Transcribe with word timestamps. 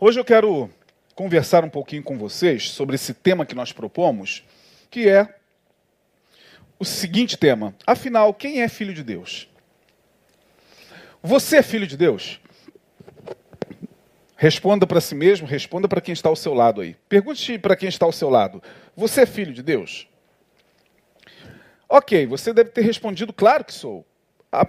Hoje 0.00 0.20
eu 0.20 0.24
quero 0.24 0.70
conversar 1.12 1.64
um 1.64 1.68
pouquinho 1.68 2.04
com 2.04 2.16
vocês 2.16 2.70
sobre 2.70 2.94
esse 2.94 3.12
tema 3.12 3.44
que 3.44 3.56
nós 3.56 3.72
propomos, 3.72 4.44
que 4.88 5.08
é 5.08 5.34
o 6.78 6.84
seguinte 6.84 7.36
tema: 7.36 7.74
afinal, 7.84 8.32
quem 8.32 8.62
é 8.62 8.68
filho 8.68 8.94
de 8.94 9.02
Deus? 9.02 9.48
Você 11.20 11.56
é 11.56 11.62
filho 11.64 11.84
de 11.84 11.96
Deus? 11.96 12.40
Responda 14.36 14.86
para 14.86 15.00
si 15.00 15.16
mesmo, 15.16 15.48
responda 15.48 15.88
para 15.88 16.00
quem 16.00 16.12
está 16.12 16.28
ao 16.28 16.36
seu 16.36 16.54
lado 16.54 16.80
aí. 16.80 16.94
Pergunte 17.08 17.58
para 17.58 17.74
quem 17.74 17.88
está 17.88 18.06
ao 18.06 18.12
seu 18.12 18.30
lado: 18.30 18.62
Você 18.96 19.22
é 19.22 19.26
filho 19.26 19.52
de 19.52 19.64
Deus? 19.64 20.06
Ok, 21.88 22.24
você 22.24 22.52
deve 22.52 22.70
ter 22.70 22.82
respondido, 22.82 23.32
claro 23.32 23.64
que 23.64 23.74
sou. 23.74 24.06
A 24.52 24.64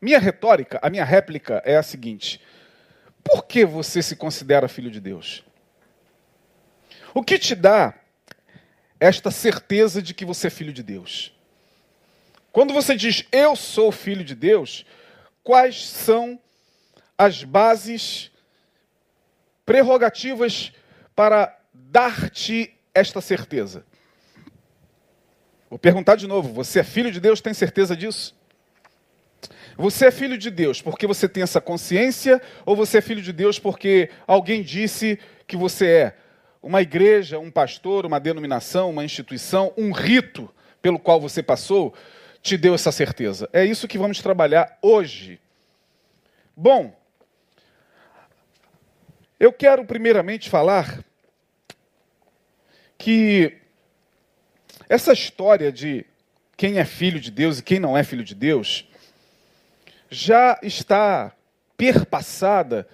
minha 0.00 0.18
retórica, 0.18 0.80
a 0.82 0.90
minha 0.90 1.04
réplica 1.04 1.62
é 1.64 1.76
a 1.76 1.84
seguinte: 1.84 2.40
Por 3.24 3.44
que 3.44 3.64
você 3.64 4.02
se 4.02 4.16
considera 4.16 4.68
filho 4.68 4.90
de 4.90 5.00
Deus? 5.00 5.44
O 7.14 7.22
que 7.22 7.38
te 7.38 7.54
dá 7.54 7.94
esta 8.98 9.30
certeza 9.30 10.00
de 10.00 10.14
que 10.14 10.24
você 10.24 10.46
é 10.46 10.50
filho 10.50 10.72
de 10.72 10.82
Deus? 10.82 11.32
Quando 12.50 12.74
você 12.74 12.94
diz 12.94 13.24
eu 13.32 13.56
sou 13.56 13.90
filho 13.90 14.24
de 14.24 14.34
Deus, 14.34 14.84
quais 15.42 15.88
são 15.88 16.38
as 17.16 17.44
bases 17.44 18.30
prerrogativas 19.64 20.72
para 21.14 21.58
dar-te 21.72 22.74
esta 22.94 23.20
certeza? 23.20 23.84
Vou 25.70 25.78
perguntar 25.78 26.16
de 26.16 26.26
novo: 26.26 26.52
você 26.52 26.80
é 26.80 26.84
filho 26.84 27.10
de 27.10 27.20
Deus? 27.20 27.40
Tem 27.40 27.54
certeza 27.54 27.96
disso? 27.96 28.36
Você 29.76 30.06
é 30.06 30.10
filho 30.10 30.36
de 30.36 30.50
Deus 30.50 30.82
porque 30.82 31.06
você 31.06 31.28
tem 31.28 31.42
essa 31.42 31.60
consciência 31.60 32.40
ou 32.66 32.76
você 32.76 32.98
é 32.98 33.00
filho 33.00 33.22
de 33.22 33.32
Deus 33.32 33.58
porque 33.58 34.10
alguém 34.26 34.62
disse 34.62 35.18
que 35.46 35.56
você 35.56 35.86
é? 35.86 36.16
Uma 36.62 36.82
igreja, 36.82 37.38
um 37.38 37.50
pastor, 37.50 38.06
uma 38.06 38.20
denominação, 38.20 38.90
uma 38.90 39.04
instituição, 39.04 39.72
um 39.76 39.90
rito 39.92 40.52
pelo 40.80 40.98
qual 40.98 41.20
você 41.20 41.42
passou 41.42 41.94
te 42.42 42.56
deu 42.56 42.74
essa 42.74 42.90
certeza. 42.90 43.48
É 43.52 43.64
isso 43.64 43.88
que 43.88 43.96
vamos 43.96 44.20
trabalhar 44.20 44.78
hoje. 44.82 45.40
Bom, 46.56 46.94
eu 49.38 49.52
quero 49.52 49.84
primeiramente 49.84 50.50
falar 50.50 51.04
que 52.98 53.56
essa 54.88 55.12
história 55.12 55.72
de 55.72 56.04
quem 56.56 56.78
é 56.78 56.84
filho 56.84 57.18
de 57.18 57.30
Deus 57.30 57.58
e 57.58 57.62
quem 57.62 57.80
não 57.80 57.96
é 57.96 58.04
filho 58.04 58.22
de 58.22 58.34
Deus 58.34 58.86
já 60.12 60.58
está 60.62 61.32
perpassada, 61.74 62.86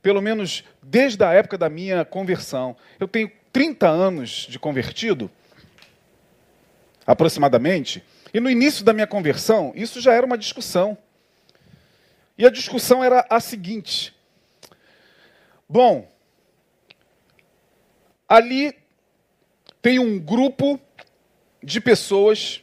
pelo 0.00 0.22
menos 0.22 0.62
desde 0.80 1.24
a 1.24 1.32
época 1.32 1.58
da 1.58 1.68
minha 1.68 2.04
conversão. 2.04 2.76
Eu 3.00 3.08
tenho 3.08 3.30
30 3.52 3.88
anos 3.88 4.46
de 4.48 4.56
convertido, 4.56 5.28
aproximadamente, 7.04 8.04
e 8.32 8.38
no 8.38 8.48
início 8.48 8.84
da 8.84 8.92
minha 8.92 9.06
conversão, 9.06 9.72
isso 9.74 10.00
já 10.00 10.14
era 10.14 10.24
uma 10.24 10.38
discussão. 10.38 10.96
E 12.38 12.46
a 12.46 12.50
discussão 12.50 13.02
era 13.02 13.26
a 13.28 13.40
seguinte: 13.40 14.14
Bom, 15.68 16.08
ali 18.28 18.78
tem 19.82 19.98
um 19.98 20.20
grupo 20.20 20.80
de 21.60 21.80
pessoas 21.80 22.62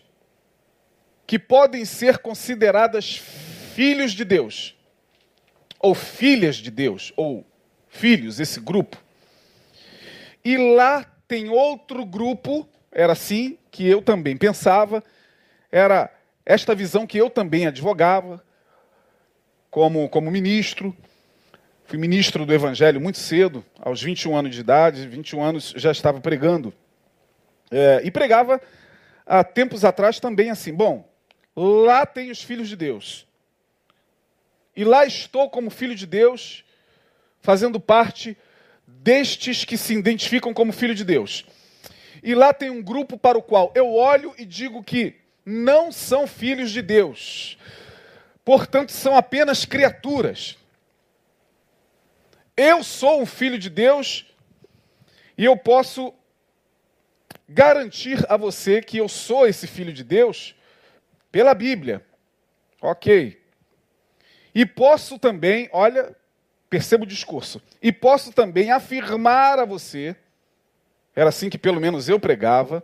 que 1.28 1.38
podem 1.38 1.84
ser 1.84 2.20
consideradas 2.20 3.22
filhos 3.78 4.14
de 4.14 4.26
Deus, 4.26 4.76
ou 5.80 5.94
filhas 5.94 6.56
de 6.56 6.72
Deus, 6.72 7.14
ou 7.16 7.46
filhos, 7.88 8.40
esse 8.40 8.60
grupo. 8.60 8.98
E 10.44 10.58
lá 10.58 11.06
tem 11.28 11.48
outro 11.50 12.04
grupo, 12.04 12.68
era 12.92 13.14
assim 13.14 13.56
que 13.70 13.88
eu 13.88 14.02
também 14.02 14.36
pensava, 14.36 15.04
era 15.72 16.12
esta 16.44 16.74
visão 16.74 17.06
que 17.06 17.20
eu 17.20 17.30
também 17.30 17.68
advogava, 17.68 18.44
como, 19.70 20.10
como 20.10 20.32
ministro, 20.32 20.98
Fui 21.86 22.00
ministro 22.00 22.48
do 22.48 22.54
Evangelho 22.54 23.00
muito 23.00 23.20
cedo, 23.20 23.64
aos 23.80 24.02
21 24.02 24.36
anos 24.36 24.56
de 24.56 24.62
idade, 24.62 25.08
21 25.08 25.42
anos 25.42 25.74
já 25.78 25.92
estava 25.92 26.20
pregando. 26.20 26.74
É, 27.70 28.02
e 28.04 28.10
pregava 28.10 28.60
há 29.24 29.44
tempos 29.44 29.86
atrás 29.86 30.20
também 30.20 30.50
assim: 30.50 30.74
bom, 30.74 31.08
lá 31.56 32.08
tem 32.08 32.32
os 32.32 32.42
filhos 32.42 32.68
de 32.68 32.76
Deus. 32.76 33.27
E 34.78 34.84
lá 34.84 35.08
estou 35.08 35.50
como 35.50 35.72
filho 35.72 35.96
de 35.96 36.06
Deus, 36.06 36.64
fazendo 37.42 37.80
parte 37.80 38.38
destes 38.86 39.66
que 39.66 39.76
se 39.76 39.96
identificam 39.96 40.54
como 40.54 40.72
filho 40.72 40.94
de 40.94 41.04
Deus. 41.04 41.48
E 42.22 42.36
lá 42.36 42.54
tem 42.54 42.70
um 42.70 42.84
grupo 42.84 43.18
para 43.18 43.40
o 43.40 43.42
qual 43.42 43.72
eu 43.74 43.92
olho 43.96 44.36
e 44.38 44.46
digo 44.46 44.84
que 44.84 45.16
não 45.44 45.92
são 45.92 46.28
filhos 46.28 46.70
de 46.70 46.84
Deus. 46.84 47.58
Portanto, 48.46 48.92
são 48.92 49.18
apenas 49.18 49.66
criaturas. 49.66 50.56
Eu 52.56 52.84
sou 52.84 53.20
um 53.20 53.26
filho 53.26 53.58
de 53.58 53.72
Deus 53.72 54.28
e 55.36 55.44
eu 55.44 55.58
posso 55.58 56.14
garantir 57.50 58.24
a 58.30 58.38
você 58.38 58.80
que 58.80 59.00
eu 59.00 59.10
sou 59.10 59.48
esse 59.48 59.66
filho 59.66 59.92
de 59.92 60.04
Deus 60.04 60.54
pela 61.32 61.56
Bíblia. 61.56 62.06
Ok. 62.80 63.47
E 64.58 64.66
posso 64.66 65.20
também, 65.20 65.70
olha, 65.72 66.16
perceba 66.68 67.04
o 67.04 67.08
discurso, 67.08 67.62
e 67.80 67.92
posso 67.92 68.34
também 68.34 68.72
afirmar 68.72 69.60
a 69.60 69.66
você, 69.66 70.16
era 71.16 71.30
assim 71.30 71.48
que 71.48 71.60
pelo 71.60 71.80
menos 71.80 72.10
eu 72.10 72.20
pregava, 72.20 72.84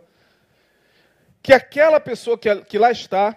que 1.42 1.52
aquela 1.52 1.98
pessoa 1.98 2.38
que, 2.38 2.78
lá 2.78 2.92
está, 2.92 3.36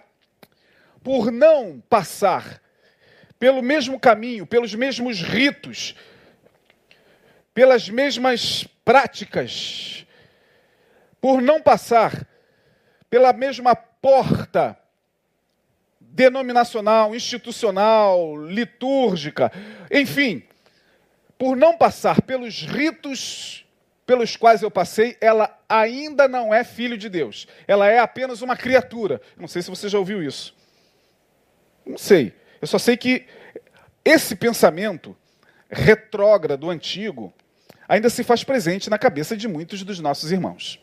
por 1.03 1.31
não 1.31 1.81
passar 1.89 2.61
pelo 3.39 3.63
mesmo 3.63 3.99
caminho, 3.99 4.45
pelos 4.45 4.75
mesmos 4.75 5.19
ritos, 5.19 5.95
pelas 7.55 7.89
mesmas 7.89 8.67
práticas, 8.85 10.05
por 11.19 11.41
não 11.41 11.59
passar 11.59 12.27
pela 13.09 13.33
mesma 13.33 13.75
porta 13.75 14.77
denominacional, 16.11 17.15
institucional, 17.15 18.35
litúrgica, 18.45 19.51
enfim, 19.91 20.43
por 21.37 21.55
não 21.55 21.77
passar 21.77 22.21
pelos 22.21 22.61
ritos 22.61 23.63
pelos 24.07 24.37
quais 24.37 24.63
eu 24.63 24.71
passei, 24.71 25.17
ela 25.19 25.53
ainda 25.67 26.29
não 26.29 26.53
é 26.53 26.63
filho 26.63 26.97
de 26.97 27.09
Deus. 27.09 27.45
Ela 27.67 27.89
é 27.89 27.99
apenas 27.99 28.41
uma 28.41 28.55
criatura. 28.55 29.21
Não 29.35 29.49
sei 29.49 29.61
se 29.61 29.69
você 29.69 29.89
já 29.89 29.99
ouviu 29.99 30.23
isso. 30.23 30.55
Não 31.85 31.97
sei. 31.97 32.33
Eu 32.61 32.67
só 32.67 32.79
sei 32.79 32.95
que 32.95 33.25
esse 34.05 34.33
pensamento 34.33 35.15
retrógrado 35.69 36.69
antigo 36.69 37.33
ainda 37.85 38.09
se 38.09 38.23
faz 38.23 38.45
presente 38.45 38.89
na 38.89 38.97
cabeça 38.97 39.35
de 39.35 39.45
muitos 39.45 39.83
dos 39.83 39.99
nossos 39.99 40.31
irmãos. 40.31 40.81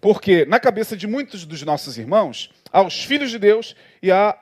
Porque 0.00 0.44
na 0.44 0.58
cabeça 0.58 0.96
de 0.96 1.06
muitos 1.06 1.44
dos 1.44 1.62
nossos 1.62 1.98
irmãos, 1.98 2.52
há 2.72 2.82
os 2.82 3.04
filhos 3.04 3.30
de 3.30 3.38
Deus 3.38 3.74
e 4.02 4.10
há 4.10 4.38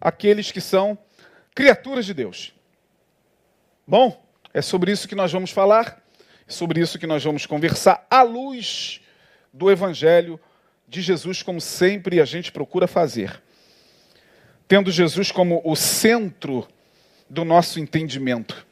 aqueles 0.00 0.50
que 0.50 0.60
são 0.60 0.98
criaturas 1.54 2.06
de 2.06 2.14
Deus. 2.14 2.54
Bom, 3.86 4.22
é 4.52 4.62
sobre 4.62 4.92
isso 4.92 5.08
que 5.08 5.14
nós 5.14 5.32
vamos 5.32 5.50
falar, 5.50 6.02
é 6.46 6.50
sobre 6.50 6.80
isso 6.80 6.98
que 6.98 7.06
nós 7.06 7.22
vamos 7.24 7.46
conversar 7.46 8.06
à 8.10 8.22
luz 8.22 9.00
do 9.52 9.70
Evangelho 9.70 10.40
de 10.86 11.02
Jesus, 11.02 11.42
como 11.42 11.60
sempre 11.60 12.20
a 12.20 12.24
gente 12.24 12.50
procura 12.50 12.86
fazer. 12.86 13.42
Tendo 14.66 14.90
Jesus 14.90 15.30
como 15.30 15.60
o 15.64 15.74
centro 15.74 16.66
do 17.28 17.44
nosso 17.44 17.78
entendimento. 17.78 18.66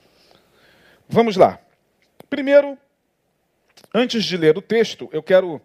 Vamos 1.08 1.36
lá. 1.36 1.60
Primeiro, 2.28 2.76
antes 3.94 4.24
de 4.24 4.36
ler 4.36 4.56
o 4.56 4.62
texto, 4.62 5.08
eu 5.12 5.22
quero 5.22 5.60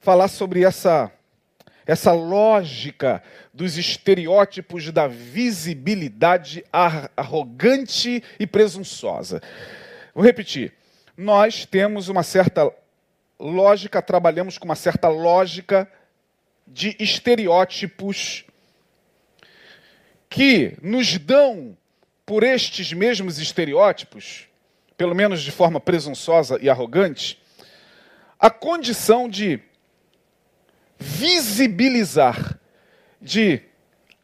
falar 0.00 0.28
sobre 0.28 0.64
essa 0.64 1.12
essa 1.86 2.12
lógica 2.12 3.22
dos 3.52 3.76
estereótipos 3.76 4.90
da 4.90 5.06
visibilidade 5.06 6.64
arrogante 7.16 8.22
e 8.38 8.46
presunçosa. 8.46 9.40
Vou 10.14 10.24
repetir. 10.24 10.72
Nós 11.16 11.66
temos 11.66 12.08
uma 12.08 12.22
certa 12.22 12.70
lógica, 13.38 14.00
trabalhamos 14.00 14.58
com 14.58 14.64
uma 14.64 14.76
certa 14.76 15.08
lógica 15.08 15.90
de 16.66 16.96
estereótipos 16.98 18.44
que 20.28 20.76
nos 20.80 21.18
dão, 21.18 21.76
por 22.24 22.44
estes 22.44 22.92
mesmos 22.92 23.38
estereótipos, 23.38 24.46
pelo 24.96 25.16
menos 25.16 25.42
de 25.42 25.50
forma 25.50 25.80
presunçosa 25.80 26.58
e 26.62 26.70
arrogante, 26.70 27.42
a 28.38 28.48
condição 28.48 29.28
de 29.28 29.60
visibilizar, 31.00 32.60
de 33.20 33.62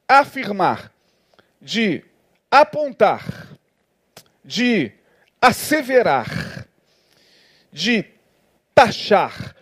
afirmar, 0.06 0.92
de 1.60 2.04
apontar, 2.50 3.48
de 4.44 4.92
asseverar, 5.40 6.68
de 7.72 8.04
taxar 8.74 9.56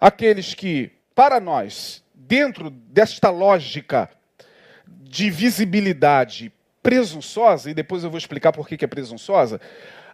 aqueles 0.00 0.54
que, 0.54 0.92
para 1.14 1.40
nós, 1.40 2.02
dentro 2.14 2.70
desta 2.70 3.28
lógica 3.28 4.08
de 4.86 5.30
visibilidade 5.30 6.52
presunçosa, 6.80 7.70
e 7.70 7.74
depois 7.74 8.04
eu 8.04 8.10
vou 8.10 8.18
explicar 8.18 8.52
por 8.52 8.68
que 8.68 8.84
é 8.84 8.88
presunçosa, 8.88 9.60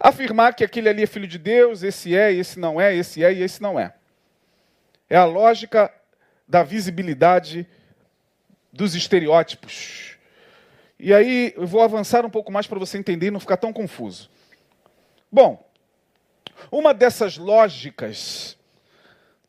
afirmar 0.01 0.55
que 0.55 0.65
aquele 0.65 0.89
ali 0.89 1.03
é 1.03 1.07
filho 1.07 1.29
de 1.29 1.39
Deus, 1.39 1.83
esse 1.83 2.17
é, 2.17 2.33
esse 2.33 2.59
não 2.59 2.81
é, 2.81 2.95
esse 2.95 3.23
é 3.23 3.33
e 3.33 3.43
esse 3.43 3.61
não 3.61 3.79
é. 3.79 3.93
É 5.13 5.17
a 5.19 5.27
lógica 5.27 5.93
da 6.49 6.63
visibilidade 6.63 7.69
dos 8.73 8.95
estereótipos. 8.95 10.17
E 10.99 11.13
aí 11.13 11.53
eu 11.55 11.67
vou 11.67 11.83
avançar 11.83 12.25
um 12.25 12.31
pouco 12.31 12.51
mais 12.51 12.67
para 12.67 12.79
você 12.79 12.97
entender 12.97 13.27
e 13.27 13.31
não 13.31 13.39
ficar 13.39 13.59
tão 13.59 13.75
confuso. 13.75 14.31
Bom, 15.31 15.63
uma 16.71 16.95
dessas 16.95 17.37
lógicas 17.37 18.57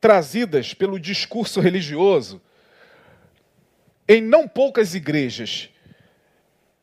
trazidas 0.02 0.74
pelo 0.74 1.00
discurso 1.00 1.62
religioso 1.62 2.42
em 4.06 4.22
não 4.22 4.50
poucas 4.50 4.94
igrejas 4.94 5.70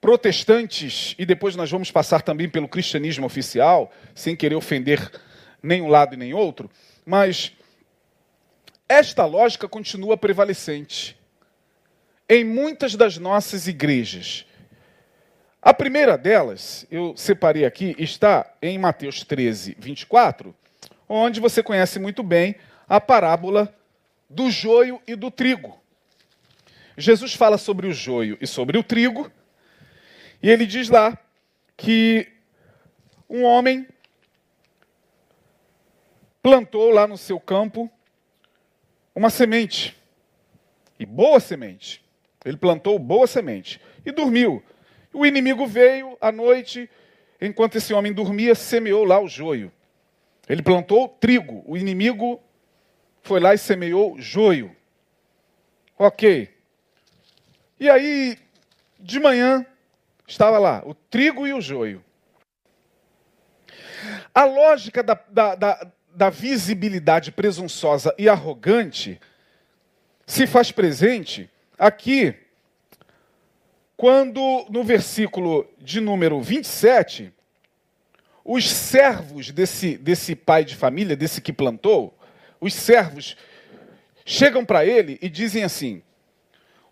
protestantes, 0.01 1.15
e 1.19 1.27
depois 1.27 1.55
nós 1.55 1.71
vamos 1.71 1.91
passar 1.91 2.23
também 2.23 2.49
pelo 2.49 2.67
cristianismo 2.67 3.27
oficial, 3.27 3.93
sem 4.15 4.35
querer 4.35 4.55
ofender 4.55 5.13
nem 5.63 5.83
um 5.83 5.89
lado 5.89 6.15
e 6.15 6.17
nem 6.17 6.33
outro, 6.33 6.71
mas 7.05 7.53
esta 8.91 9.25
lógica 9.25 9.69
continua 9.69 10.17
prevalecente 10.17 11.17
em 12.29 12.45
muitas 12.45 12.97
das 12.97 13.19
nossas 13.19 13.69
igrejas. 13.69 14.45
A 15.63 15.73
primeira 15.73 16.19
delas, 16.19 16.85
eu 16.91 17.17
separei 17.17 17.65
aqui, 17.65 17.95
está 18.01 18.53
em 18.61 18.77
Mateus 18.79 19.23
13, 19.23 19.77
24, 19.79 20.53
onde 21.09 21.39
você 21.39 21.63
conhece 21.63 22.01
muito 22.01 22.25
bem 22.25 22.57
a 22.89 23.01
parábola 23.01 23.73
do 24.29 24.51
joio 24.51 25.01
e 25.07 25.15
do 25.15 25.31
trigo. 25.31 25.81
Jesus 26.97 27.33
fala 27.33 27.59
sobre 27.59 27.87
o 27.87 27.93
joio 27.93 28.37
e 28.41 28.47
sobre 28.47 28.77
o 28.77 28.83
trigo, 28.83 29.31
e 30.43 30.51
ele 30.51 30.67
diz 30.67 30.89
lá 30.89 31.17
que 31.77 32.27
um 33.29 33.45
homem 33.45 33.87
plantou 36.43 36.91
lá 36.91 37.07
no 37.07 37.17
seu 37.17 37.39
campo 37.39 37.89
uma 39.15 39.31
semente, 39.31 39.97
e 40.99 41.07
boa 41.07 41.41
semente. 41.41 42.05
Ele 42.45 42.57
plantou 42.57 42.99
boa 42.99 43.27
semente 43.27 43.81
e 44.05 44.13
dormiu. 44.13 44.63
O 45.13 45.27
inimigo 45.27 45.67
veio 45.67 46.17
à 46.21 46.31
noite, 46.31 46.89
enquanto 47.41 47.77
esse 47.77 47.93
homem 47.93 48.13
dormia, 48.13 48.55
semeou 48.55 49.05
lá 49.05 49.21
o 49.21 49.29
joio. 49.29 49.73
Ele 50.49 50.63
plantou 50.63 51.09
trigo, 51.09 51.63
o 51.67 51.77
inimigo 51.77 52.41
foi 53.23 53.41
lá 53.41 53.55
e 53.55 53.59
semeou 53.59 54.19
joio. 54.19 54.75
Ok. 55.99 56.49
E 57.79 57.89
aí, 57.89 58.39
de 58.99 59.19
manhã, 59.21 59.65
estava 60.27 60.59
lá 60.59 60.83
o 60.85 60.95
trigo 60.95 61.47
e 61.47 61.53
o 61.53 61.61
joio. 61.61 62.05
A 64.35 64.45
lógica 64.45 65.03
da, 65.03 65.15
da, 65.29 65.55
da, 65.55 65.93
da 66.15 66.31
visibilidade 66.31 67.33
presunçosa 67.33 68.15
e 68.19 68.29
arrogante 68.29 69.21
se 70.27 70.47
faz 70.47 70.71
presente 70.71 71.51
aqui, 71.79 72.35
quando 73.97 74.67
no 74.71 74.85
versículo 74.85 75.69
de 75.79 76.01
número 76.01 76.41
27, 76.41 77.33
os 78.45 78.71
servos 78.71 79.51
desse, 79.51 79.97
desse 79.99 80.35
pai 80.35 80.65
de 80.65 80.77
família, 80.77 81.17
desse 81.17 81.41
que 81.41 81.53
plantou, 81.53 82.17
os 82.61 82.75
servos 82.75 83.37
chegam 84.25 84.65
para 84.65 84.87
ele 84.87 85.19
e 85.21 85.29
dizem 85.29 85.65
assim: 85.65 86.03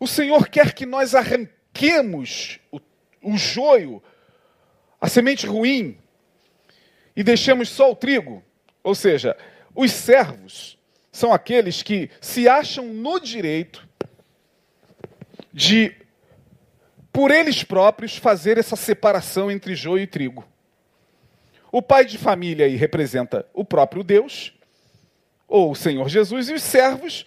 O 0.01 0.07
Senhor 0.07 0.49
quer 0.49 0.73
que 0.73 0.85
nós 0.85 1.15
arranquemos 1.15 2.59
o, 2.71 2.81
o 3.23 3.37
joio, 3.37 4.03
a 5.01 5.09
semente 5.09 5.47
ruim, 5.47 5.97
e 7.15 7.23
deixemos 7.23 7.69
só 7.69 7.91
o 7.91 7.97
trigo. 7.97 8.43
Ou 8.89 8.95
seja, 8.95 9.37
os 9.75 9.93
servos 9.93 10.79
são 11.13 11.31
aqueles 11.31 11.83
que 11.83 12.09
se 12.23 12.49
acham 12.49 12.87
no 12.87 13.21
direito 13.21 13.87
de, 15.53 15.95
por 17.13 17.31
eles 17.31 17.63
próprios, 17.63 18.17
fazer 18.17 18.57
essa 18.57 18.77
separação 18.77 19.51
entre 19.51 19.75
joio 19.75 20.05
e 20.05 20.07
trigo. 20.07 20.49
O 21.71 21.83
pai 21.83 22.07
de 22.07 22.17
família 22.17 22.65
aí 22.65 22.77
representa 22.77 23.47
o 23.53 23.63
próprio 23.63 24.03
Deus, 24.03 24.55
ou 25.47 25.73
o 25.73 25.77
Senhor 25.77 26.09
Jesus, 26.09 26.49
e 26.49 26.55
os 26.55 26.63
servos 26.63 27.27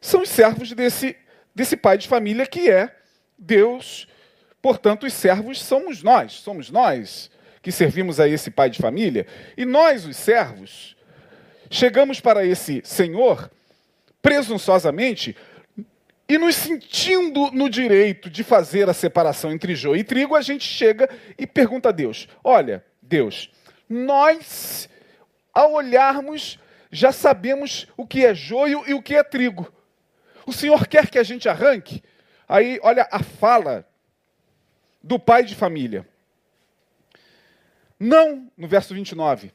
são 0.00 0.22
os 0.22 0.30
servos 0.30 0.72
desse, 0.72 1.14
desse 1.54 1.76
pai 1.76 1.98
de 1.98 2.08
família 2.08 2.46
que 2.46 2.70
é 2.70 2.90
Deus. 3.38 4.08
Portanto, 4.62 5.04
os 5.04 5.12
servos 5.12 5.60
somos 5.60 6.02
nós, 6.02 6.32
somos 6.32 6.70
nós 6.70 7.30
que 7.64 7.72
servimos 7.72 8.20
a 8.20 8.28
esse 8.28 8.50
pai 8.50 8.68
de 8.68 8.78
família, 8.78 9.26
e 9.56 9.64
nós, 9.64 10.04
os 10.04 10.18
servos, 10.18 10.94
chegamos 11.70 12.20
para 12.20 12.44
esse 12.44 12.82
Senhor 12.84 13.50
presunçosamente 14.20 15.34
e 16.28 16.36
nos 16.36 16.56
sentindo 16.56 17.50
no 17.52 17.70
direito 17.70 18.28
de 18.28 18.44
fazer 18.44 18.86
a 18.90 18.92
separação 18.92 19.50
entre 19.50 19.74
joio 19.74 19.98
e 19.98 20.04
trigo, 20.04 20.36
a 20.36 20.42
gente 20.42 20.62
chega 20.62 21.08
e 21.38 21.46
pergunta 21.46 21.88
a 21.88 21.92
Deus: 21.92 22.28
Olha, 22.44 22.84
Deus, 23.00 23.50
nós, 23.88 24.86
ao 25.50 25.72
olharmos 25.72 26.58
já 26.92 27.12
sabemos 27.12 27.88
o 27.96 28.06
que 28.06 28.26
é 28.26 28.34
joio 28.34 28.84
e 28.86 28.92
o 28.92 29.00
que 29.00 29.14
é 29.14 29.22
trigo. 29.22 29.72
O 30.46 30.52
Senhor 30.52 30.86
quer 30.86 31.08
que 31.08 31.18
a 31.18 31.22
gente 31.22 31.48
arranque? 31.48 32.02
Aí, 32.46 32.78
olha 32.82 33.08
a 33.10 33.22
fala 33.22 33.88
do 35.02 35.18
pai 35.18 35.44
de 35.44 35.54
família. 35.54 36.06
Não, 38.04 38.52
no 38.54 38.68
verso 38.68 38.92
29. 38.92 39.50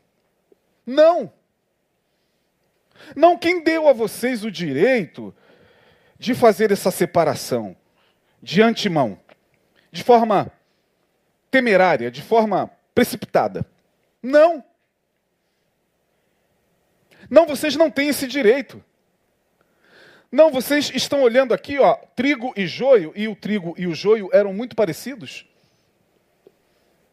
Não. 0.84 1.32
Não, 3.16 3.38
quem 3.38 3.64
deu 3.64 3.88
a 3.88 3.94
vocês 3.94 4.44
o 4.44 4.50
direito 4.50 5.32
de 6.18 6.34
fazer 6.34 6.72
essa 6.72 6.90
separação 6.90 7.78
de 8.42 8.60
antemão, 8.64 9.20
de 9.92 10.04
forma 10.04 10.52
temerária, 11.52 12.10
de 12.10 12.24
forma 12.24 12.72
precipitada? 12.96 13.64
Não. 14.22 14.64
Não, 17.30 17.46
vocês 17.46 17.76
não 17.76 17.92
têm 17.92 18.10
esse 18.10 18.26
direito. 18.26 18.84
Não, 20.32 20.50
vocês 20.50 20.90
estão 20.96 21.22
olhando 21.22 21.54
aqui, 21.54 21.78
ó, 21.78 21.94
trigo 22.16 22.52
e 22.58 22.66
joio, 22.66 23.14
e 23.16 23.28
o 23.28 23.36
trigo 23.36 23.76
e 23.78 23.86
o 23.86 23.94
joio 23.94 24.28
eram 24.34 24.52
muito 24.56 24.76
parecidos. 24.76 25.48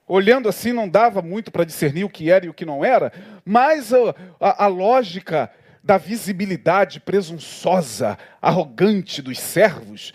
Olhando 0.07 0.49
assim, 0.49 0.73
não 0.73 0.89
dava 0.89 1.21
muito 1.21 1.51
para 1.51 1.65
discernir 1.65 2.05
o 2.05 2.11
que 2.11 2.31
era 2.31 2.47
e 2.47 2.49
o 2.49 2.55
que 2.55 2.65
não 2.65 2.85
era, 2.85 3.13
mas 3.45 3.93
a, 3.93 4.15
a, 4.39 4.65
a 4.65 4.67
lógica 4.69 5.51
da 5.83 5.99
visibilidade 5.99 7.01
presunçosa, 7.01 8.19
arrogante 8.41 9.23
dos 9.23 9.39
servos, 9.39 10.13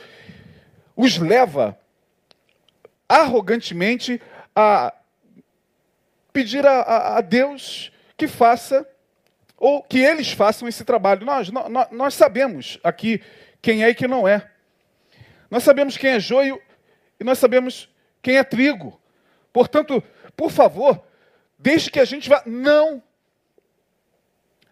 os 0.96 1.18
leva 1.18 1.78
arrogantemente 3.08 4.22
a 4.56 4.94
pedir 6.32 6.66
a, 6.66 7.18
a 7.18 7.22
Deus 7.22 7.92
que 8.16 8.28
faça 8.28 8.88
ou 9.58 9.84
que 9.84 10.00
eles 10.00 10.32
façam 10.32 10.68
esse 10.68 10.84
trabalho. 10.84 11.26
Nós, 11.26 11.50
nós, 11.50 11.88
nós 11.92 12.14
sabemos 12.14 12.80
aqui 12.84 13.22
quem 13.62 13.84
é 13.84 13.90
e 13.90 13.96
quem 13.96 14.08
não 14.08 14.28
é. 14.28 14.50
Nós 15.50 15.64
sabemos 15.64 15.98
quem 15.98 16.12
é 16.12 16.20
joio 16.20 16.62
e 17.20 17.24
nós 17.24 17.38
sabemos 17.38 17.90
quem 18.22 18.38
é 18.38 18.44
trigo. 18.44 19.00
Portanto, 19.53 20.03
por 20.36 20.51
favor, 20.51 21.03
deixe 21.58 21.89
que 21.89 22.00
a 22.00 22.05
gente 22.05 22.29
vá. 22.29 22.43
Não! 22.46 23.03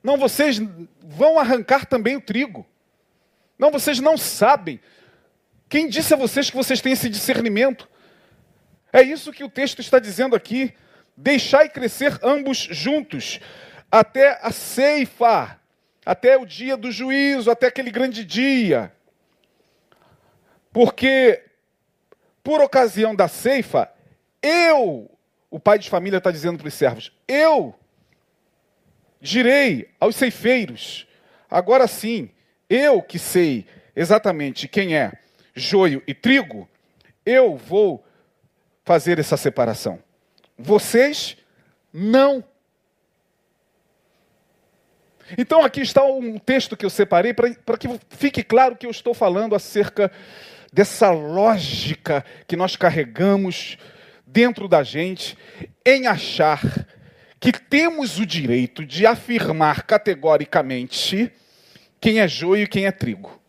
Não, 0.01 0.17
vocês 0.17 0.59
vão 1.03 1.37
arrancar 1.37 1.85
também 1.85 2.15
o 2.15 2.21
trigo. 2.21 2.65
Não, 3.57 3.69
vocês 3.69 3.99
não 3.99 4.17
sabem. 4.17 4.79
Quem 5.67 5.89
disse 5.89 6.13
a 6.13 6.17
vocês 6.17 6.49
que 6.49 6.55
vocês 6.55 6.79
têm 6.81 6.93
esse 6.93 7.09
discernimento? 7.09 7.87
É 8.91 9.01
isso 9.01 9.33
que 9.33 9.43
o 9.43 9.49
texto 9.49 9.79
está 9.79 9.99
dizendo 9.99 10.35
aqui. 10.35 10.73
Deixai 11.15 11.67
crescer 11.67 12.17
ambos 12.23 12.57
juntos 12.57 13.39
até 13.91 14.39
a 14.41 14.51
ceifa, 14.51 15.59
até 16.05 16.37
o 16.37 16.45
dia 16.45 16.77
do 16.77 16.91
juízo, 16.91 17.51
até 17.51 17.67
aquele 17.67 17.91
grande 17.91 18.23
dia. 18.23 18.93
Porque, 20.71 21.43
por 22.41 22.61
ocasião 22.61 23.13
da 23.13 23.27
ceifa, 23.27 23.91
eu, 24.41 25.09
o 25.49 25.59
pai 25.59 25.79
de 25.79 25.89
família 25.89 26.17
está 26.17 26.31
dizendo 26.31 26.57
para 26.57 26.67
os 26.67 26.73
servos, 26.73 27.11
eu 27.27 27.75
direi 29.21 29.89
aos 29.99 30.15
ceifeiros, 30.15 31.07
agora 31.49 31.87
sim, 31.87 32.29
eu 32.69 33.01
que 33.01 33.19
sei 33.19 33.65
exatamente 33.95 34.67
quem 34.67 34.95
é 34.95 35.13
joio 35.53 36.01
e 36.07 36.13
trigo, 36.13 36.69
eu 37.25 37.55
vou 37.55 38.03
fazer 38.85 39.19
essa 39.19 39.37
separação. 39.37 39.99
Vocês 40.57 41.37
não. 41.93 42.43
Então 45.37 45.63
aqui 45.63 45.81
está 45.81 46.03
um 46.03 46.37
texto 46.39 46.75
que 46.75 46.85
eu 46.85 46.89
separei 46.89 47.33
para 47.33 47.77
que 47.77 47.87
fique 48.09 48.43
claro 48.43 48.75
que 48.75 48.85
eu 48.85 48.91
estou 48.91 49.13
falando 49.13 49.53
acerca 49.53 50.11
dessa 50.73 51.11
lógica 51.11 52.25
que 52.47 52.55
nós 52.55 52.75
carregamos 52.75 53.77
dentro 54.31 54.67
da 54.67 54.83
gente 54.83 55.37
em 55.85 56.07
achar 56.07 56.61
que 57.39 57.51
temos 57.51 58.19
o 58.19 58.25
direito 58.25 58.85
de 58.85 59.05
afirmar 59.05 59.83
categoricamente 59.83 61.31
quem 61.99 62.19
é 62.19 62.27
joio 62.27 62.63
e 62.63 62.67
quem 62.67 62.85
é 62.85 62.91
trigo. 62.91 63.39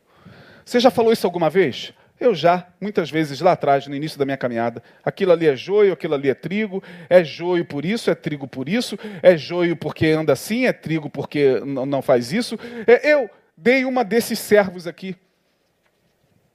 Você 0.64 0.78
já 0.80 0.90
falou 0.90 1.12
isso 1.12 1.26
alguma 1.26 1.50
vez? 1.50 1.92
Eu 2.18 2.34
já, 2.34 2.68
muitas 2.80 3.10
vezes 3.10 3.40
lá 3.40 3.52
atrás, 3.52 3.87
no 3.87 3.94
início 3.94 4.18
da 4.18 4.26
minha 4.26 4.37
caminhada. 4.37 4.82
Aquilo 5.02 5.32
ali 5.32 5.46
é 5.46 5.56
joio, 5.56 5.92
aquilo 5.92 6.14
ali 6.14 6.28
é 6.28 6.34
trigo. 6.34 6.82
É 7.08 7.25
joio 7.25 7.64
por 7.64 7.84
isso, 7.84 8.10
é 8.10 8.14
trigo 8.14 8.46
por 8.46 8.68
isso. 8.68 8.99
É 9.22 9.37
joio 9.37 9.75
porque 9.75 10.06
anda 10.08 10.34
assim, 10.34 10.66
é 10.66 10.72
trigo 10.72 11.08
porque 11.08 11.60
não 11.64 12.02
faz 12.02 12.30
isso. 12.30 12.58
É, 12.87 13.14
eu 13.14 13.30
dei 13.56 13.87
uma 13.87 14.04
desses 14.04 14.38
servos 14.38 14.87
aqui. 14.87 15.16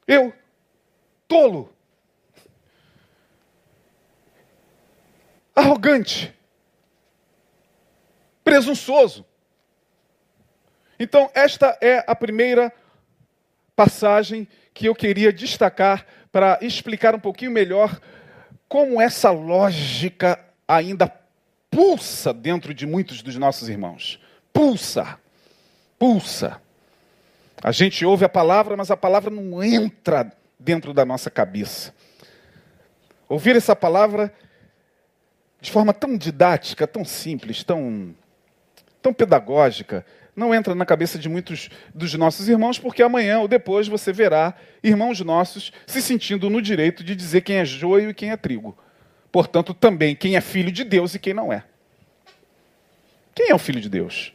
Eu, 0.08 0.32
tolo, 1.28 1.75
arrogante, 5.56 6.34
presunçoso. 8.44 9.26
Então, 11.00 11.30
esta 11.34 11.78
é 11.82 12.04
a 12.06 12.16
primeira 12.16 12.72
passagem 13.76 14.48
que 14.74 14.88
eu 14.88 14.96
queria 14.96 15.32
destacar 15.32 16.06
para 16.32 16.60
explicar 16.62 17.16
um 17.16 17.20
pouquinho 17.20 17.52
melhor 17.52 18.00
como 18.68 19.02
essa 19.02 19.32
lógica 19.32 20.40
ainda 20.68 21.12
pulsa 21.70 22.34
dentro 22.34 22.74
de 22.74 22.86
muitos 22.86 23.22
dos 23.22 23.36
nossos 23.38 23.70
irmãos. 23.70 24.20
Pulsa, 24.52 25.20
pulsa. 25.98 26.62
A 27.62 27.72
gente 27.72 28.06
ouve 28.06 28.26
a 28.26 28.30
palavra, 28.30 28.78
mas 28.78 28.92
a 28.92 28.98
palavra 28.98 29.30
não 29.32 29.64
entra 29.64 30.32
dentro 30.60 30.94
da 30.94 31.06
nossa 31.06 31.30
cabeça. 31.30 31.94
Ouvir 33.28 33.56
essa 33.56 33.76
palavra 33.76 34.34
de 35.66 35.72
forma 35.72 35.92
tão 35.92 36.16
didática, 36.16 36.86
tão 36.86 37.04
simples, 37.04 37.64
tão, 37.64 38.16
tão 39.02 39.12
pedagógica, 39.12 40.06
não 40.36 40.54
entra 40.54 40.76
na 40.76 40.86
cabeça 40.86 41.18
de 41.18 41.28
muitos 41.28 41.72
dos 41.92 42.14
nossos 42.14 42.48
irmãos, 42.48 42.78
porque 42.78 43.02
amanhã 43.02 43.40
ou 43.40 43.48
depois 43.48 43.88
você 43.88 44.14
verá 44.14 44.54
irmãos 44.84 45.20
nossos 45.22 45.74
se 45.88 46.04
sentindo 46.04 46.52
no 46.52 46.62
direito 46.62 47.04
de 47.04 47.16
dizer 47.16 47.42
quem 47.42 47.58
é 47.58 47.66
joio 47.66 48.12
e 48.12 48.14
quem 48.14 48.30
é 48.30 48.38
trigo. 48.38 48.78
Portanto, 49.32 49.74
também 49.74 50.16
quem 50.16 50.36
é 50.36 50.42
filho 50.42 50.72
de 50.72 50.84
Deus 50.84 51.16
e 51.16 51.20
quem 51.20 51.34
não 51.34 51.52
é. 51.52 51.64
Quem 53.34 53.50
é 53.50 53.56
o 53.56 53.60
filho 53.60 53.82
de 53.82 53.90
Deus? 53.90 54.34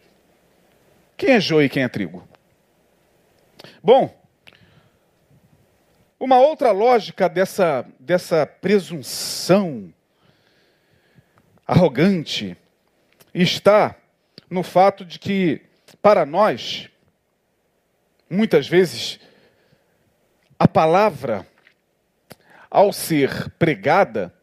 Quem 1.16 1.30
é 1.34 1.40
joio 1.40 1.66
e 1.66 1.68
quem 1.68 1.84
é 1.84 1.88
trigo? 1.88 2.26
Bom, 3.80 4.12
uma 6.18 6.40
outra 6.40 6.72
lógica 6.72 7.28
dessa, 7.28 7.86
dessa 8.00 8.44
presunção 8.44 9.94
arrogante 11.70 12.56
está 13.32 13.94
no 14.50 14.64
fato 14.64 15.04
de 15.04 15.20
que 15.20 15.62
para 16.02 16.26
nós, 16.26 16.90
muitas 18.28 18.66
vezes, 18.66 19.20
a 20.58 20.66
palavra, 20.66 21.46
ao 22.68 22.92
ser 22.92 23.50
pregada, 23.50 24.34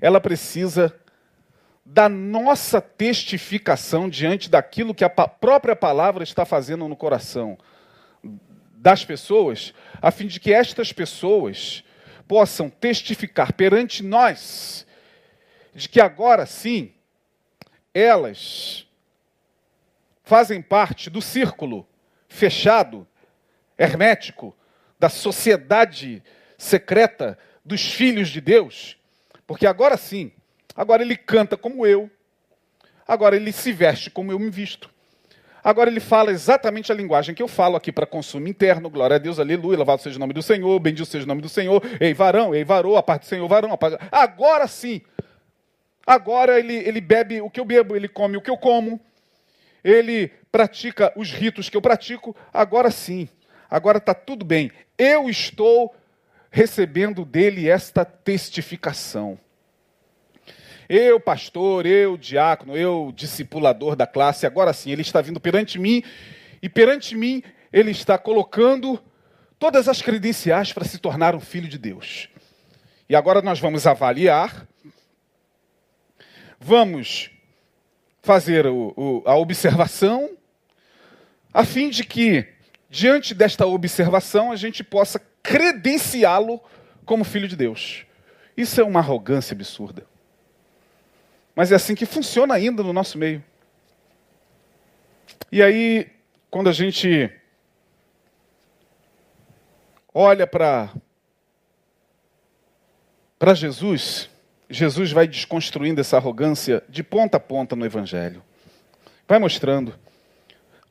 ela 0.00 0.20
precisa 0.20 0.96
da 1.84 2.08
nossa 2.08 2.80
testificação 2.80 4.08
diante 4.08 4.48
daquilo 4.48 4.94
que 4.94 5.04
a 5.04 5.10
própria 5.10 5.74
palavra 5.74 6.22
está 6.22 6.44
fazendo 6.44 6.86
no 6.86 6.94
coração 6.94 7.58
das 8.76 9.04
pessoas, 9.04 9.74
a 10.00 10.12
fim 10.12 10.28
de 10.28 10.38
que 10.38 10.52
estas 10.52 10.92
pessoas 10.92 11.82
possam 12.28 12.70
testificar 12.70 13.52
perante 13.52 14.04
nós 14.04 14.85
de 15.76 15.90
que 15.90 16.00
agora 16.00 16.46
sim 16.46 16.94
elas 17.92 18.86
fazem 20.24 20.62
parte 20.62 21.10
do 21.10 21.20
círculo 21.20 21.86
fechado, 22.28 23.06
hermético, 23.78 24.56
da 24.98 25.10
sociedade 25.10 26.22
secreta 26.56 27.38
dos 27.62 27.92
filhos 27.92 28.30
de 28.30 28.40
Deus, 28.40 28.96
porque 29.46 29.66
agora 29.66 29.98
sim, 29.98 30.32
agora 30.74 31.02
ele 31.02 31.16
canta 31.16 31.58
como 31.58 31.86
eu, 31.86 32.10
agora 33.06 33.36
ele 33.36 33.52
se 33.52 33.70
veste 33.70 34.10
como 34.10 34.32
eu 34.32 34.38
me 34.38 34.48
visto. 34.48 34.90
Agora 35.62 35.90
ele 35.90 36.00
fala 36.00 36.30
exatamente 36.30 36.90
a 36.90 36.94
linguagem 36.94 37.34
que 37.34 37.42
eu 37.42 37.48
falo 37.48 37.76
aqui 37.76 37.90
para 37.90 38.06
consumo 38.06 38.46
interno. 38.46 38.88
Glória 38.88 39.16
a 39.16 39.18
Deus, 39.18 39.40
aleluia, 39.40 39.76
louvado 39.76 40.00
seja 40.00 40.16
o 40.16 40.20
nome 40.20 40.32
do 40.32 40.40
Senhor, 40.40 40.78
bendito 40.78 41.04
seja 41.04 41.24
o 41.24 41.28
nome 41.28 41.42
do 41.42 41.48
Senhor. 41.48 41.82
Ei, 42.00 42.14
varão, 42.14 42.54
ei, 42.54 42.64
varou, 42.64 42.96
a 42.96 43.02
parte 43.02 43.22
do 43.22 43.26
Senhor, 43.26 43.48
varão. 43.48 43.76
Parte... 43.76 43.98
Agora 44.12 44.68
sim. 44.68 45.02
Agora 46.06 46.58
ele, 46.58 46.74
ele 46.74 47.00
bebe 47.00 47.40
o 47.40 47.50
que 47.50 47.58
eu 47.58 47.64
bebo, 47.64 47.96
ele 47.96 48.08
come 48.08 48.36
o 48.36 48.40
que 48.40 48.50
eu 48.50 48.56
como, 48.56 49.00
ele 49.82 50.28
pratica 50.52 51.12
os 51.16 51.32
ritos 51.32 51.68
que 51.68 51.76
eu 51.76 51.82
pratico, 51.82 52.34
agora 52.52 52.90
sim, 52.90 53.28
agora 53.68 53.98
está 53.98 54.14
tudo 54.14 54.44
bem. 54.44 54.70
Eu 54.96 55.28
estou 55.28 55.94
recebendo 56.50 57.24
dele 57.24 57.68
esta 57.68 58.04
testificação. 58.04 59.38
Eu, 60.88 61.18
pastor, 61.18 61.84
eu, 61.84 62.16
diácono, 62.16 62.76
eu, 62.76 63.12
discipulador 63.14 63.96
da 63.96 64.06
classe, 64.06 64.46
agora 64.46 64.72
sim, 64.72 64.92
ele 64.92 65.02
está 65.02 65.20
vindo 65.20 65.40
perante 65.40 65.78
mim 65.78 66.04
e 66.62 66.68
perante 66.68 67.16
mim 67.16 67.42
ele 67.72 67.90
está 67.90 68.16
colocando 68.16 69.02
todas 69.58 69.88
as 69.88 70.00
credenciais 70.00 70.72
para 70.72 70.84
se 70.84 70.98
tornar 70.98 71.34
um 71.34 71.40
filho 71.40 71.68
de 71.68 71.76
Deus. 71.76 72.28
E 73.08 73.16
agora 73.16 73.42
nós 73.42 73.58
vamos 73.58 73.86
avaliar, 73.86 74.66
vamos 76.60 77.30
fazer 78.22 78.66
o, 78.66 78.92
o, 78.96 79.22
a 79.24 79.36
observação, 79.36 80.36
a 81.52 81.64
fim 81.64 81.88
de 81.88 82.04
que, 82.04 82.46
diante 82.90 83.34
desta 83.34 83.66
observação, 83.66 84.50
a 84.50 84.56
gente 84.56 84.82
possa 84.82 85.20
credenciá-lo 85.42 86.60
como 87.04 87.24
filho 87.24 87.46
de 87.46 87.56
Deus. 87.56 88.04
Isso 88.56 88.80
é 88.80 88.84
uma 88.84 89.00
arrogância 89.00 89.54
absurda. 89.54 90.06
Mas 91.54 91.72
é 91.72 91.76
assim 91.76 91.94
que 91.94 92.04
funciona 92.04 92.54
ainda 92.54 92.82
no 92.82 92.92
nosso 92.92 93.16
meio. 93.16 93.42
E 95.50 95.62
aí, 95.62 96.10
quando 96.50 96.68
a 96.68 96.72
gente 96.72 97.30
olha 100.12 100.46
para 100.46 100.92
para 103.38 103.52
Jesus, 103.52 104.30
Jesus 104.68 105.12
vai 105.12 105.26
desconstruindo 105.28 106.00
essa 106.00 106.16
arrogância 106.16 106.82
de 106.88 107.02
ponta 107.02 107.36
a 107.36 107.40
ponta 107.40 107.76
no 107.76 107.86
Evangelho. 107.86 108.42
Vai 109.28 109.38
mostrando. 109.38 109.94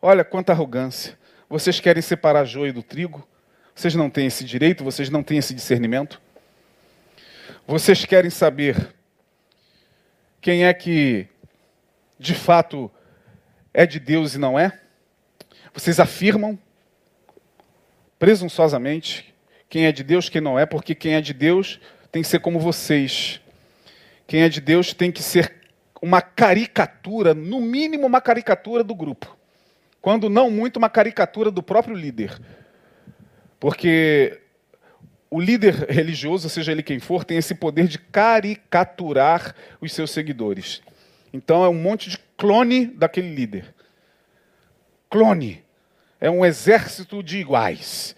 Olha 0.01 0.24
quanta 0.24 0.51
arrogância. 0.51 1.17
Vocês 1.50 1.79
querem 1.79 2.01
separar 2.01 2.46
joio 2.46 2.74
do 2.74 2.82
trigo? 2.82 3.27
Vocês 3.74 3.94
não 3.94 4.10
têm 4.10 4.27
esse 4.27 4.46
direito, 4.46 4.84
vocês 4.84 5.10
não 5.10 5.22
têm 5.22 5.38
esse 5.38 5.53
discernimento? 5.53 6.22
Vocês 7.67 8.05
querem 8.05 8.29
saber 8.29 8.94
quem 10.39 10.65
é 10.65 10.74
que 10.74 11.27
de 12.17 12.34
fato 12.34 12.89
é 13.74 13.86
de 13.86 14.00
Deus 14.00 14.36
e 14.36 14.38
não 14.38 14.58
é? 14.58 14.79
Vocês 15.74 16.00
afirmam 16.00 16.58
presunçosamente 18.17 19.34
quem 19.67 19.86
é 19.86 19.91
de 19.91 20.03
Deus, 20.03 20.29
quem 20.29 20.39
não 20.39 20.58
é, 20.58 20.65
porque 20.65 20.96
quem 20.96 21.15
é 21.15 21.22
de 21.22 21.34
Deus 21.34 21.79
tem 22.12 22.22
que 22.22 22.27
ser 22.27 22.39
como 22.39 22.60
vocês 22.60 23.41
quem 24.27 24.41
é 24.41 24.50
de 24.50 24.60
Deus 24.60 24.94
tem 24.94 25.12
que 25.12 25.22
ser 25.22 25.53
uma 26.01 26.22
caricatura, 26.22 27.34
no 27.34 27.62
mínimo 27.62 28.05
uma 28.05 28.22
caricatura 28.22 28.84
do 28.84 28.96
grupo. 28.96 29.36
Quando 30.01 30.29
não 30.29 30.51
muito, 30.51 30.77
uma 30.77 30.89
caricatura 30.89 31.50
do 31.50 31.63
próprio 31.63 31.96
líder. 31.96 32.39
Porque 33.60 34.39
o 35.29 35.39
líder 35.39 35.74
religioso, 35.89 36.48
seja 36.50 36.72
ele 36.72 36.84
quem 36.84 37.00
for, 37.00 37.24
tem 37.24 37.38
esse 37.38 37.55
poder 37.55 37.88
de 37.88 37.98
caricaturar 37.98 39.55
os 39.82 39.91
seus 39.91 40.12
seguidores. 40.12 40.82
Então 41.34 41.63
é 41.63 41.70
um 41.70 41.74
monte 41.74 42.10
de 42.10 42.20
clone 42.38 42.86
daquele 42.86 43.34
líder. 43.34 43.74
Clone. 45.10 45.63
É 46.22 46.29
um 46.29 46.46
exército 46.46 47.22
de 47.22 47.38
iguais. 47.39 48.15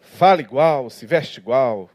Fala 0.00 0.40
igual, 0.40 0.90
se 0.90 1.06
veste 1.06 1.38
igual. 1.38 1.88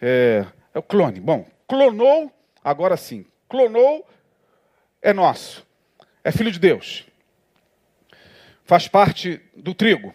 É, 0.00 0.46
é 0.72 0.78
o 0.78 0.82
clone. 0.82 1.20
Bom, 1.20 1.46
Clonou, 1.66 2.32
agora 2.62 2.96
sim. 2.96 3.26
Clonou, 3.48 4.06
é 5.02 5.12
nosso. 5.12 5.66
É 6.22 6.32
filho 6.32 6.50
de 6.50 6.58
Deus. 6.58 7.04
Faz 8.64 8.88
parte 8.88 9.40
do 9.54 9.74
trigo. 9.74 10.14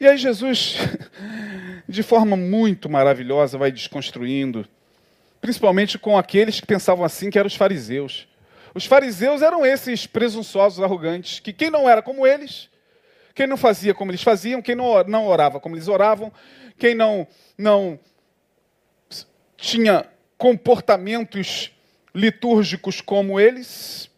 E 0.00 0.06
aí 0.06 0.16
Jesus, 0.16 0.76
de 1.88 2.02
forma 2.02 2.36
muito 2.36 2.88
maravilhosa, 2.88 3.58
vai 3.58 3.72
desconstruindo 3.72 4.68
principalmente 5.44 5.98
com 5.98 6.16
aqueles 6.16 6.58
que 6.58 6.66
pensavam 6.66 7.04
assim, 7.04 7.28
que 7.28 7.38
eram 7.38 7.48
os 7.48 7.54
fariseus. 7.54 8.26
Os 8.74 8.86
fariseus 8.86 9.42
eram 9.42 9.64
esses 9.64 10.06
presunçosos, 10.06 10.82
arrogantes, 10.82 11.38
que 11.38 11.52
quem 11.52 11.68
não 11.68 11.86
era 11.86 12.00
como 12.00 12.26
eles, 12.26 12.70
quem 13.34 13.46
não 13.46 13.58
fazia 13.58 13.92
como 13.92 14.10
eles 14.10 14.22
faziam, 14.22 14.62
quem 14.62 14.74
não, 14.74 15.26
orava 15.26 15.60
como 15.60 15.76
eles 15.76 15.86
oravam, 15.86 16.32
quem 16.78 16.94
não, 16.94 17.26
não 17.58 18.00
tinha 19.56 20.06
comportamentos 20.36 21.72
litúrgicos 22.14 23.00
como 23.00 23.40
eles, 23.40 24.10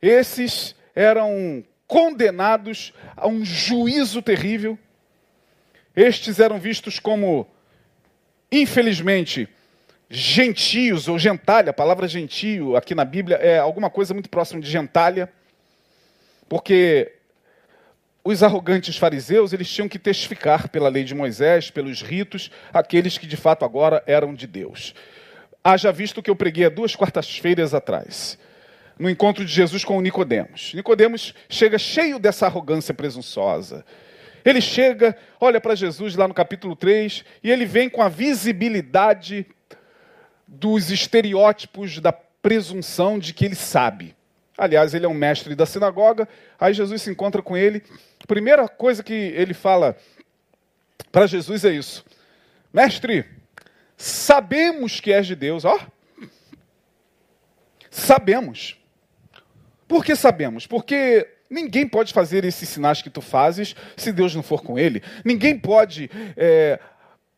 esses 0.00 0.74
eram 0.94 1.64
condenados 1.86 2.92
a 3.16 3.28
um 3.28 3.44
juízo 3.44 4.22
terrível. 4.22 4.78
Estes 5.94 6.40
eram 6.40 6.58
vistos 6.58 6.98
como, 6.98 7.46
infelizmente, 8.50 9.48
gentios 10.08 11.06
ou 11.06 11.18
gentalha. 11.18 11.70
A 11.70 11.74
palavra 11.74 12.08
gentio 12.08 12.76
aqui 12.76 12.94
na 12.94 13.04
Bíblia 13.04 13.36
é 13.36 13.58
alguma 13.58 13.90
coisa 13.90 14.14
muito 14.14 14.28
próxima 14.28 14.60
de 14.60 14.70
gentalha, 14.70 15.32
porque 16.48 17.12
os 18.24 18.42
arrogantes 18.42 18.96
fariseus, 18.96 19.52
eles 19.52 19.68
tinham 19.68 19.88
que 19.88 19.98
testificar 19.98 20.68
pela 20.68 20.88
lei 20.88 21.02
de 21.02 21.14
Moisés, 21.14 21.70
pelos 21.70 22.02
ritos, 22.02 22.50
aqueles 22.72 23.18
que 23.18 23.26
de 23.26 23.36
fato 23.36 23.64
agora 23.64 24.02
eram 24.06 24.32
de 24.32 24.46
Deus. 24.46 24.94
Haja 25.64 25.90
visto 25.90 26.22
que 26.22 26.30
eu 26.30 26.36
preguei 26.36 26.64
há 26.64 26.68
duas 26.68 26.94
quartas-feiras 26.94 27.74
atrás, 27.74 28.38
no 28.98 29.10
encontro 29.10 29.44
de 29.44 29.52
Jesus 29.52 29.84
com 29.84 30.00
Nicodemos. 30.00 30.72
Nicodemos 30.74 31.34
chega 31.48 31.78
cheio 31.78 32.18
dessa 32.18 32.46
arrogância 32.46 32.94
presunçosa. 32.94 33.84
Ele 34.44 34.60
chega, 34.60 35.16
olha 35.40 35.60
para 35.60 35.74
Jesus 35.74 36.14
lá 36.14 36.26
no 36.26 36.34
capítulo 36.34 36.76
3, 36.76 37.24
e 37.42 37.50
ele 37.50 37.64
vem 37.64 37.88
com 37.88 38.02
a 38.02 38.08
visibilidade 38.08 39.46
dos 40.46 40.90
estereótipos 40.90 41.98
da 41.98 42.12
presunção 42.12 43.18
de 43.18 43.32
que 43.32 43.44
ele 43.44 43.54
sabe. 43.54 44.14
Aliás, 44.56 44.94
ele 44.94 45.06
é 45.06 45.08
um 45.08 45.14
mestre 45.14 45.54
da 45.54 45.66
sinagoga. 45.66 46.28
Aí 46.60 46.74
Jesus 46.74 47.02
se 47.02 47.10
encontra 47.10 47.42
com 47.42 47.56
ele. 47.56 47.82
A 48.22 48.26
primeira 48.26 48.68
coisa 48.68 49.02
que 49.02 49.12
ele 49.12 49.54
fala 49.54 49.96
para 51.10 51.26
Jesus 51.26 51.64
é 51.64 51.72
isso: 51.72 52.04
Mestre, 52.72 53.24
sabemos 53.96 55.00
que 55.00 55.12
és 55.12 55.26
de 55.26 55.34
Deus. 55.34 55.64
Ó, 55.64 55.78
sabemos. 57.90 58.78
Por 59.88 60.04
que 60.04 60.16
sabemos? 60.16 60.66
Porque 60.66 61.28
ninguém 61.50 61.86
pode 61.86 62.12
fazer 62.12 62.44
esses 62.44 62.68
sinais 62.68 63.02
que 63.02 63.10
tu 63.10 63.20
fazes 63.20 63.76
se 63.96 64.10
Deus 64.10 64.34
não 64.34 64.42
for 64.42 64.62
com 64.62 64.78
ele. 64.78 65.02
Ninguém 65.24 65.58
pode 65.58 66.10
é, 66.36 66.78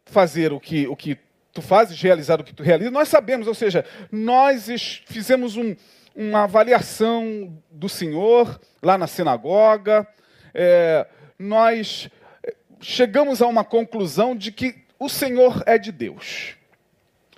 fazer 0.04 0.52
o 0.52 0.61
que, 0.61 0.87
o 0.87 0.94
que 0.94 1.18
tu 1.52 1.61
fazes, 1.61 2.00
realizar 2.00 2.40
o 2.40 2.44
que 2.44 2.54
tu 2.54 2.62
realizas. 2.62 2.92
Nós 2.92 3.09
sabemos, 3.09 3.49
ou 3.49 3.54
seja, 3.54 3.85
nós 4.11 5.02
fizemos 5.06 5.56
um, 5.56 5.75
uma 6.14 6.44
avaliação 6.44 7.56
do 7.71 7.88
Senhor 7.88 8.61
lá 8.83 8.97
na 8.97 9.06
sinagoga. 9.06 10.06
É, 10.54 11.06
nós 11.38 12.09
é, 12.42 12.54
chegamos 12.80 13.42
a 13.42 13.47
uma 13.47 13.64
conclusão 13.64 14.37
de 14.37 14.52
que 14.52 14.85
o 14.99 15.09
Senhor 15.09 15.62
é 15.66 15.76
de 15.76 15.90
Deus. 15.90 16.56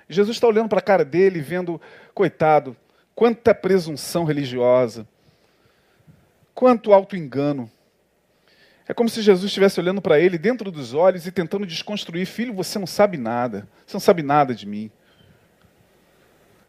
Jesus 0.08 0.36
está 0.36 0.46
olhando 0.46 0.68
para 0.68 0.78
a 0.78 0.82
cara 0.82 1.04
dele, 1.04 1.40
vendo, 1.40 1.80
coitado, 2.14 2.76
quanta 3.14 3.54
presunção 3.54 4.24
religiosa, 4.24 5.06
quanto 6.54 6.92
auto-engano. 6.92 7.70
É 8.88 8.94
como 8.94 9.08
se 9.08 9.20
Jesus 9.20 9.46
estivesse 9.46 9.80
olhando 9.80 10.00
para 10.00 10.20
ele 10.20 10.38
dentro 10.38 10.70
dos 10.70 10.94
olhos 10.94 11.26
e 11.26 11.32
tentando 11.32 11.66
desconstruir: 11.66 12.24
Filho, 12.26 12.54
você 12.54 12.78
não 12.78 12.86
sabe 12.86 13.16
nada, 13.16 13.66
você 13.84 13.96
não 13.96 14.00
sabe 14.00 14.22
nada 14.22 14.54
de 14.54 14.64
mim. 14.66 14.90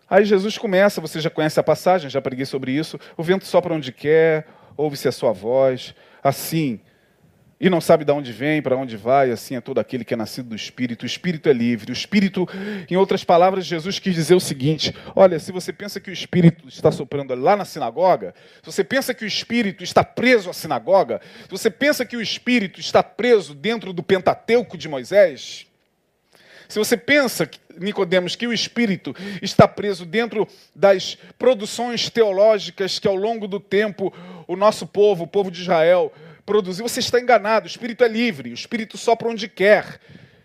Aí 0.09 0.23
Jesus 0.23 0.57
começa, 0.57 1.01
você 1.01 1.19
já 1.19 1.29
conhece 1.29 1.59
a 1.59 1.63
passagem, 1.63 2.09
já 2.09 2.21
preguei 2.21 2.45
sobre 2.45 2.71
isso. 2.71 2.99
O 3.17 3.23
vento 3.23 3.45
sopra 3.45 3.73
onde 3.73 3.91
quer, 3.91 4.47
ouve-se 4.75 5.07
a 5.07 5.11
sua 5.11 5.33
voz. 5.33 5.93
Assim, 6.23 6.79
e 7.59 7.69
não 7.69 7.81
sabe 7.81 8.05
de 8.05 8.11
onde 8.11 8.31
vem, 8.31 8.61
para 8.61 8.77
onde 8.77 8.95
vai, 8.95 9.31
assim 9.31 9.55
é 9.55 9.61
todo 9.61 9.79
aquele 9.79 10.05
que 10.05 10.13
é 10.13 10.17
nascido 10.17 10.49
do 10.49 10.55
Espírito. 10.55 11.03
O 11.03 11.05
Espírito 11.07 11.49
é 11.49 11.53
livre. 11.53 11.91
O 11.91 11.93
Espírito, 11.93 12.47
em 12.89 12.95
outras 12.95 13.23
palavras, 13.23 13.65
Jesus 13.65 13.97
quis 13.97 14.13
dizer 14.13 14.35
o 14.35 14.39
seguinte: 14.39 14.95
olha, 15.15 15.39
se 15.39 15.51
você 15.51 15.73
pensa 15.73 15.99
que 15.99 16.11
o 16.11 16.13
Espírito 16.13 16.67
está 16.67 16.91
soprando 16.91 17.33
lá 17.33 17.55
na 17.55 17.65
sinagoga, 17.65 18.35
se 18.61 18.71
você 18.71 18.83
pensa 18.83 19.11
que 19.13 19.25
o 19.25 19.27
Espírito 19.27 19.83
está 19.83 20.03
preso 20.03 20.51
à 20.51 20.53
sinagoga, 20.53 21.19
se 21.43 21.49
você 21.49 21.71
pensa 21.71 22.05
que 22.05 22.15
o 22.15 22.21
Espírito 22.21 22.79
está 22.79 23.01
preso 23.01 23.55
dentro 23.55 23.91
do 23.91 24.03
Pentateuco 24.03 24.77
de 24.77 24.87
Moisés, 24.87 25.65
se 26.69 26.77
você 26.77 26.95
pensa, 26.95 27.49
Nicodemos, 27.79 28.35
que 28.35 28.47
o 28.47 28.53
Espírito 28.53 29.15
está 29.41 29.67
preso 29.67 30.05
dentro 30.05 30.47
das 30.75 31.17
produções 31.37 32.09
teológicas 32.09 32.99
que 32.99 33.07
ao 33.07 33.15
longo 33.15 33.47
do 33.47 33.59
tempo 33.59 34.13
o 34.47 34.55
nosso 34.55 34.87
povo, 34.87 35.23
o 35.23 35.27
povo 35.27 35.51
de 35.51 35.61
Israel, 35.61 36.11
produzir, 36.45 36.81
você 36.81 37.01
está 37.01 37.19
enganado. 37.19 37.65
O 37.65 37.69
espírito 37.69 38.03
é 38.03 38.07
livre, 38.07 38.51
o 38.51 38.53
espírito 38.53 38.97
sopra 38.97 39.27
onde 39.27 39.47
quer. 39.47 39.99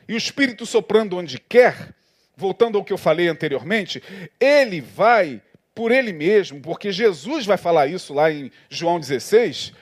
E 0.08 0.14
o 0.14 0.16
espírito 0.16 0.66
soprando 0.66 1.16
onde 1.16 1.38
quer, 1.38 1.94
voltando 2.36 2.76
ao 2.76 2.84
que 2.84 2.92
eu 2.92 2.98
falei 2.98 3.28
anteriormente, 3.28 4.02
ele 4.40 4.80
vai 4.80 5.40
por 5.74 5.90
ele 5.92 6.12
mesmo, 6.12 6.60
porque 6.60 6.92
Jesus 6.92 7.46
vai 7.46 7.56
falar 7.56 7.86
isso 7.86 8.12
lá 8.12 8.30
em 8.30 8.50
João 8.68 8.98
16. 8.98 9.72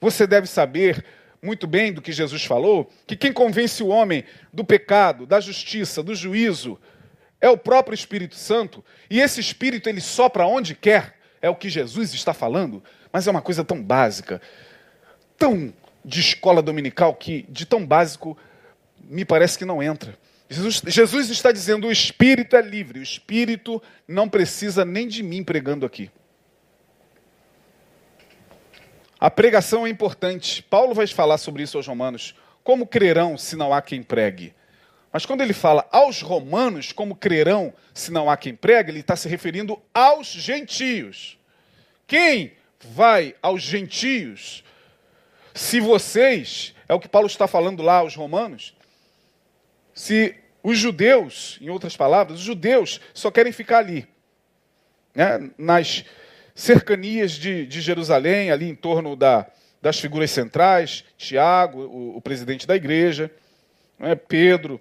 Você 0.00 0.26
deve 0.26 0.46
saber 0.46 1.04
muito 1.42 1.66
bem 1.66 1.92
do 1.92 2.02
que 2.02 2.12
Jesus 2.12 2.44
falou, 2.44 2.90
que 3.06 3.16
quem 3.16 3.32
convence 3.32 3.82
o 3.82 3.88
homem 3.88 4.24
do 4.52 4.62
pecado, 4.62 5.26
da 5.26 5.40
justiça, 5.40 6.02
do 6.02 6.14
juízo, 6.14 6.78
é 7.40 7.48
o 7.48 7.56
próprio 7.56 7.94
Espírito 7.94 8.34
Santo, 8.34 8.84
e 9.08 9.20
esse 9.20 9.40
Espírito 9.40 9.88
ele 9.88 10.00
sopra 10.00 10.46
onde 10.46 10.74
quer, 10.74 11.16
é 11.40 11.48
o 11.48 11.56
que 11.56 11.70
Jesus 11.70 12.12
está 12.12 12.34
falando, 12.34 12.82
mas 13.12 13.26
é 13.26 13.30
uma 13.30 13.42
coisa 13.42 13.64
tão 13.64 13.82
básica 13.82 14.40
tão 15.40 15.72
de 16.04 16.20
escola 16.20 16.60
dominical 16.60 17.14
que, 17.14 17.46
de 17.48 17.64
tão 17.64 17.84
básico, 17.84 18.36
me 19.02 19.24
parece 19.24 19.58
que 19.58 19.64
não 19.64 19.82
entra. 19.82 20.16
Jesus, 20.50 20.82
Jesus 20.86 21.30
está 21.30 21.50
dizendo: 21.50 21.86
o 21.86 21.92
espírito 21.92 22.54
é 22.54 22.60
livre, 22.60 23.00
o 23.00 23.02
espírito 23.02 23.82
não 24.06 24.28
precisa 24.28 24.84
nem 24.84 25.08
de 25.08 25.22
mim 25.22 25.42
pregando 25.42 25.86
aqui. 25.86 26.10
A 29.18 29.30
pregação 29.30 29.86
é 29.86 29.90
importante. 29.90 30.62
Paulo 30.62 30.94
vai 30.94 31.06
falar 31.06 31.38
sobre 31.38 31.62
isso 31.62 31.76
aos 31.76 31.86
romanos. 31.86 32.34
Como 32.62 32.86
crerão 32.86 33.36
se 33.36 33.56
não 33.56 33.72
há 33.72 33.80
quem 33.80 34.02
pregue? 34.02 34.54
Mas 35.12 35.26
quando 35.26 35.40
ele 35.40 35.52
fala 35.52 35.88
aos 35.90 36.20
romanos, 36.22 36.92
como 36.92 37.16
crerão 37.16 37.72
se 37.92 38.12
não 38.12 38.30
há 38.30 38.36
quem 38.36 38.54
pregue, 38.54 38.90
ele 38.90 39.00
está 39.00 39.16
se 39.16 39.28
referindo 39.28 39.80
aos 39.92 40.28
gentios. 40.28 41.38
Quem 42.06 42.52
vai 42.80 43.34
aos 43.42 43.62
gentios 43.62 44.62
se 45.54 45.80
vocês, 45.80 46.74
é 46.88 46.94
o 46.94 47.00
que 47.00 47.08
Paulo 47.08 47.26
está 47.26 47.46
falando 47.46 47.82
lá 47.82 47.96
aos 47.96 48.14
romanos, 48.14 48.74
se 49.92 50.34
os 50.62 50.78
judeus, 50.78 51.58
em 51.60 51.68
outras 51.68 51.96
palavras, 51.96 52.38
os 52.38 52.44
judeus 52.44 53.00
só 53.12 53.30
querem 53.30 53.52
ficar 53.52 53.78
ali, 53.78 54.06
né, 55.14 55.50
nas 55.58 56.04
cercanias 56.54 57.32
de, 57.32 57.66
de 57.66 57.80
Jerusalém, 57.80 58.50
ali 58.50 58.68
em 58.68 58.74
torno 58.74 59.16
da, 59.16 59.46
das 59.82 59.98
figuras 59.98 60.30
centrais, 60.30 61.04
Tiago, 61.16 61.80
o, 61.80 62.16
o 62.16 62.20
presidente 62.20 62.66
da 62.66 62.76
igreja, 62.76 63.30
né, 63.98 64.14
Pedro, 64.14 64.80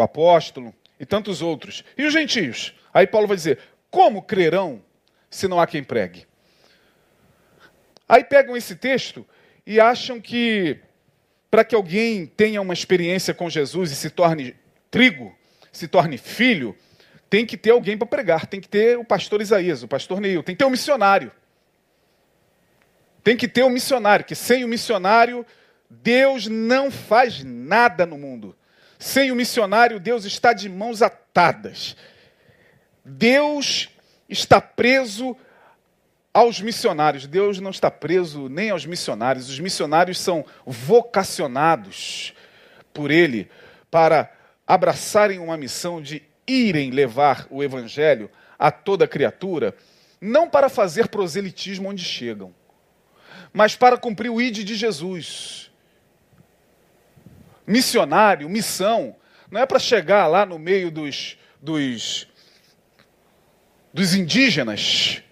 o 0.00 0.04
apóstolo 0.04 0.74
e 0.98 1.06
tantos 1.06 1.42
outros. 1.42 1.84
E 1.96 2.04
os 2.04 2.12
gentios? 2.12 2.74
Aí 2.92 3.06
Paulo 3.06 3.26
vai 3.26 3.36
dizer: 3.36 3.58
como 3.90 4.22
crerão 4.22 4.82
se 5.30 5.46
não 5.48 5.60
há 5.60 5.66
quem 5.66 5.82
pregue? 5.82 6.26
Aí 8.08 8.24
pegam 8.24 8.56
esse 8.56 8.74
texto 8.74 9.26
e 9.66 9.78
acham 9.78 10.20
que 10.20 10.78
para 11.50 11.64
que 11.64 11.74
alguém 11.74 12.26
tenha 12.26 12.60
uma 12.60 12.74
experiência 12.74 13.34
com 13.34 13.50
Jesus 13.50 13.90
e 13.90 13.96
se 13.96 14.10
torne 14.10 14.54
trigo, 14.90 15.34
se 15.72 15.88
torne 15.88 16.16
filho, 16.16 16.76
tem 17.28 17.46
que 17.46 17.56
ter 17.56 17.70
alguém 17.70 17.96
para 17.96 18.06
pregar, 18.06 18.46
tem 18.46 18.60
que 18.60 18.68
ter 18.68 18.98
o 18.98 19.04
pastor 19.04 19.40
Isaías, 19.40 19.82
o 19.82 19.88
pastor 19.88 20.20
Neil, 20.20 20.42
tem 20.42 20.54
que 20.54 20.58
ter 20.58 20.64
um 20.64 20.70
missionário. 20.70 21.30
Tem 23.22 23.36
que 23.36 23.46
ter 23.46 23.62
um 23.62 23.70
missionário, 23.70 24.24
que 24.24 24.34
sem 24.34 24.64
o 24.64 24.68
missionário, 24.68 25.46
Deus 25.88 26.46
não 26.46 26.90
faz 26.90 27.44
nada 27.44 28.06
no 28.06 28.16
mundo. 28.16 28.56
Sem 29.00 29.32
o 29.32 29.34
missionário, 29.34 29.98
Deus 29.98 30.26
está 30.26 30.52
de 30.52 30.68
mãos 30.68 31.00
atadas. 31.00 31.96
Deus 33.02 33.88
está 34.28 34.60
preso 34.60 35.34
aos 36.34 36.60
missionários. 36.60 37.26
Deus 37.26 37.58
não 37.60 37.70
está 37.70 37.90
preso 37.90 38.50
nem 38.50 38.68
aos 38.68 38.84
missionários. 38.84 39.48
Os 39.48 39.58
missionários 39.58 40.20
são 40.20 40.44
vocacionados 40.66 42.34
por 42.92 43.10
Ele 43.10 43.50
para 43.90 44.30
abraçarem 44.66 45.38
uma 45.38 45.56
missão 45.56 46.02
de 46.02 46.22
irem 46.46 46.90
levar 46.90 47.46
o 47.48 47.64
Evangelho 47.64 48.30
a 48.58 48.70
toda 48.70 49.08
criatura, 49.08 49.74
não 50.20 50.46
para 50.46 50.68
fazer 50.68 51.08
proselitismo 51.08 51.88
onde 51.88 52.04
chegam, 52.04 52.54
mas 53.50 53.74
para 53.74 53.96
cumprir 53.96 54.28
o 54.28 54.42
ID 54.42 54.58
de 54.58 54.74
Jesus. 54.74 55.69
Missionário, 57.70 58.48
missão, 58.48 59.14
não 59.48 59.60
é 59.60 59.64
para 59.64 59.78
chegar 59.78 60.26
lá 60.26 60.44
no 60.44 60.58
meio 60.58 60.90
dos, 60.90 61.38
dos, 61.62 62.26
dos 63.94 64.12
indígenas 64.12 65.22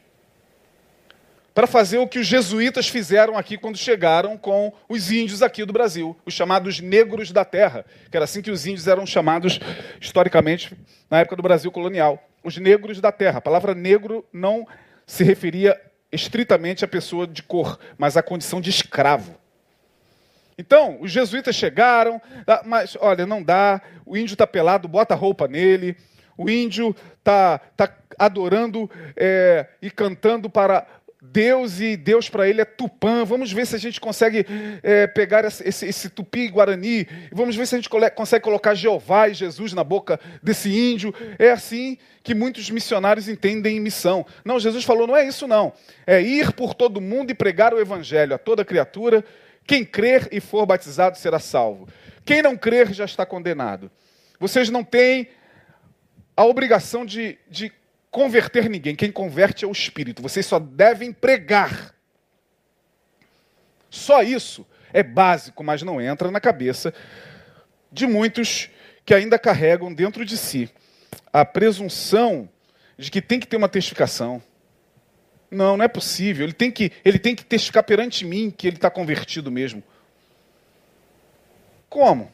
para 1.52 1.66
fazer 1.66 1.98
o 1.98 2.06
que 2.06 2.20
os 2.20 2.26
jesuítas 2.28 2.86
fizeram 2.86 3.36
aqui 3.36 3.58
quando 3.58 3.76
chegaram 3.76 4.38
com 4.38 4.72
os 4.88 5.10
índios 5.10 5.42
aqui 5.42 5.64
do 5.64 5.72
Brasil, 5.72 6.16
os 6.24 6.32
chamados 6.32 6.78
negros 6.78 7.32
da 7.32 7.44
terra, 7.44 7.84
que 8.08 8.16
era 8.16 8.22
assim 8.22 8.40
que 8.40 8.52
os 8.52 8.64
índios 8.64 8.86
eram 8.86 9.04
chamados 9.04 9.58
historicamente 10.00 10.78
na 11.10 11.18
época 11.18 11.34
do 11.34 11.42
Brasil 11.42 11.72
colonial. 11.72 12.22
Os 12.44 12.56
negros 12.56 13.00
da 13.00 13.10
terra. 13.10 13.38
A 13.38 13.40
palavra 13.40 13.74
negro 13.74 14.24
não 14.32 14.64
se 15.04 15.24
referia 15.24 15.76
estritamente 16.12 16.84
à 16.84 16.88
pessoa 16.88 17.26
de 17.26 17.42
cor, 17.42 17.80
mas 17.98 18.16
à 18.16 18.22
condição 18.22 18.60
de 18.60 18.70
escravo. 18.70 19.36
Então, 20.58 20.98
os 21.00 21.12
jesuítas 21.12 21.54
chegaram, 21.54 22.20
ah, 22.44 22.62
mas 22.66 22.96
olha, 23.00 23.24
não 23.24 23.42
dá, 23.42 23.80
o 24.04 24.16
índio 24.16 24.34
está 24.34 24.44
pelado, 24.46 24.88
bota 24.88 25.14
roupa 25.14 25.46
nele, 25.46 25.96
o 26.36 26.50
índio 26.50 26.94
está 27.18 27.58
tá 27.76 27.94
adorando 28.18 28.90
é, 29.16 29.66
e 29.80 29.88
cantando 29.88 30.50
para 30.50 30.84
Deus 31.20 31.80
e 31.80 31.96
Deus 31.96 32.28
para 32.28 32.48
ele 32.48 32.60
é 32.60 32.64
Tupã. 32.64 33.24
Vamos 33.24 33.52
ver 33.52 33.66
se 33.66 33.74
a 33.74 33.78
gente 33.78 34.00
consegue 34.00 34.46
é, 34.82 35.06
pegar 35.06 35.44
esse, 35.44 35.86
esse 35.86 36.08
tupi-guarani. 36.08 37.06
Vamos 37.32 37.56
ver 37.56 37.66
se 37.66 37.74
a 37.74 37.78
gente 37.78 37.90
consegue 38.14 38.44
colocar 38.44 38.74
Jeová 38.74 39.28
e 39.28 39.34
Jesus 39.34 39.72
na 39.72 39.82
boca 39.82 40.18
desse 40.42 40.70
índio. 40.70 41.12
É 41.38 41.50
assim 41.50 41.98
que 42.22 42.34
muitos 42.34 42.70
missionários 42.70 43.28
entendem 43.28 43.80
missão. 43.80 44.24
Não, 44.44 44.60
Jesus 44.60 44.84
falou, 44.84 45.06
não 45.06 45.16
é 45.16 45.26
isso 45.26 45.46
não. 45.46 45.72
É 46.06 46.20
ir 46.22 46.52
por 46.52 46.72
todo 46.72 47.00
mundo 47.00 47.30
e 47.30 47.34
pregar 47.34 47.74
o 47.74 47.80
evangelho 47.80 48.34
a 48.34 48.38
toda 48.38 48.64
criatura. 48.64 49.24
Quem 49.68 49.84
crer 49.84 50.30
e 50.32 50.40
for 50.40 50.64
batizado 50.64 51.18
será 51.18 51.38
salvo. 51.38 51.86
Quem 52.24 52.40
não 52.40 52.56
crer 52.56 52.90
já 52.94 53.04
está 53.04 53.26
condenado. 53.26 53.90
Vocês 54.40 54.70
não 54.70 54.82
têm 54.82 55.28
a 56.34 56.42
obrigação 56.42 57.04
de, 57.04 57.38
de 57.50 57.70
converter 58.10 58.70
ninguém. 58.70 58.96
Quem 58.96 59.12
converte 59.12 59.66
é 59.66 59.68
o 59.68 59.72
Espírito. 59.72 60.22
Vocês 60.22 60.46
só 60.46 60.58
devem 60.58 61.12
pregar. 61.12 61.94
Só 63.90 64.22
isso 64.22 64.66
é 64.90 65.02
básico, 65.02 65.62
mas 65.62 65.82
não 65.82 66.00
entra 66.00 66.30
na 66.30 66.40
cabeça 66.40 66.94
de 67.92 68.06
muitos 68.06 68.70
que 69.04 69.12
ainda 69.12 69.38
carregam 69.38 69.92
dentro 69.92 70.24
de 70.24 70.38
si 70.38 70.70
a 71.30 71.44
presunção 71.44 72.48
de 72.96 73.10
que 73.10 73.20
tem 73.20 73.38
que 73.38 73.46
ter 73.46 73.58
uma 73.58 73.68
testificação. 73.68 74.42
Não, 75.50 75.76
não 75.76 75.84
é 75.84 75.88
possível. 75.88 76.44
Ele 76.44 76.52
tem 76.52 76.70
que, 76.70 76.92
ele 77.04 77.18
tem 77.18 77.34
que 77.34 77.44
testificar 77.44 77.82
perante 77.82 78.24
mim 78.24 78.50
que 78.50 78.66
ele 78.66 78.76
está 78.76 78.90
convertido 78.90 79.50
mesmo. 79.50 79.82
Como? 81.88 82.30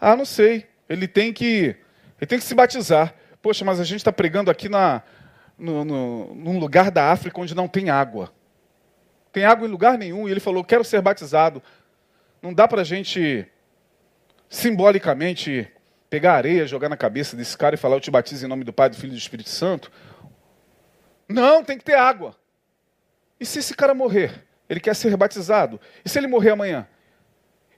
Ah, 0.00 0.16
não 0.16 0.24
sei. 0.24 0.66
Ele 0.88 1.06
tem 1.06 1.32
que, 1.32 1.76
ele 2.20 2.26
tem 2.26 2.38
que 2.38 2.44
se 2.44 2.54
batizar. 2.54 3.14
Poxa, 3.40 3.64
mas 3.64 3.78
a 3.78 3.84
gente 3.84 3.98
está 3.98 4.12
pregando 4.12 4.50
aqui 4.50 4.68
na, 4.68 5.02
no, 5.58 5.84
no, 5.84 6.34
num 6.34 6.58
lugar 6.58 6.90
da 6.90 7.10
África 7.12 7.40
onde 7.40 7.54
não 7.54 7.68
tem 7.68 7.90
água. 7.90 8.32
Tem 9.32 9.44
água 9.44 9.66
em 9.66 9.70
lugar 9.70 9.96
nenhum. 9.96 10.28
E 10.28 10.30
ele 10.30 10.40
falou: 10.40 10.64
Quero 10.64 10.82
ser 10.84 11.00
batizado. 11.00 11.62
Não 12.42 12.52
dá 12.52 12.66
para 12.66 12.80
a 12.80 12.84
gente 12.84 13.46
simbolicamente 14.48 15.68
pegar 16.08 16.34
areia, 16.34 16.66
jogar 16.66 16.88
na 16.88 16.96
cabeça 16.96 17.36
desse 17.36 17.56
cara 17.56 17.74
e 17.74 17.78
falar: 17.78 17.96
Eu 17.96 18.00
te 18.00 18.10
batizo 18.10 18.44
em 18.44 18.48
nome 18.48 18.64
do 18.64 18.72
Pai, 18.72 18.88
do 18.88 18.96
Filho 18.96 19.12
e 19.12 19.16
do 19.16 19.18
Espírito 19.18 19.50
Santo. 19.50 19.92
Não, 21.28 21.64
tem 21.64 21.78
que 21.78 21.84
ter 21.84 21.94
água. 21.94 22.36
E 23.38 23.44
se 23.44 23.58
esse 23.58 23.74
cara 23.74 23.94
morrer? 23.94 24.44
Ele 24.68 24.80
quer 24.80 24.94
ser 24.94 25.16
batizado. 25.16 25.80
E 26.04 26.08
se 26.08 26.18
ele 26.18 26.26
morrer 26.26 26.50
amanhã? 26.50 26.86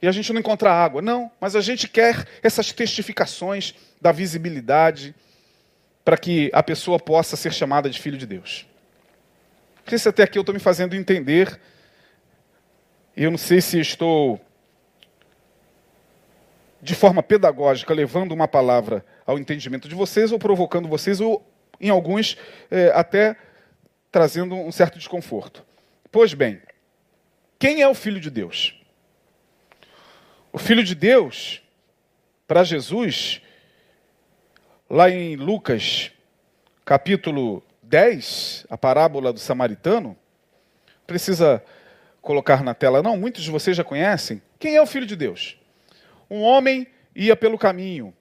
E 0.00 0.06
a 0.06 0.12
gente 0.12 0.32
não 0.32 0.40
encontrar 0.40 0.72
água? 0.72 1.02
Não, 1.02 1.30
mas 1.40 1.56
a 1.56 1.60
gente 1.60 1.88
quer 1.88 2.26
essas 2.42 2.72
testificações 2.72 3.74
da 4.00 4.12
visibilidade 4.12 5.14
para 6.04 6.16
que 6.16 6.50
a 6.54 6.62
pessoa 6.62 6.98
possa 6.98 7.36
ser 7.36 7.52
chamada 7.52 7.90
de 7.90 8.00
filho 8.00 8.16
de 8.16 8.26
Deus. 8.26 8.66
Não 9.84 9.90
sei 9.90 9.98
se 9.98 10.08
até 10.08 10.22
aqui 10.22 10.38
eu 10.38 10.42
estou 10.42 10.54
me 10.54 10.60
fazendo 10.60 10.94
entender. 10.94 11.58
Eu 13.16 13.30
não 13.30 13.38
sei 13.38 13.60
se 13.60 13.80
estou, 13.80 14.40
de 16.80 16.94
forma 16.94 17.22
pedagógica, 17.22 17.92
levando 17.92 18.32
uma 18.32 18.46
palavra 18.46 19.04
ao 19.26 19.38
entendimento 19.38 19.88
de 19.88 19.94
vocês, 19.94 20.30
ou 20.30 20.38
provocando 20.38 20.88
vocês, 20.88 21.20
ou 21.20 21.44
em 21.80 21.90
alguns 21.90 22.36
é, 22.70 22.90
até 22.94 23.36
trazendo 24.10 24.54
um 24.54 24.72
certo 24.72 24.98
desconforto. 24.98 25.64
Pois 26.10 26.34
bem, 26.34 26.60
quem 27.58 27.82
é 27.82 27.88
o 27.88 27.94
Filho 27.94 28.20
de 28.20 28.30
Deus? 28.30 28.74
O 30.52 30.58
Filho 30.58 30.82
de 30.82 30.94
Deus, 30.94 31.62
para 32.46 32.64
Jesus, 32.64 33.42
Lá 34.90 35.10
em 35.10 35.36
Lucas, 35.36 36.10
capítulo 36.82 37.62
10, 37.82 38.64
a 38.70 38.78
parábola 38.78 39.34
do 39.34 39.38
samaritano, 39.38 40.16
precisa 41.06 41.62
colocar 42.22 42.64
na 42.64 42.72
tela, 42.72 43.02
não, 43.02 43.14
muitos 43.14 43.44
de 43.44 43.50
vocês 43.50 43.76
já 43.76 43.84
conhecem. 43.84 44.40
Quem 44.58 44.76
é 44.76 44.80
o 44.80 44.86
filho 44.86 45.04
de 45.04 45.14
Deus? 45.14 45.58
Um 46.30 46.40
homem 46.40 46.86
ia 47.14 47.36
pelo 47.36 47.58
caminho 47.58 48.14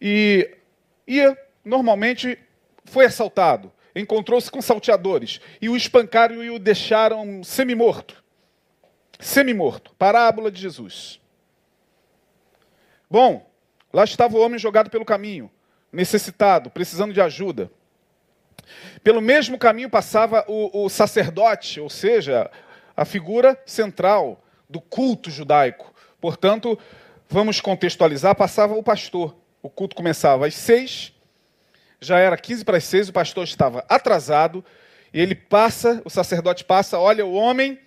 e 0.00 0.56
ia, 1.06 1.36
normalmente, 1.62 2.38
foi 2.84 3.06
assaltado, 3.06 3.72
encontrou-se 3.94 4.50
com 4.50 4.60
salteadores 4.62 5.40
e 5.60 5.68
o 5.68 5.76
espancaram 5.76 6.42
e 6.42 6.50
o 6.50 6.58
deixaram 6.58 7.42
semi-morto. 7.44 8.22
Semi-morto. 9.20 9.94
Parábola 9.98 10.50
de 10.50 10.60
Jesus. 10.60 11.20
Bom, 13.08 13.48
lá 13.92 14.04
estava 14.04 14.36
o 14.36 14.40
homem 14.40 14.58
jogado 14.58 14.90
pelo 14.90 15.04
caminho 15.04 15.50
necessitado, 15.92 16.70
precisando 16.70 17.12
de 17.12 17.20
ajuda. 17.20 17.70
Pelo 19.04 19.20
mesmo 19.20 19.58
caminho 19.58 19.90
passava 19.90 20.44
o, 20.48 20.84
o 20.84 20.88
sacerdote, 20.88 21.78
ou 21.80 21.90
seja, 21.90 22.50
a 22.96 23.04
figura 23.04 23.60
central 23.66 24.42
do 24.68 24.80
culto 24.80 25.30
judaico. 25.30 25.92
Portanto, 26.20 26.78
vamos 27.28 27.60
contextualizar: 27.60 28.34
passava 28.34 28.74
o 28.74 28.82
pastor. 28.82 29.36
O 29.62 29.68
culto 29.68 29.94
começava 29.94 30.46
às 30.46 30.54
seis, 30.54 31.11
já 32.02 32.18
era 32.18 32.36
15 32.36 32.64
para 32.64 32.76
as 32.76 32.84
seis, 32.84 33.08
o 33.08 33.12
pastor 33.12 33.44
estava 33.44 33.84
atrasado, 33.88 34.64
e 35.14 35.20
ele 35.20 35.34
passa, 35.34 36.02
o 36.04 36.10
sacerdote 36.10 36.64
passa, 36.64 36.98
olha 36.98 37.24
o 37.24 37.32
homem, 37.32 37.78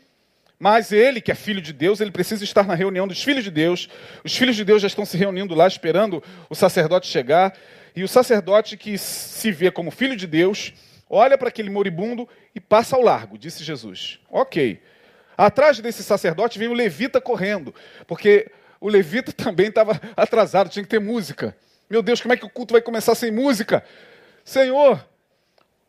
mas 0.58 0.92
ele, 0.92 1.20
que 1.20 1.32
é 1.32 1.36
filho 1.36 1.62
de 1.62 1.74
Deus, 1.74 2.00
ele 2.00 2.12
precisa 2.12 2.44
estar 2.44 2.66
na 2.66 2.74
reunião 2.74 3.08
dos 3.08 3.22
filhos 3.22 3.44
de 3.44 3.52
Deus. 3.52 3.90
Os 4.24 4.36
filhos 4.36 4.56
de 4.56 4.64
Deus 4.64 4.82
já 4.82 4.88
estão 4.88 5.06
se 5.06 5.18
reunindo 5.18 5.54
lá, 5.54 5.68
esperando 5.68 6.24
o 6.50 6.56
sacerdote 6.56 7.08
chegar. 7.08 7.54
E 7.96 8.04
o 8.04 8.08
sacerdote 8.08 8.78
que 8.78 8.98
se 8.98 9.52
vê 9.52 9.70
como 9.70 9.92
filho 9.92 10.16
de 10.16 10.26
Deus, 10.26 10.74
olha 11.10 11.38
para 11.38 11.50
aquele 11.50 11.70
moribundo 11.70 12.28
e 12.54 12.60
passa 12.60 12.96
ao 12.96 13.02
largo, 13.02 13.38
disse 13.38 13.64
Jesus. 13.64 14.20
Ok. 14.30 14.82
Atrás 15.38 15.80
desse 15.80 16.04
sacerdote 16.04 16.58
vem 16.58 16.70
o 16.70 16.74
levita 16.74 17.20
correndo, 17.20 17.76
porque 18.08 18.50
o 18.80 18.88
levita 18.88 19.32
também 19.34 19.68
estava 19.68 20.00
atrasado, 20.16 20.70
tinha 20.70 20.84
que 20.84 20.90
ter 20.90 21.00
música. 21.00 21.56
Meu 21.90 22.02
Deus, 22.02 22.22
como 22.22 22.34
é 22.34 22.38
que 22.38 22.46
o 22.46 22.50
culto 22.50 22.74
vai 22.74 22.82
começar 22.82 23.16
sem 23.16 23.32
música? 23.32 23.84
Senhor, 24.44 25.06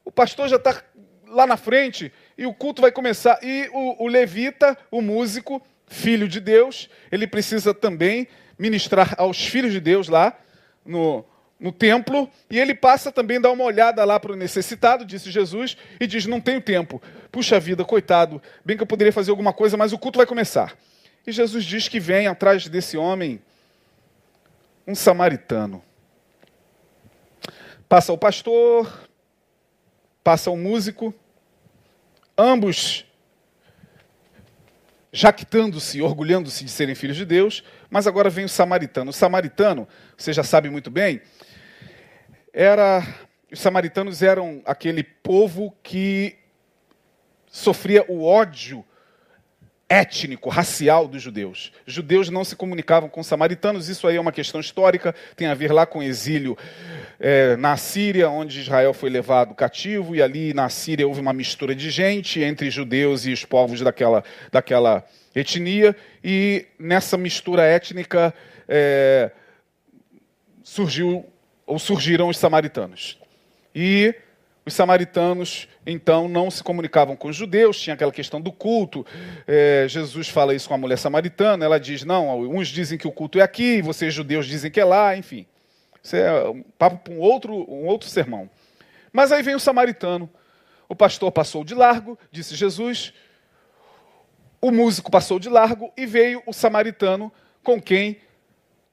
o 0.05 0.13
pastor 0.13 0.49
já 0.49 0.57
está 0.57 0.83
lá 1.29 1.47
na 1.47 1.57
frente 1.57 2.13
e 2.37 2.47
o 2.47 2.55
culto 2.55 2.83
vai 2.83 2.93
começar. 2.93 3.39
E 3.43 3.69
o, 3.73 4.05
o 4.05 4.09
levita, 4.09 4.77
o 4.91 5.01
músico, 5.01 5.63
filho 5.87 6.29
de 6.29 6.41
Deus, 6.41 6.91
ele 7.11 7.27
precisa 7.27 7.73
também 7.73 8.29
ministrar 8.59 9.15
aos 9.19 9.47
filhos 9.47 9.73
de 9.73 9.81
Deus 9.81 10.09
lá 10.09 10.37
no, 10.85 11.25
no 11.59 11.73
templo, 11.73 12.31
e 12.51 12.59
ele 12.59 12.75
passa 12.75 13.11
também 13.11 13.39
a 13.39 13.41
dar 13.41 13.51
uma 13.51 13.65
olhada 13.65 14.05
lá 14.05 14.21
para 14.21 14.33
o 14.33 14.37
necessitado, 14.37 15.05
disse 15.05 15.31
Jesus, 15.31 15.77
e 15.99 16.07
diz: 16.07 16.27
Não 16.27 16.41
tenho 16.41 16.61
tempo. 16.61 17.03
Puxa 17.31 17.59
vida, 17.59 17.85
coitado, 17.85 18.41
bem 18.65 18.77
que 18.77 18.83
eu 18.83 18.87
poderia 18.87 19.13
fazer 19.13 19.31
alguma 19.31 19.53
coisa, 19.53 19.77
mas 19.77 19.93
o 19.93 19.99
culto 19.99 20.19
vai 20.19 20.27
começar. 20.27 20.77
E 21.27 21.33
Jesus 21.33 21.65
diz 21.65 21.89
que 21.89 21.99
vem 21.99 22.27
atrás 22.27 22.69
desse 22.69 22.97
homem 22.97 23.41
um 24.87 24.95
samaritano. 24.95 25.83
Passa 27.89 28.13
o 28.13 28.19
pastor, 28.19 29.09
passa 30.25 30.51
o 30.51 30.57
músico, 30.57 31.15
ambos 32.37 33.07
jactando-se, 35.13 36.03
orgulhando-se 36.03 36.65
de 36.65 36.71
serem 36.71 36.97
filhos 36.97 37.17
de 37.17 37.25
Deus, 37.25 37.63
mas 37.89 38.09
agora 38.09 38.29
vem 38.29 38.45
o 38.45 38.49
samaritano. 38.49 39.11
O 39.11 39.15
samaritano, 39.15 39.87
você 40.17 40.33
já 40.33 40.43
sabe 40.43 40.69
muito 40.69 40.91
bem, 40.91 41.23
era 42.53 43.07
os 43.53 43.61
samaritanos 43.61 44.21
eram 44.21 44.61
aquele 44.67 45.05
povo 45.05 45.73
que 45.81 46.37
sofria 47.47 48.05
o 48.09 48.25
ódio 48.25 48.85
étnico, 49.89 50.49
racial 50.49 51.07
dos 51.07 51.23
judeus. 51.23 51.73
Judeus 51.87 52.29
não 52.29 52.45
se 52.45 52.57
comunicavam 52.57 53.09
com 53.09 53.21
os 53.21 53.27
samaritanos, 53.27 53.89
isso 53.89 54.07
aí 54.07 54.17
é 54.17 54.21
uma 54.21 54.33
questão 54.33 54.61
histórica, 54.61 55.15
tem 55.37 55.47
a 55.47 55.55
ver 55.55 55.73
lá 55.73 55.87
com 55.87 56.03
exílio 56.03 56.59
é, 57.21 57.57
na 57.57 57.77
Síria, 57.77 58.29
onde 58.29 58.61
Israel 58.61 58.93
foi 58.93 59.11
levado 59.11 59.55
cativo, 59.55 60.17
e 60.17 60.23
ali 60.23 60.53
na 60.53 60.69
Síria 60.69 61.07
houve 61.07 61.21
uma 61.21 61.33
mistura 61.33 61.75
de 61.75 61.91
gente 61.91 62.41
entre 62.41 62.71
judeus 62.71 63.27
e 63.27 63.33
os 63.33 63.45
povos 63.45 63.81
daquela, 63.81 64.25
daquela 64.51 65.05
etnia, 65.35 65.95
e 66.23 66.67
nessa 66.79 67.17
mistura 67.17 67.63
étnica. 67.63 68.35
É, 68.69 69.31
surgiu 70.67 71.25
ou 71.65 71.79
surgiram 71.79 72.29
os 72.29 72.37
samaritanos. 72.37 73.19
E 73.73 74.15
os 74.67 74.75
samaritanos, 74.75 75.69
então, 75.87 76.27
não 76.29 76.51
se 76.51 76.63
comunicavam 76.63 77.15
com 77.15 77.29
os 77.29 77.37
judeus, 77.37 77.81
tinha 77.81 77.95
aquela 77.95 78.11
questão 78.11 78.41
do 78.41 78.51
culto. 78.51 79.07
É, 79.47 79.87
Jesus 79.89 80.29
fala 80.29 80.57
isso 80.57 80.67
com 80.67 80.75
a 80.75 80.79
mulher 80.79 80.99
samaritana, 80.99 81.65
ela 81.65 81.79
diz: 81.79 82.03
não, 82.03 82.41
uns 82.41 82.67
dizem 82.67 82.99
que 82.99 83.07
o 83.07 83.13
culto 83.13 83.39
é 83.39 83.43
aqui, 83.43 83.81
vocês 83.81 84.13
judeus 84.13 84.45
dizem 84.45 84.69
que 84.69 84.81
é 84.81 84.85
lá, 84.85 85.17
enfim. 85.17 85.47
Isso 86.03 86.17
é 86.17 86.49
um 86.49 86.63
papo 86.77 86.99
para 86.99 87.13
um 87.13 87.21
outro, 87.21 87.55
um 87.55 87.87
outro 87.87 88.09
sermão. 88.09 88.51
Mas 89.13 89.31
aí 89.31 89.43
vem 89.43 89.55
o 89.55 89.61
samaritano. 89.61 90.29
O 90.89 90.97
pastor 90.97 91.31
passou 91.31 91.65
de 91.65 91.75
largo, 91.75 92.19
disse 92.33 92.57
Jesus. 92.57 93.13
O 94.61 94.73
músico 94.73 95.11
passou 95.11 95.39
de 95.39 95.49
largo 95.49 95.93
e 95.97 96.07
veio 96.07 96.43
o 96.45 96.53
samaritano 96.53 97.33
com 97.63 97.81
quem 97.81 98.19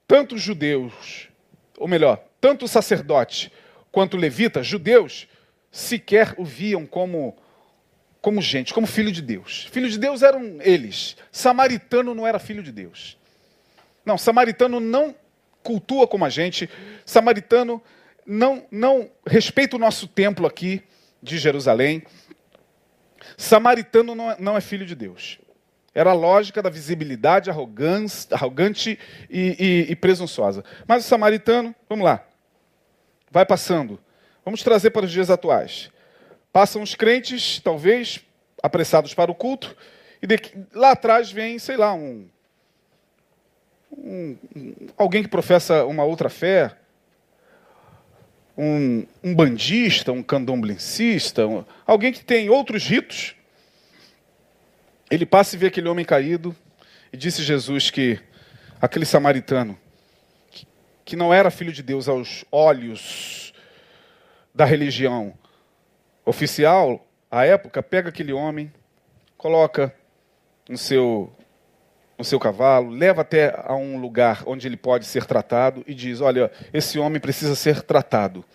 tanto 0.07 0.37
judeus, 0.37 1.29
ou 1.77 1.87
melhor, 1.87 2.23
tanto 2.39 2.67
sacerdote 2.67 3.51
quanto 3.91 4.17
levita, 4.17 4.61
judeus, 4.61 5.27
sequer 5.73 6.35
o 6.37 6.45
viam 6.45 6.85
como, 6.85 7.35
como 8.21 8.39
gente, 8.39 8.71
como 8.71 8.85
filho 8.85 9.11
de 9.11 9.23
Deus. 9.23 9.67
Filho 9.71 9.89
de 9.89 9.97
Deus 9.97 10.21
eram 10.21 10.59
eles. 10.61 11.17
Samaritano 11.31 12.13
não 12.13 12.27
era 12.27 12.37
filho 12.37 12.61
de 12.61 12.71
Deus. 12.71 13.17
Não, 14.05 14.15
samaritano 14.15 14.79
não 14.79 15.15
cultua 15.63 16.07
como 16.07 16.23
a 16.23 16.29
gente. 16.29 16.69
Samaritano 17.03 17.81
não, 18.23 18.67
não 18.69 19.09
respeita 19.25 19.75
o 19.75 19.79
nosso 19.79 20.07
templo 20.07 20.45
aqui 20.45 20.83
de 21.23 21.39
Jerusalém. 21.39 22.03
Samaritano 23.35 24.13
não 24.13 24.31
é, 24.31 24.37
não 24.39 24.55
é 24.55 24.61
filho 24.61 24.85
de 24.85 24.93
Deus. 24.93 25.39
Era 25.95 26.11
a 26.11 26.13
lógica 26.13 26.61
da 26.61 26.69
visibilidade 26.69 27.49
arrogante 27.49 28.99
e, 29.27 29.85
e, 29.87 29.91
e 29.91 29.95
presunçosa. 29.95 30.63
Mas 30.87 31.03
o 31.03 31.07
samaritano, 31.07 31.73
vamos 31.89 32.05
lá, 32.05 32.23
vai 33.31 33.45
passando. 33.45 34.02
Vamos 34.45 34.61
trazer 34.61 34.89
para 34.89 35.05
os 35.05 35.11
dias 35.11 35.29
atuais. 35.29 35.89
Passam 36.51 36.81
os 36.81 36.95
crentes, 36.95 37.59
talvez, 37.59 38.19
apressados 38.61 39.13
para 39.13 39.31
o 39.31 39.35
culto, 39.35 39.75
e 40.21 40.27
de, 40.27 40.37
lá 40.73 40.91
atrás 40.91 41.31
vem, 41.31 41.57
sei 41.59 41.77
lá, 41.77 41.93
um, 41.93 42.27
um, 43.91 44.37
alguém 44.97 45.23
que 45.23 45.29
professa 45.29 45.85
uma 45.85 46.03
outra 46.03 46.29
fé, 46.29 46.75
um, 48.57 49.05
um 49.23 49.33
bandista, 49.33 50.11
um 50.11 50.21
candomblincista, 50.21 51.47
um, 51.47 51.65
alguém 51.85 52.11
que 52.11 52.23
tem 52.23 52.49
outros 52.49 52.85
ritos. 52.85 53.35
Ele 55.09 55.25
passa 55.25 55.55
e 55.55 55.59
vê 55.59 55.67
aquele 55.67 55.87
homem 55.87 56.05
caído, 56.05 56.55
e 57.11 57.17
disse 57.17 57.43
Jesus 57.43 57.89
que 57.89 58.19
aquele 58.81 59.05
samaritano, 59.05 59.77
que 61.05 61.15
não 61.15 61.33
era 61.33 61.49
filho 61.49 61.71
de 61.71 61.81
Deus 61.81 62.07
aos 62.09 62.43
olhos 62.51 63.52
da 64.53 64.65
religião 64.65 65.33
oficial, 66.25 67.05
à 67.29 67.45
época, 67.45 67.81
pega 67.81 68.09
aquele 68.09 68.31
homem, 68.31 68.71
coloca 69.37 69.93
no 70.69 70.77
seu, 70.77 71.33
no 72.17 72.23
seu 72.23 72.39
cavalo, 72.39 72.89
leva 72.89 73.21
até 73.21 73.53
a 73.65 73.75
um 73.75 73.97
lugar 73.97 74.43
onde 74.45 74.67
ele 74.67 74.77
pode 74.77 75.05
ser 75.05 75.25
tratado 75.25 75.83
e 75.87 75.93
diz: 75.93 76.21
Olha, 76.21 76.51
esse 76.71 76.99
homem 76.99 77.19
precisa 77.19 77.55
ser 77.55 77.81
tratado. 77.81 78.45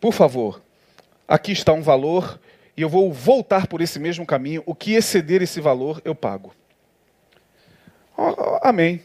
Por 0.00 0.12
favor, 0.12 0.62
aqui 1.26 1.52
está 1.52 1.72
um 1.72 1.82
valor 1.82 2.38
e 2.76 2.82
eu 2.82 2.88
vou 2.88 3.12
voltar 3.12 3.66
por 3.66 3.80
esse 3.80 3.98
mesmo 3.98 4.24
caminho. 4.24 4.62
O 4.64 4.74
que 4.74 4.94
exceder 4.94 5.42
esse 5.42 5.60
valor, 5.60 6.00
eu 6.04 6.14
pago. 6.14 6.54
Oh, 8.16 8.58
amém. 8.62 9.02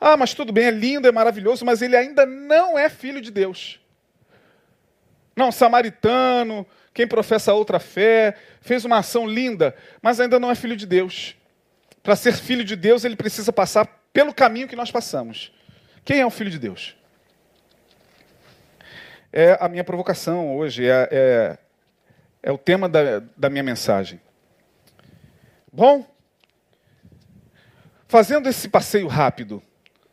Ah, 0.00 0.16
mas 0.16 0.32
tudo 0.32 0.52
bem, 0.52 0.66
é 0.66 0.70
lindo, 0.70 1.06
é 1.06 1.12
maravilhoso, 1.12 1.64
mas 1.64 1.82
ele 1.82 1.96
ainda 1.96 2.24
não 2.24 2.78
é 2.78 2.88
filho 2.88 3.20
de 3.20 3.30
Deus. 3.30 3.80
Não, 5.38 5.52
samaritano, 5.52 6.66
quem 6.92 7.06
professa 7.06 7.54
outra 7.54 7.78
fé, 7.78 8.34
fez 8.60 8.84
uma 8.84 8.98
ação 8.98 9.24
linda, 9.24 9.72
mas 10.02 10.18
ainda 10.18 10.40
não 10.40 10.50
é 10.50 10.56
filho 10.56 10.76
de 10.76 10.84
Deus. 10.84 11.36
Para 12.02 12.16
ser 12.16 12.32
filho 12.34 12.64
de 12.64 12.74
Deus, 12.74 13.04
ele 13.04 13.14
precisa 13.14 13.52
passar 13.52 13.86
pelo 14.12 14.34
caminho 14.34 14.66
que 14.66 14.74
nós 14.74 14.90
passamos. 14.90 15.52
Quem 16.04 16.18
é 16.18 16.26
o 16.26 16.30
filho 16.30 16.50
de 16.50 16.58
Deus? 16.58 16.96
É 19.32 19.56
a 19.60 19.68
minha 19.68 19.84
provocação 19.84 20.56
hoje, 20.56 20.88
é, 20.88 21.08
é, 21.12 21.58
é 22.42 22.50
o 22.50 22.58
tema 22.58 22.88
da, 22.88 23.20
da 23.36 23.48
minha 23.48 23.62
mensagem. 23.62 24.20
Bom, 25.72 26.04
fazendo 28.08 28.48
esse 28.48 28.68
passeio 28.68 29.06
rápido 29.06 29.62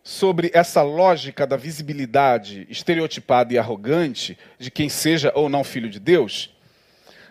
sobre 0.08 0.52
essa 0.54 0.84
lógica 0.84 1.48
da 1.48 1.58
visibilidade 1.58 2.68
estereotipada 2.70 3.52
e 3.52 3.58
arrogante 3.58 4.38
de 4.60 4.70
quem 4.70 4.88
seja 4.88 5.32
ou 5.34 5.50
não 5.50 5.64
filho 5.64 5.90
de 5.90 6.00
Deus, 6.00 6.56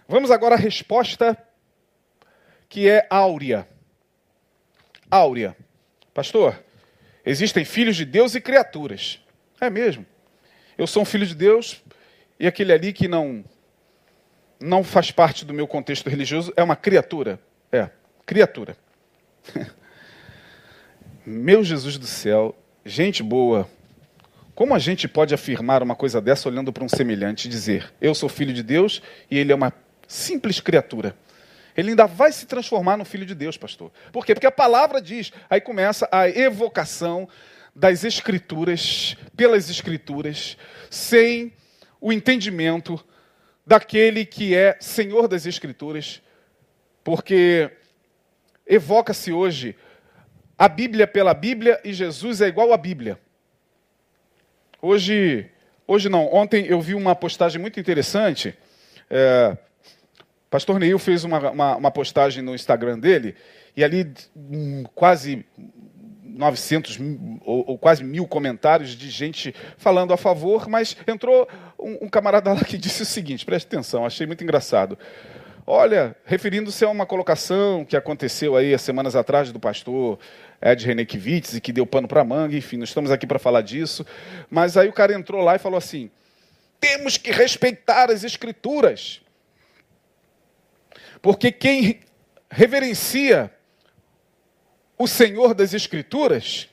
vamos 0.08 0.32
agora 0.32 0.56
à 0.56 0.58
resposta 0.58 1.38
que 2.68 2.88
é 2.88 3.06
áurea. 3.08 3.68
Áurea. 5.08 5.56
Pastor, 6.12 6.64
existem 7.24 7.64
filhos 7.64 7.94
de 7.94 8.04
Deus 8.04 8.34
e 8.34 8.40
criaturas. 8.40 9.20
É 9.60 9.70
mesmo. 9.70 10.04
Eu 10.76 10.88
sou 10.88 11.02
um 11.02 11.06
filho 11.06 11.26
de 11.26 11.36
Deus 11.36 11.80
e 12.40 12.46
aquele 12.48 12.72
ali 12.72 12.92
que 12.92 13.06
não 13.06 13.44
não 14.58 14.82
faz 14.82 15.12
parte 15.12 15.44
do 15.44 15.54
meu 15.54 15.68
contexto 15.68 16.10
religioso 16.10 16.52
é 16.56 16.62
uma 16.62 16.74
criatura. 16.74 17.38
É, 17.70 17.88
criatura. 18.26 18.76
meu 21.24 21.62
Jesus 21.62 21.96
do 21.96 22.06
céu, 22.06 22.56
Gente 22.86 23.22
boa, 23.22 23.66
como 24.54 24.74
a 24.74 24.78
gente 24.78 25.08
pode 25.08 25.32
afirmar 25.32 25.82
uma 25.82 25.96
coisa 25.96 26.20
dessa 26.20 26.50
olhando 26.50 26.70
para 26.70 26.84
um 26.84 26.88
semelhante 26.88 27.46
e 27.46 27.50
dizer: 27.50 27.90
Eu 27.98 28.14
sou 28.14 28.28
filho 28.28 28.52
de 28.52 28.62
Deus 28.62 29.00
e 29.30 29.38
ele 29.38 29.52
é 29.52 29.54
uma 29.54 29.72
simples 30.06 30.60
criatura? 30.60 31.16
Ele 31.74 31.90
ainda 31.90 32.06
vai 32.06 32.30
se 32.30 32.44
transformar 32.44 32.98
no 32.98 33.04
filho 33.06 33.24
de 33.24 33.34
Deus, 33.34 33.56
pastor. 33.56 33.90
Por 34.12 34.26
quê? 34.26 34.34
Porque 34.34 34.46
a 34.46 34.52
palavra 34.52 35.00
diz, 35.00 35.32
aí 35.48 35.62
começa 35.62 36.06
a 36.12 36.28
evocação 36.28 37.26
das 37.74 38.04
Escrituras, 38.04 39.16
pelas 39.34 39.70
Escrituras, 39.70 40.58
sem 40.90 41.54
o 41.98 42.12
entendimento 42.12 43.02
daquele 43.66 44.26
que 44.26 44.54
é 44.54 44.76
Senhor 44.78 45.26
das 45.26 45.46
Escrituras, 45.46 46.20
porque 47.02 47.70
evoca-se 48.66 49.32
hoje 49.32 49.74
a 50.58 50.68
Bíblia 50.68 51.06
pela 51.06 51.34
Bíblia 51.34 51.80
e 51.84 51.92
Jesus 51.92 52.40
é 52.40 52.46
igual 52.46 52.72
à 52.72 52.76
Bíblia. 52.76 53.18
Hoje, 54.80 55.50
hoje 55.86 56.08
não, 56.08 56.32
ontem 56.32 56.66
eu 56.66 56.80
vi 56.80 56.94
uma 56.94 57.14
postagem 57.14 57.60
muito 57.60 57.80
interessante. 57.80 58.54
É, 59.10 59.56
Pastor 60.50 60.78
Neil 60.78 60.98
fez 60.98 61.24
uma, 61.24 61.50
uma, 61.50 61.76
uma, 61.76 61.90
postagem 61.90 62.42
no 62.42 62.54
Instagram 62.54 62.98
dele 62.98 63.34
e 63.76 63.82
ali 63.82 64.12
hum, 64.36 64.84
quase 64.94 65.44
900 66.22 66.98
ou, 67.44 67.64
ou, 67.70 67.78
quase 67.78 68.04
mil 68.04 68.26
comentários 68.26 68.90
de 68.90 69.10
gente 69.10 69.54
falando 69.76 70.12
a 70.12 70.16
favor, 70.16 70.68
mas 70.68 70.96
entrou 71.06 71.48
um, 71.78 72.04
um 72.04 72.08
camarada 72.08 72.52
lá 72.52 72.62
que 72.64 72.78
disse 72.78 73.02
o 73.02 73.06
seguinte: 73.06 73.44
preste 73.44 73.66
atenção, 73.66 74.04
achei 74.04 74.26
muito 74.26 74.44
engraçado. 74.44 74.98
Olha, 75.66 76.14
referindo-se 76.26 76.84
a 76.84 76.90
uma 76.90 77.06
colocação 77.06 77.86
que 77.86 77.96
aconteceu 77.96 78.54
aí 78.54 78.74
há 78.74 78.78
semanas 78.78 79.16
atrás 79.16 79.50
do 79.50 79.58
pastor 79.58 80.18
Ed 80.60 80.84
Renekiewicz 80.84 81.54
e 81.54 81.60
que 81.60 81.72
deu 81.72 81.86
pano 81.86 82.06
para 82.06 82.22
manga, 82.22 82.54
enfim, 82.54 82.76
não 82.76 82.84
estamos 82.84 83.10
aqui 83.10 83.26
para 83.26 83.38
falar 83.38 83.62
disso. 83.62 84.04
Mas 84.50 84.76
aí 84.76 84.88
o 84.88 84.92
cara 84.92 85.14
entrou 85.14 85.42
lá 85.42 85.56
e 85.56 85.58
falou 85.58 85.78
assim: 85.78 86.10
temos 86.78 87.16
que 87.16 87.30
respeitar 87.30 88.10
as 88.10 88.24
escrituras. 88.24 89.22
Porque 91.22 91.50
quem 91.50 92.00
reverencia 92.50 93.50
o 94.98 95.06
Senhor 95.06 95.54
das 95.54 95.72
Escrituras 95.72 96.68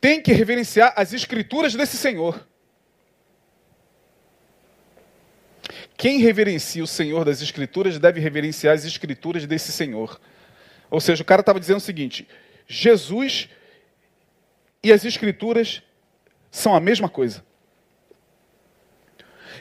tem 0.00 0.22
que 0.22 0.32
reverenciar 0.32 0.94
as 0.96 1.12
Escrituras 1.12 1.74
desse 1.74 1.98
Senhor. 1.98 2.48
Quem 6.00 6.18
reverencia 6.18 6.82
o 6.82 6.86
Senhor 6.86 7.26
das 7.26 7.42
Escrituras 7.42 7.98
deve 7.98 8.20
reverenciar 8.20 8.74
as 8.74 8.86
Escrituras 8.86 9.44
desse 9.44 9.70
Senhor. 9.70 10.18
Ou 10.90 10.98
seja, 10.98 11.22
o 11.22 11.26
cara 11.26 11.42
estava 11.42 11.60
dizendo 11.60 11.76
o 11.76 11.82
seguinte: 11.82 12.26
Jesus 12.66 13.50
e 14.82 14.90
as 14.90 15.04
Escrituras 15.04 15.82
são 16.50 16.74
a 16.74 16.80
mesma 16.80 17.06
coisa. 17.06 17.44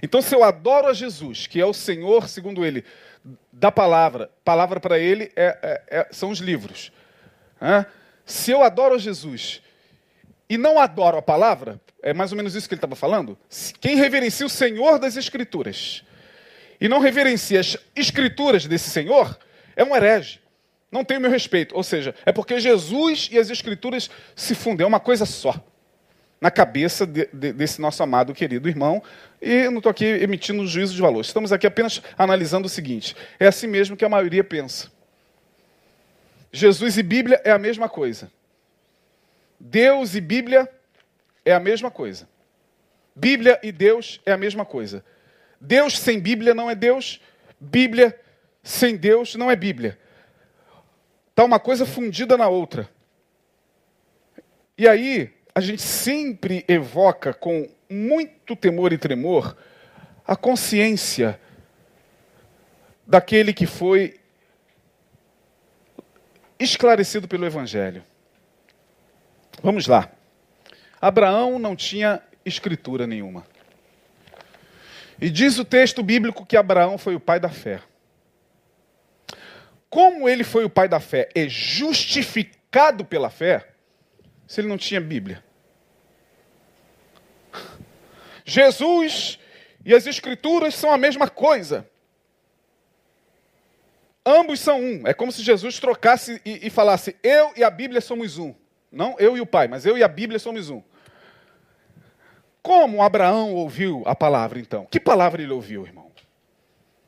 Então, 0.01 0.21
se 0.21 0.33
eu 0.33 0.41
adoro 0.41 0.87
a 0.87 0.93
Jesus, 0.93 1.45
que 1.45 1.59
é 1.59 1.65
o 1.65 1.73
Senhor, 1.73 2.29
segundo 2.29 2.65
ele, 2.65 2.85
da 3.51 3.69
palavra, 3.69 4.31
palavra 4.41 4.79
para 4.79 4.97
ele 4.97 5.33
é, 5.35 5.59
é, 5.61 5.99
é, 5.99 6.07
são 6.09 6.29
os 6.29 6.39
livros. 6.39 6.89
Se 8.25 8.49
eu 8.49 8.63
adoro 8.63 8.95
a 8.95 8.97
Jesus 8.97 9.61
e 10.49 10.57
não 10.57 10.79
adoro 10.79 11.17
a 11.17 11.21
palavra, 11.21 11.81
é 12.01 12.13
mais 12.13 12.31
ou 12.31 12.37
menos 12.37 12.55
isso 12.55 12.65
que 12.65 12.75
ele 12.75 12.79
estava 12.79 12.95
falando. 12.95 13.37
Quem 13.81 13.97
reverencia 13.97 14.45
o 14.45 14.49
Senhor 14.49 14.99
das 14.99 15.17
Escrituras 15.17 16.05
e 16.79 16.87
não 16.87 16.99
reverencia 16.99 17.59
as 17.59 17.77
escrituras 17.95 18.65
desse 18.65 18.89
Senhor, 18.89 19.37
é 19.75 19.83
um 19.83 19.95
herege. 19.95 20.39
Não 20.91 21.03
tem 21.03 21.17
o 21.17 21.21
meu 21.21 21.29
respeito. 21.29 21.75
Ou 21.75 21.83
seja, 21.83 22.15
é 22.25 22.31
porque 22.31 22.59
Jesus 22.59 23.29
e 23.31 23.37
as 23.37 23.49
escrituras 23.49 24.09
se 24.35 24.55
fundem, 24.55 24.83
é 24.83 24.87
uma 24.87 24.99
coisa 24.99 25.25
só. 25.25 25.63
na 26.41 26.49
cabeça 26.49 27.05
de, 27.05 27.27
de, 27.33 27.51
desse 27.51 27.81
nosso 27.81 28.01
amado 28.01 28.33
querido 28.33 28.69
irmão, 28.69 29.03
e 29.41 29.69
não 29.69 29.77
estou 29.77 29.89
aqui 29.89 30.05
emitindo 30.05 30.61
um 30.61 30.67
juízo 30.67 30.95
de 30.95 31.01
valor. 31.01 31.21
Estamos 31.21 31.51
aqui 31.51 31.67
apenas 31.67 32.01
analisando 32.17 32.65
o 32.65 32.69
seguinte: 32.69 33.15
é 33.39 33.47
assim 33.47 33.67
mesmo 33.67 33.97
que 33.97 34.05
a 34.05 34.09
maioria 34.09 34.43
pensa. 34.43 34.89
Jesus 36.51 36.97
e 36.97 37.03
Bíblia 37.03 37.41
é 37.43 37.51
a 37.51 37.59
mesma 37.59 37.87
coisa. 37.89 38.31
Deus 39.59 40.15
e 40.15 40.21
Bíblia 40.21 40.67
é 41.43 41.53
a 41.53 41.59
mesma 41.59 41.91
coisa. 41.91 42.27
Bíblia 43.15 43.59
e 43.61 43.71
Deus 43.71 44.21
é 44.25 44.31
a 44.31 44.37
mesma 44.37 44.65
coisa. 44.65 45.03
Deus 45.59 45.97
sem 45.97 46.19
Bíblia 46.19 46.53
não 46.53 46.69
é 46.69 46.75
Deus, 46.75 47.21
Bíblia 47.59 48.19
sem 48.63 48.95
Deus 48.95 49.35
não 49.35 49.49
é 49.49 49.55
Bíblia. 49.55 49.97
Está 51.29 51.43
uma 51.43 51.59
coisa 51.59 51.85
fundida 51.85 52.37
na 52.37 52.47
outra. 52.47 52.89
E 54.77 54.87
aí, 54.87 55.33
a 55.53 55.61
gente 55.61 55.81
sempre 55.81 56.63
evoca 56.67 57.33
com 57.33 57.67
muito 57.89 58.55
temor 58.55 58.93
e 58.93 58.97
tremor 58.97 59.57
a 60.25 60.35
consciência 60.35 61.39
daquele 63.05 63.53
que 63.53 63.65
foi 63.65 64.19
esclarecido 66.59 67.27
pelo 67.27 67.45
Evangelho. 67.45 68.03
Vamos 69.63 69.87
lá. 69.87 70.11
Abraão 71.01 71.57
não 71.57 71.75
tinha 71.75 72.21
escritura 72.45 73.07
nenhuma. 73.07 73.45
E 75.21 75.29
diz 75.29 75.59
o 75.59 75.65
texto 75.65 76.01
bíblico 76.01 76.45
que 76.45 76.55
Abraão 76.55 76.97
foi 76.97 77.15
o 77.15 77.19
pai 77.19 77.39
da 77.39 77.49
fé. 77.49 77.81
Como 79.89 80.29
ele 80.29 80.43
foi 80.43 80.63
o 80.63 80.69
pai 80.69 80.87
da 80.87 80.99
fé 80.99 81.29
e 81.35 81.49
justificado 81.49 83.03
pela 83.03 83.29
fé, 83.29 83.67
se 84.47 84.61
ele 84.61 84.67
não 84.67 84.77
tinha 84.77 85.01
Bíblia? 85.01 85.43
Jesus 88.45 89.39
e 89.83 89.93
as 89.93 90.07
Escrituras 90.07 90.75
são 90.75 90.91
a 90.91 90.97
mesma 90.97 91.27
coisa. 91.29 91.87
Ambos 94.25 94.59
são 94.59 94.79
um. 94.79 95.07
É 95.07 95.13
como 95.13 95.31
se 95.31 95.41
Jesus 95.41 95.79
trocasse 95.79 96.41
e, 96.45 96.67
e, 96.67 96.69
falasse: 96.69 97.15
Eu 97.23 97.51
e 97.55 97.63
a 97.63 97.69
Bíblia 97.69 98.01
somos 98.01 98.37
um. 98.37 98.53
Não 98.91 99.15
eu 99.19 99.37
e 99.37 99.41
o 99.41 99.45
Pai, 99.45 99.67
mas 99.67 99.85
eu 99.85 99.97
e 99.97 100.03
a 100.03 100.07
Bíblia 100.07 100.39
somos 100.39 100.69
um. 100.69 100.83
Como 102.61 103.01
Abraão 103.01 103.53
ouviu 103.53 104.03
a 104.05 104.15
palavra, 104.15 104.59
então? 104.59 104.85
Que 104.91 104.99
palavra 104.99 105.41
ele 105.41 105.53
ouviu, 105.53 105.85
irmão? 105.85 106.09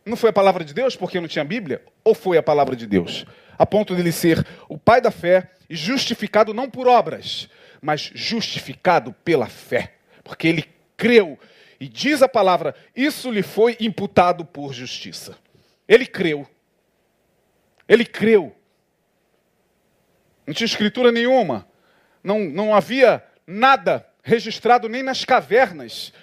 Não 0.06 0.18
foi 0.18 0.32
a 0.32 0.34
palavra 0.34 0.64
de 0.64 0.74
Deus 0.74 0.96
porque 0.96 1.20
não 1.20 1.28
tinha 1.28 1.46
Bíblia? 1.46 1.84
Ou 2.04 2.16
foi 2.16 2.38
a 2.38 2.44
palavra 2.44 2.76
de 2.76 2.88
Deus? 2.88 3.26
A 3.58 3.66
ponto 3.66 3.94
de 3.94 4.02
ele 4.02 4.12
ser 4.12 4.46
o 4.68 4.78
pai 4.78 5.00
da 5.00 5.12
fé 5.12 5.52
e 5.70 5.76
justificado 5.76 6.54
não 6.54 6.70
por 6.70 6.88
obras, 6.88 7.48
mas 7.82 8.12
justificado 8.14 9.14
pela 9.24 9.48
fé. 9.48 9.94
Porque 10.24 10.48
ele 10.48 10.66
creu. 10.98 11.38
E 11.80 11.88
diz 11.88 12.22
a 12.22 12.30
palavra: 12.30 12.76
isso 12.96 13.30
lhe 13.30 13.44
foi 13.44 13.78
imputado 13.80 14.44
por 14.44 14.74
justiça. 14.74 15.38
Ele 15.88 16.06
creu. 16.06 16.48
Ele 17.88 18.06
creu. 18.06 18.56
Não 20.46 20.54
tinha 20.54 20.66
escritura 20.66 21.12
nenhuma. 21.12 21.68
Não, 22.24 22.40
não 22.40 22.74
havia 22.74 23.24
nada 23.46 24.06
registrado 24.24 24.88
nem 24.88 25.04
nas 25.04 25.26
cavernas. 25.26 26.14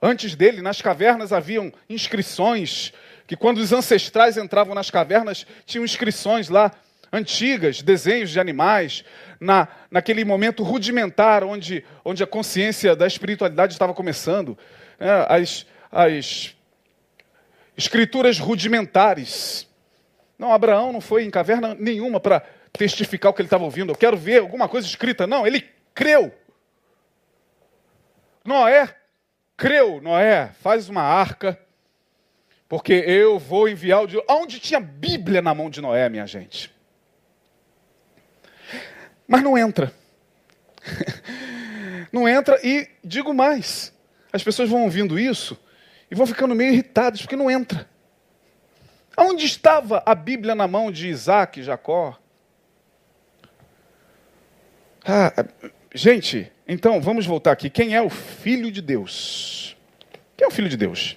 Antes 0.00 0.34
dele, 0.34 0.62
nas 0.62 0.80
cavernas 0.80 1.32
haviam 1.32 1.72
inscrições, 1.88 2.92
que 3.26 3.36
quando 3.36 3.58
os 3.58 3.72
ancestrais 3.72 4.36
entravam 4.36 4.74
nas 4.74 4.90
cavernas, 4.90 5.46
tinham 5.66 5.84
inscrições 5.84 6.48
lá, 6.48 6.72
antigas, 7.12 7.82
desenhos 7.82 8.30
de 8.30 8.40
animais, 8.40 9.04
na, 9.38 9.68
naquele 9.90 10.24
momento 10.24 10.62
rudimentar, 10.62 11.44
onde, 11.44 11.84
onde 12.04 12.22
a 12.22 12.26
consciência 12.26 12.94
da 12.94 13.06
espiritualidade 13.06 13.72
estava 13.72 13.92
começando. 13.92 14.56
É, 14.98 15.26
as, 15.28 15.66
as 15.90 16.54
escrituras 17.76 18.38
rudimentares. 18.38 19.66
Não, 20.38 20.52
Abraão 20.52 20.92
não 20.92 21.00
foi 21.00 21.24
em 21.24 21.30
caverna 21.30 21.76
nenhuma 21.78 22.20
para 22.20 22.42
testificar 22.72 23.30
o 23.30 23.34
que 23.34 23.42
ele 23.42 23.46
estava 23.46 23.64
ouvindo. 23.64 23.90
Eu 23.90 23.96
quero 23.96 24.16
ver 24.16 24.40
alguma 24.40 24.68
coisa 24.68 24.86
escrita. 24.86 25.26
Não, 25.26 25.46
ele 25.46 25.68
creu. 25.94 26.32
Noé 28.50 28.96
creu, 29.56 30.00
Noé, 30.00 30.50
faz 30.60 30.88
uma 30.88 31.02
arca, 31.02 31.56
porque 32.68 32.92
eu 32.92 33.38
vou 33.38 33.68
enviar 33.68 34.02
o 34.02 34.06
de. 34.06 34.20
Onde 34.28 34.58
tinha 34.58 34.80
Bíblia 34.80 35.40
na 35.40 35.54
mão 35.54 35.70
de 35.70 35.80
Noé, 35.80 36.08
minha 36.08 36.26
gente? 36.26 36.74
Mas 39.28 39.42
não 39.42 39.56
entra. 39.56 39.92
não 42.10 42.28
entra 42.28 42.58
e 42.66 42.88
digo 43.04 43.32
mais: 43.32 43.92
as 44.32 44.42
pessoas 44.42 44.68
vão 44.68 44.82
ouvindo 44.82 45.18
isso 45.18 45.56
e 46.10 46.14
vão 46.16 46.26
ficando 46.26 46.54
meio 46.54 46.72
irritadas 46.72 47.20
porque 47.20 47.36
não 47.36 47.50
entra. 47.50 47.88
Onde 49.16 49.46
estava 49.46 50.02
a 50.04 50.14
Bíblia 50.14 50.56
na 50.56 50.66
mão 50.66 50.90
de 50.90 51.08
Isaac 51.08 51.60
e 51.60 51.62
Jacó? 51.62 52.18
Ah, 55.04 55.32
gente, 55.94 56.50
então, 56.66 57.00
vamos 57.00 57.26
voltar 57.26 57.52
aqui. 57.52 57.68
Quem 57.68 57.94
é 57.94 58.02
o 58.02 58.08
Filho 58.08 58.70
de 58.70 58.80
Deus? 58.80 59.76
Quem 60.36 60.44
é 60.44 60.48
o 60.48 60.52
Filho 60.52 60.68
de 60.68 60.76
Deus? 60.76 61.16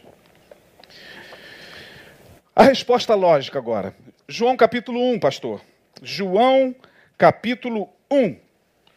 A 2.56 2.64
resposta 2.64 3.16
lógica 3.16 3.58
agora. 3.58 3.96
João 4.28 4.56
capítulo 4.58 5.00
1, 5.14 5.20
pastor. 5.20 5.62
João 6.02 6.76
capítulo 7.18 7.90
1. 8.12 8.36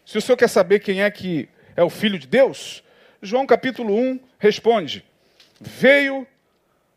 Se 0.05 0.19
o 0.19 0.21
senhor 0.21 0.37
quer 0.37 0.49
saber 0.49 0.81
quem 0.81 1.03
é 1.03 1.11
que 1.11 1.49
é 1.75 1.83
o 1.83 1.91
Filho 1.91 2.19
de 2.19 2.27
Deus, 2.27 2.83
João 3.21 3.47
capítulo 3.47 3.95
1 3.95 4.21
responde: 4.39 5.05
Veio, 5.61 6.27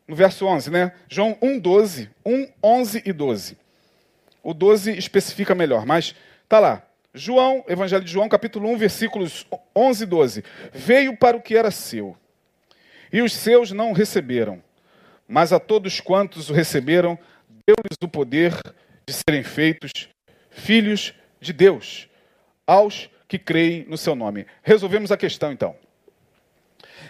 no 0.08 0.15
verso 0.15 0.46
11, 0.46 0.70
né? 0.70 0.92
João 1.08 1.38
1, 1.42 1.60
12. 1.60 2.10
1, 2.26 2.48
11 2.63 3.04
e 3.06 3.13
12. 3.13 3.58
O 4.44 4.54
12 4.54 4.98
especifica 4.98 5.54
melhor, 5.54 5.86
mas 5.86 6.15
tá 6.48 6.60
lá. 6.60 6.88
João, 7.13 7.63
Evangelho 7.67 8.04
de 8.04 8.12
João, 8.12 8.30
capítulo 8.30 8.69
1, 8.69 8.78
versículos 8.78 9.48
11 9.76 10.04
e 10.04 10.08
12. 10.08 10.43
Veio 10.72 11.17
para 11.17 11.36
o 11.36 11.41
que 11.41 11.58
era 11.58 11.72
seu, 11.72 12.15
e 13.12 13.22
os 13.22 13.34
seus 13.34 13.72
não 13.72 13.91
o 13.91 13.93
receberam, 13.93 14.62
mas 15.28 15.52
a 15.52 15.60
todos 15.60 16.00
quantos 16.00 16.50
o 16.50 16.54
receberam, 16.54 17.17
deu-lhes 17.65 17.98
o 18.02 18.08
poder 18.08 18.54
de 19.08 19.13
serem 19.13 19.43
feitos 19.43 19.91
filhos 20.52 21.13
de 21.39 21.52
Deus, 21.52 22.08
aos 22.65 23.10
que 23.28 23.39
creem 23.39 23.86
no 23.88 23.98
seu 23.98 24.15
nome. 24.15 24.45
Resolvemos 24.62 25.12
a 25.12 25.17
questão, 25.17 25.52
então. 25.52 25.76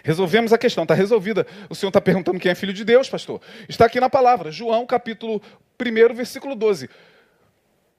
Resolvemos 0.02 0.52
a 0.52 0.58
questão, 0.58 0.84
está 0.84 0.94
resolvida. 0.94 1.46
O 1.68 1.74
senhor 1.74 1.90
está 1.90 2.00
perguntando 2.00 2.38
quem 2.38 2.50
é 2.50 2.54
filho 2.54 2.72
de 2.72 2.84
Deus, 2.84 3.08
pastor? 3.08 3.40
Está 3.68 3.84
aqui 3.84 4.00
na 4.00 4.08
palavra, 4.08 4.50
João, 4.50 4.86
capítulo 4.86 5.42
1, 5.78 6.14
versículo 6.14 6.54
12. 6.54 6.88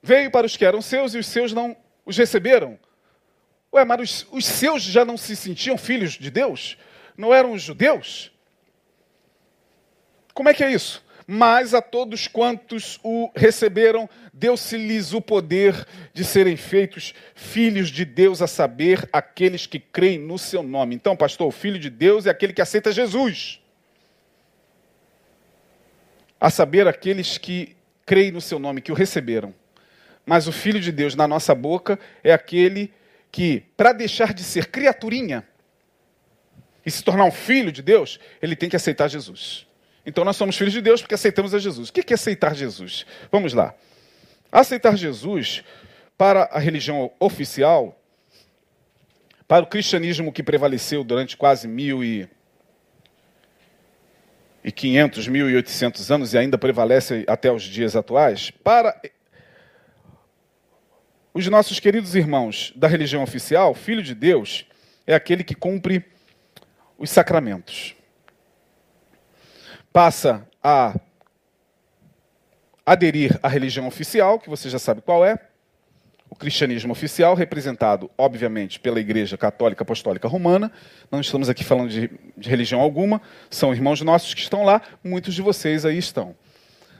Veio 0.02 0.30
para 0.32 0.46
os 0.46 0.56
que 0.56 0.64
eram 0.64 0.82
seus 0.82 1.14
e 1.14 1.18
os 1.18 1.26
seus 1.26 1.52
não 1.52 1.76
os 2.04 2.16
receberam. 2.16 2.78
Ué, 3.72 3.84
mas 3.84 4.00
os, 4.00 4.26
os 4.30 4.44
seus 4.44 4.82
já 4.82 5.04
não 5.04 5.16
se 5.16 5.34
sentiam 5.34 5.78
filhos 5.78 6.12
de 6.12 6.30
Deus? 6.30 6.76
Não 7.16 7.32
eram 7.32 7.52
os 7.52 7.62
judeus? 7.62 8.30
Como 10.34 10.48
é 10.48 10.54
que 10.54 10.64
é 10.64 10.70
isso? 10.70 11.04
Mas 11.26 11.72
a 11.72 11.80
todos 11.80 12.26
quantos 12.26 12.98
o 13.02 13.30
receberam, 13.34 14.08
deu-se-lhes 14.32 15.12
o 15.12 15.20
poder 15.20 15.86
de 16.12 16.24
serem 16.24 16.56
feitos 16.56 17.14
filhos 17.34 17.90
de 17.90 18.04
Deus, 18.04 18.42
a 18.42 18.46
saber, 18.46 19.08
aqueles 19.12 19.66
que 19.66 19.78
creem 19.78 20.18
no 20.18 20.38
seu 20.38 20.62
nome. 20.62 20.94
Então, 20.94 21.16
pastor, 21.16 21.46
o 21.46 21.52
filho 21.52 21.78
de 21.78 21.88
Deus 21.88 22.26
é 22.26 22.30
aquele 22.30 22.52
que 22.52 22.60
aceita 22.60 22.92
Jesus. 22.92 23.60
A 26.40 26.50
saber, 26.50 26.88
aqueles 26.88 27.38
que 27.38 27.76
creem 28.04 28.32
no 28.32 28.40
seu 28.40 28.58
nome, 28.58 28.82
que 28.82 28.90
o 28.90 28.94
receberam. 28.96 29.54
Mas 30.24 30.46
o 30.46 30.52
Filho 30.52 30.80
de 30.80 30.92
Deus 30.92 31.14
na 31.14 31.26
nossa 31.26 31.54
boca 31.54 31.98
é 32.22 32.32
aquele 32.32 32.92
que, 33.30 33.64
para 33.76 33.92
deixar 33.92 34.32
de 34.32 34.42
ser 34.42 34.66
criaturinha 34.66 35.46
e 36.84 36.90
se 36.90 37.02
tornar 37.02 37.24
um 37.24 37.30
filho 37.30 37.72
de 37.72 37.82
Deus, 37.82 38.20
ele 38.40 38.54
tem 38.54 38.68
que 38.68 38.76
aceitar 38.76 39.08
Jesus. 39.08 39.66
Então 40.04 40.24
nós 40.24 40.36
somos 40.36 40.56
filhos 40.56 40.72
de 40.72 40.80
Deus 40.80 41.00
porque 41.00 41.14
aceitamos 41.14 41.54
a 41.54 41.58
Jesus. 41.58 41.88
O 41.88 41.92
que 41.92 42.12
é 42.12 42.14
aceitar 42.14 42.54
Jesus? 42.54 43.06
Vamos 43.30 43.54
lá. 43.54 43.74
Aceitar 44.50 44.96
Jesus 44.96 45.62
para 46.18 46.44
a 46.52 46.58
religião 46.58 47.10
oficial, 47.18 47.98
para 49.48 49.64
o 49.64 49.66
cristianismo 49.66 50.32
que 50.32 50.42
prevaleceu 50.42 51.02
durante 51.04 51.36
quase 51.36 51.66
mil 51.66 52.04
e 52.04 52.28
e 54.64 54.70
500, 54.70 55.26
1800 55.26 56.10
anos 56.12 56.34
e 56.34 56.38
ainda 56.38 56.56
prevalece 56.56 57.24
até 57.26 57.50
os 57.50 57.64
dias 57.64 57.96
atuais, 57.96 58.50
para 58.50 59.00
os 61.34 61.46
nossos 61.48 61.80
queridos 61.80 62.14
irmãos 62.14 62.72
da 62.76 62.86
religião 62.86 63.22
oficial, 63.22 63.74
filho 63.74 64.02
de 64.02 64.14
Deus 64.14 64.66
é 65.06 65.14
aquele 65.14 65.42
que 65.42 65.54
cumpre 65.54 66.04
os 66.98 67.10
sacramentos. 67.10 67.94
Passa 69.92 70.46
a 70.62 70.94
aderir 72.84 73.38
à 73.42 73.48
religião 73.48 73.86
oficial, 73.86 74.38
que 74.38 74.50
você 74.50 74.68
já 74.68 74.78
sabe 74.78 75.00
qual 75.00 75.24
é, 75.24 75.38
o 76.28 76.34
cristianismo 76.34 76.92
oficial, 76.92 77.34
representado, 77.34 78.10
obviamente, 78.16 78.80
pela 78.80 79.00
Igreja 79.00 79.36
Católica 79.36 79.82
Apostólica 79.82 80.28
Romana. 80.28 80.72
Não 81.10 81.20
estamos 81.20 81.48
aqui 81.48 81.62
falando 81.62 81.90
de, 81.90 82.10
de, 82.36 82.48
religião 82.48 82.80
alguma, 82.80 83.20
são 83.50 83.72
irmãos 83.72 84.00
nossos 84.00 84.32
que 84.34 84.40
estão 84.40 84.64
lá, 84.64 84.80
muitos 85.04 85.34
de 85.34 85.42
vocês 85.42 85.84
aí 85.84 85.98
estão. 85.98 86.34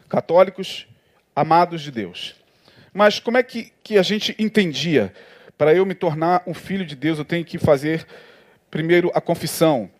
Católicos, 0.09 0.87
amados 1.35 1.80
de 1.80 1.91
Deus. 1.91 2.41
Mas 2.93 3.18
como 3.18 3.38
é 3.38 3.43
que, 3.43 3.72
que 3.82 3.99
a 3.99 4.03
gente 4.03 4.34
entendia? 4.38 5.12
Para 5.57 5.74
eu 5.74 5.86
me 5.86 5.95
tornar 5.95 6.43
um 6.47 6.53
filho 6.53 6.84
de 6.84 6.95
Deus, 6.95 7.18
eu 7.18 7.24
tenho 7.24 7.45
que 7.45 7.59
fazer 7.59 8.07
primeiro 8.70 9.11
a 9.14 9.20
confissão, 9.20 9.90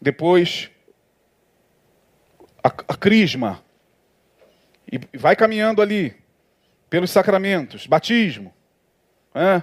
depois 0.00 0.70
a, 2.62 2.68
a 2.68 2.96
crisma, 2.96 3.62
e 4.90 5.00
vai 5.18 5.36
caminhando 5.36 5.82
ali 5.82 6.14
pelos 6.88 7.10
sacramentos, 7.10 7.86
batismo, 7.86 8.54
é, 9.34 9.62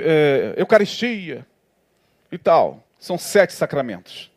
é, 0.00 0.54
Eucaristia 0.56 1.46
e 2.30 2.38
tal. 2.38 2.86
São 2.98 3.16
sete 3.16 3.52
sacramentos. 3.52 4.30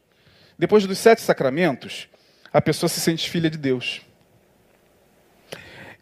Depois 0.57 0.85
dos 0.85 0.97
sete 0.97 1.21
sacramentos, 1.21 2.07
a 2.51 2.61
pessoa 2.61 2.87
se 2.87 3.01
sente 3.01 3.29
filha 3.29 3.49
de 3.49 3.57
Deus. 3.57 4.01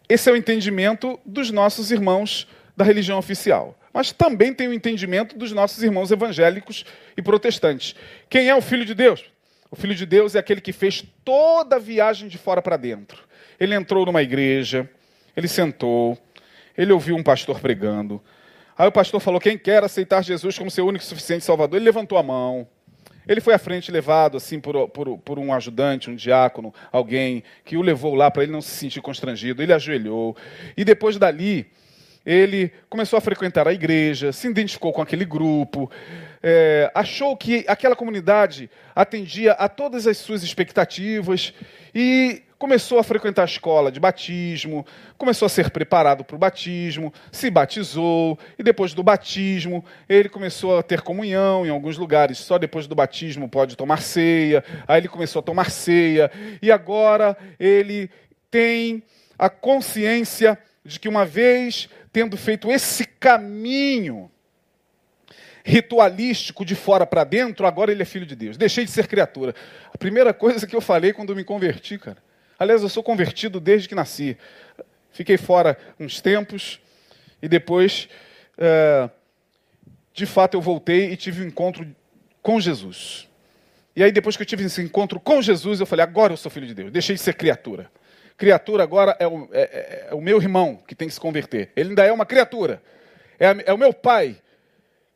Esse 0.08 0.28
é 0.28 0.32
o 0.32 0.36
entendimento 0.36 1.18
dos 1.24 1.50
nossos 1.50 1.90
irmãos 1.90 2.46
da 2.76 2.84
religião 2.84 3.18
oficial. 3.18 3.78
Mas 3.92 4.10
também 4.10 4.54
tem 4.54 4.68
o 4.68 4.72
entendimento 4.72 5.36
dos 5.36 5.52
nossos 5.52 5.82
irmãos 5.82 6.10
evangélicos 6.10 6.84
e 7.16 7.22
protestantes. 7.22 7.94
Quem 8.28 8.48
é 8.48 8.54
o 8.54 8.62
filho 8.62 8.84
de 8.84 8.94
Deus? 8.94 9.24
O 9.70 9.76
filho 9.76 9.94
de 9.94 10.06
Deus 10.06 10.34
é 10.34 10.38
aquele 10.38 10.60
que 10.60 10.72
fez 10.72 11.04
toda 11.24 11.76
a 11.76 11.78
viagem 11.78 12.28
de 12.28 12.38
fora 12.38 12.62
para 12.62 12.76
dentro. 12.76 13.22
Ele 13.58 13.74
entrou 13.74 14.04
numa 14.06 14.22
igreja, 14.22 14.88
ele 15.36 15.48
sentou, 15.48 16.18
ele 16.76 16.92
ouviu 16.92 17.16
um 17.16 17.22
pastor 17.22 17.60
pregando. 17.60 18.22
Aí 18.76 18.88
o 18.88 18.92
pastor 18.92 19.20
falou: 19.20 19.40
Quem 19.40 19.56
quer 19.58 19.84
aceitar 19.84 20.22
Jesus 20.22 20.58
como 20.58 20.70
seu 20.70 20.86
único 20.86 21.04
e 21.04 21.08
suficiente 21.08 21.44
Salvador? 21.44 21.76
Ele 21.76 21.84
levantou 21.84 22.18
a 22.18 22.22
mão. 22.22 22.66
Ele 23.26 23.40
foi 23.40 23.54
à 23.54 23.58
frente 23.58 23.90
levado 23.90 24.36
assim 24.36 24.60
por, 24.60 24.88
por, 24.88 25.18
por 25.18 25.38
um 25.38 25.52
ajudante, 25.52 26.10
um 26.10 26.14
diácono, 26.14 26.74
alguém 26.90 27.42
que 27.64 27.76
o 27.76 27.82
levou 27.82 28.14
lá 28.14 28.30
para 28.30 28.42
ele 28.42 28.52
não 28.52 28.60
se 28.60 28.70
sentir 28.70 29.00
constrangido. 29.00 29.62
Ele 29.62 29.72
ajoelhou. 29.72 30.36
E 30.76 30.84
depois 30.84 31.16
dali, 31.16 31.66
ele 32.24 32.72
começou 32.88 33.16
a 33.16 33.20
frequentar 33.20 33.66
a 33.66 33.72
igreja, 33.72 34.32
se 34.32 34.48
identificou 34.48 34.92
com 34.92 35.02
aquele 35.02 35.24
grupo, 35.24 35.90
é, 36.42 36.90
achou 36.94 37.36
que 37.36 37.64
aquela 37.66 37.96
comunidade 37.96 38.70
atendia 38.94 39.52
a 39.52 39.68
todas 39.68 40.06
as 40.06 40.18
suas 40.18 40.42
expectativas 40.42 41.52
e 41.94 42.42
começou 42.62 43.00
a 43.00 43.02
frequentar 43.02 43.42
a 43.42 43.44
escola 43.44 43.90
de 43.90 43.98
batismo, 43.98 44.86
começou 45.18 45.46
a 45.46 45.48
ser 45.48 45.68
preparado 45.70 46.22
para 46.22 46.36
o 46.36 46.38
batismo, 46.38 47.12
se 47.32 47.50
batizou, 47.50 48.38
e 48.56 48.62
depois 48.62 48.94
do 48.94 49.02
batismo, 49.02 49.84
ele 50.08 50.28
começou 50.28 50.78
a 50.78 50.80
ter 50.80 51.00
comunhão 51.00 51.66
em 51.66 51.70
alguns 51.70 51.98
lugares, 51.98 52.38
só 52.38 52.58
depois 52.58 52.86
do 52.86 52.94
batismo 52.94 53.48
pode 53.48 53.74
tomar 53.74 54.00
ceia, 54.00 54.62
aí 54.86 55.00
ele 55.00 55.08
começou 55.08 55.40
a 55.40 55.42
tomar 55.42 55.72
ceia, 55.72 56.30
e 56.62 56.70
agora 56.70 57.36
ele 57.58 58.08
tem 58.48 59.02
a 59.36 59.50
consciência 59.50 60.56
de 60.84 61.00
que 61.00 61.08
uma 61.08 61.24
vez 61.24 61.88
tendo 62.12 62.36
feito 62.36 62.70
esse 62.70 63.04
caminho 63.04 64.30
ritualístico 65.64 66.64
de 66.64 66.76
fora 66.76 67.04
para 67.04 67.24
dentro, 67.24 67.66
agora 67.66 67.90
ele 67.90 68.02
é 68.02 68.06
filho 68.06 68.26
de 68.26 68.36
Deus. 68.36 68.56
Deixei 68.56 68.84
de 68.84 68.90
ser 68.92 69.08
criatura. 69.08 69.52
A 69.92 69.98
primeira 69.98 70.32
coisa 70.32 70.64
que 70.64 70.76
eu 70.76 70.80
falei 70.80 71.12
quando 71.12 71.34
me 71.34 71.42
converti, 71.42 71.98
cara, 71.98 72.18
Aliás, 72.62 72.80
eu 72.80 72.88
sou 72.88 73.02
convertido 73.02 73.58
desde 73.58 73.88
que 73.88 73.94
nasci. 73.94 74.38
Fiquei 75.10 75.36
fora 75.36 75.76
uns 75.98 76.20
tempos 76.20 76.80
e 77.42 77.48
depois, 77.48 78.08
é, 78.56 79.10
de 80.14 80.24
fato, 80.26 80.56
eu 80.56 80.60
voltei 80.60 81.10
e 81.10 81.16
tive 81.16 81.42
um 81.42 81.48
encontro 81.48 81.84
com 82.40 82.60
Jesus. 82.60 83.28
E 83.96 84.04
aí, 84.04 84.12
depois 84.12 84.36
que 84.36 84.42
eu 84.42 84.46
tive 84.46 84.62
esse 84.62 84.80
encontro 84.80 85.18
com 85.18 85.42
Jesus, 85.42 85.80
eu 85.80 85.86
falei: 85.86 86.04
agora 86.04 86.34
eu 86.34 86.36
sou 86.36 86.52
filho 86.52 86.68
de 86.68 86.72
Deus. 86.72 86.92
Deixei 86.92 87.16
de 87.16 87.20
ser 87.20 87.34
criatura. 87.34 87.90
Criatura 88.36 88.84
agora 88.84 89.16
é 89.18 89.26
o, 89.26 89.48
é, 89.50 89.62
é, 89.62 90.06
é 90.10 90.14
o 90.14 90.20
meu 90.20 90.40
irmão 90.40 90.80
que 90.86 90.94
tem 90.94 91.08
que 91.08 91.14
se 91.14 91.20
converter. 91.20 91.72
Ele 91.74 91.88
ainda 91.88 92.04
é 92.04 92.12
uma 92.12 92.24
criatura. 92.24 92.80
É, 93.40 93.46
é 93.66 93.72
o 93.72 93.78
meu 93.78 93.92
pai 93.92 94.36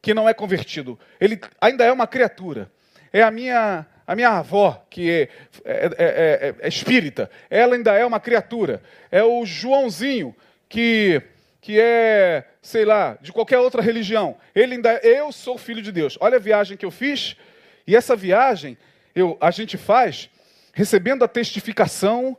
que 0.03 0.12
não 0.12 0.28
é 0.28 0.34
convertido. 0.34 0.99
Ele 1.20 1.40
ainda 1.61 1.84
é 1.84 1.92
uma 1.92 2.09
criatura. 2.09 2.68
É 3.12 3.22
a 3.22 3.30
minha 3.30 3.86
a 4.07 4.14
minha 4.14 4.30
avó, 4.30 4.86
que 4.88 5.11
é, 5.11 5.28
é, 5.64 5.90
é, 5.98 6.54
é, 6.61 6.68
espírita, 6.68 7.28
ela 7.50 7.74
ainda 7.74 7.92
é 7.92 8.07
uma 8.07 8.20
criatura. 8.20 8.80
É 9.11 9.22
o 9.22 9.44
Joãozinho, 9.44 10.34
que, 10.68 11.20
que 11.61 11.80
é, 11.80 12.44
sei 12.62 12.84
lá, 12.84 13.18
de 13.20 13.32
qualquer 13.32 13.59
outra 13.59 13.82
religião. 13.82 14.36
Ele 14.54 14.74
ainda, 14.74 15.00
eu 15.02 15.32
sou 15.32 15.59
filho 15.59 15.82
de 15.82 15.90
Deus. 15.90 16.16
Olha 16.20 16.36
a 16.36 16.40
viagem 16.40 16.76
que 16.76 16.86
eu 16.86 16.90
fiz. 16.90 17.36
E 17.84 17.96
essa 17.96 18.14
viagem 18.14 18.78
eu, 19.14 19.36
a 19.40 19.50
gente 19.50 19.76
faz 19.76 20.30
recebendo 20.72 21.24
a 21.24 21.28
testificação 21.28 22.36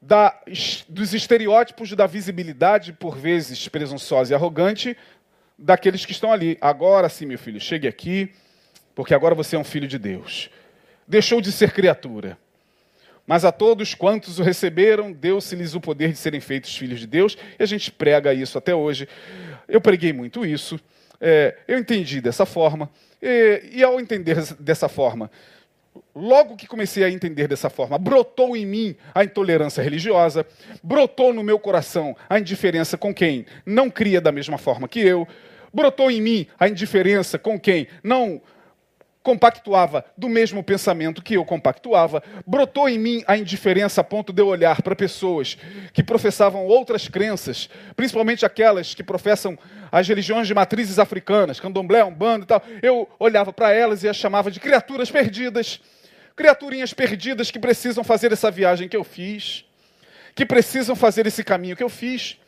da, 0.00 0.40
dos 0.88 1.12
estereótipos 1.12 1.92
da 1.92 2.06
visibilidade, 2.06 2.94
por 2.94 3.18
vezes 3.18 3.68
presunçosa 3.68 4.32
e 4.32 4.34
arrogante, 4.34 4.96
daqueles 5.58 6.06
que 6.06 6.12
estão 6.12 6.32
ali. 6.32 6.56
Agora 6.62 7.10
sim, 7.10 7.26
meu 7.26 7.38
filho, 7.38 7.60
chegue 7.60 7.86
aqui 7.86 8.32
porque 8.98 9.14
agora 9.14 9.32
você 9.32 9.54
é 9.54 9.58
um 9.60 9.62
filho 9.62 9.86
de 9.86 9.96
Deus. 9.96 10.50
Deixou 11.06 11.40
de 11.40 11.52
ser 11.52 11.70
criatura. 11.70 12.36
Mas 13.24 13.44
a 13.44 13.52
todos 13.52 13.94
quantos 13.94 14.40
o 14.40 14.42
receberam, 14.42 15.12
deu-se-lhes 15.12 15.76
o 15.76 15.80
poder 15.80 16.10
de 16.10 16.18
serem 16.18 16.40
feitos 16.40 16.76
filhos 16.76 16.98
de 16.98 17.06
Deus, 17.06 17.38
e 17.56 17.62
a 17.62 17.66
gente 17.66 17.92
prega 17.92 18.34
isso 18.34 18.58
até 18.58 18.74
hoje. 18.74 19.08
Eu 19.68 19.80
preguei 19.80 20.12
muito 20.12 20.44
isso, 20.44 20.80
é, 21.20 21.58
eu 21.68 21.78
entendi 21.78 22.20
dessa 22.20 22.44
forma, 22.44 22.90
e, 23.22 23.68
e 23.70 23.84
ao 23.84 24.00
entender 24.00 24.34
dessa 24.58 24.88
forma, 24.88 25.30
logo 26.12 26.56
que 26.56 26.66
comecei 26.66 27.04
a 27.04 27.08
entender 27.08 27.46
dessa 27.46 27.70
forma, 27.70 27.98
brotou 27.98 28.56
em 28.56 28.66
mim 28.66 28.96
a 29.14 29.22
intolerância 29.22 29.80
religiosa, 29.80 30.44
brotou 30.82 31.32
no 31.32 31.44
meu 31.44 31.60
coração 31.60 32.16
a 32.28 32.36
indiferença 32.36 32.98
com 32.98 33.14
quem 33.14 33.46
não 33.64 33.90
cria 33.90 34.20
da 34.20 34.32
mesma 34.32 34.58
forma 34.58 34.88
que 34.88 34.98
eu, 34.98 35.24
brotou 35.72 36.10
em 36.10 36.20
mim 36.20 36.48
a 36.58 36.68
indiferença 36.68 37.38
com 37.38 37.60
quem 37.60 37.86
não 38.02 38.42
compactuava 39.22 40.04
do 40.16 40.28
mesmo 40.28 40.62
pensamento 40.62 41.22
que 41.22 41.34
eu 41.34 41.44
compactuava, 41.44 42.22
brotou 42.46 42.88
em 42.88 42.98
mim 42.98 43.24
a 43.26 43.36
indiferença 43.36 44.00
a 44.00 44.04
ponto 44.04 44.32
de 44.32 44.40
eu 44.40 44.46
olhar 44.46 44.80
para 44.82 44.96
pessoas 44.96 45.58
que 45.92 46.02
professavam 46.02 46.66
outras 46.66 47.08
crenças, 47.08 47.68
principalmente 47.94 48.46
aquelas 48.46 48.94
que 48.94 49.02
professam 49.02 49.58
as 49.90 50.06
religiões 50.06 50.46
de 50.46 50.54
matrizes 50.54 50.98
africanas, 50.98 51.60
candomblé, 51.60 52.04
umbanda 52.04 52.44
e 52.44 52.46
tal. 52.46 52.62
Eu 52.82 53.08
olhava 53.18 53.52
para 53.52 53.72
elas 53.72 54.02
e 54.02 54.08
as 54.08 54.16
chamava 54.16 54.50
de 54.50 54.60
criaturas 54.60 55.10
perdidas, 55.10 55.80
criaturinhas 56.36 56.94
perdidas 56.94 57.50
que 57.50 57.58
precisam 57.58 58.04
fazer 58.04 58.32
essa 58.32 58.50
viagem 58.50 58.88
que 58.88 58.96
eu 58.96 59.04
fiz, 59.04 59.64
que 60.34 60.46
precisam 60.46 60.94
fazer 60.94 61.26
esse 61.26 61.42
caminho 61.42 61.76
que 61.76 61.82
eu 61.82 61.88
fiz 61.88 62.38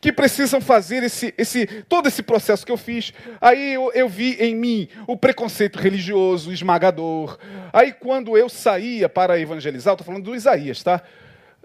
que 0.00 0.10
precisam 0.12 0.60
fazer 0.60 1.02
esse, 1.02 1.34
esse, 1.36 1.66
todo 1.88 2.08
esse 2.08 2.22
processo 2.22 2.64
que 2.64 2.72
eu 2.72 2.76
fiz. 2.76 3.12
Aí 3.40 3.74
eu, 3.74 3.92
eu 3.92 4.08
vi 4.08 4.34
em 4.40 4.54
mim 4.54 4.88
o 5.06 5.16
preconceito 5.16 5.78
religioso 5.78 6.52
esmagador. 6.52 7.38
Aí 7.72 7.92
quando 7.92 8.36
eu 8.36 8.48
saía 8.48 9.08
para 9.08 9.38
evangelizar, 9.38 9.92
estou 9.92 10.06
falando 10.06 10.24
do 10.24 10.34
Isaías, 10.34 10.82
tá? 10.82 11.02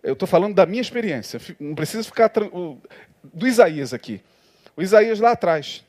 Eu 0.04 0.14
estou 0.14 0.28
falando 0.28 0.54
da 0.54 0.66
minha 0.66 0.82
experiência. 0.82 1.40
Não 1.60 1.74
precisa 1.74 2.04
ficar 2.04 2.30
do 2.30 3.48
Isaías 3.48 3.94
aqui. 3.94 4.22
O 4.76 4.82
Isaías 4.82 5.20
lá 5.20 5.32
atrás, 5.32 5.84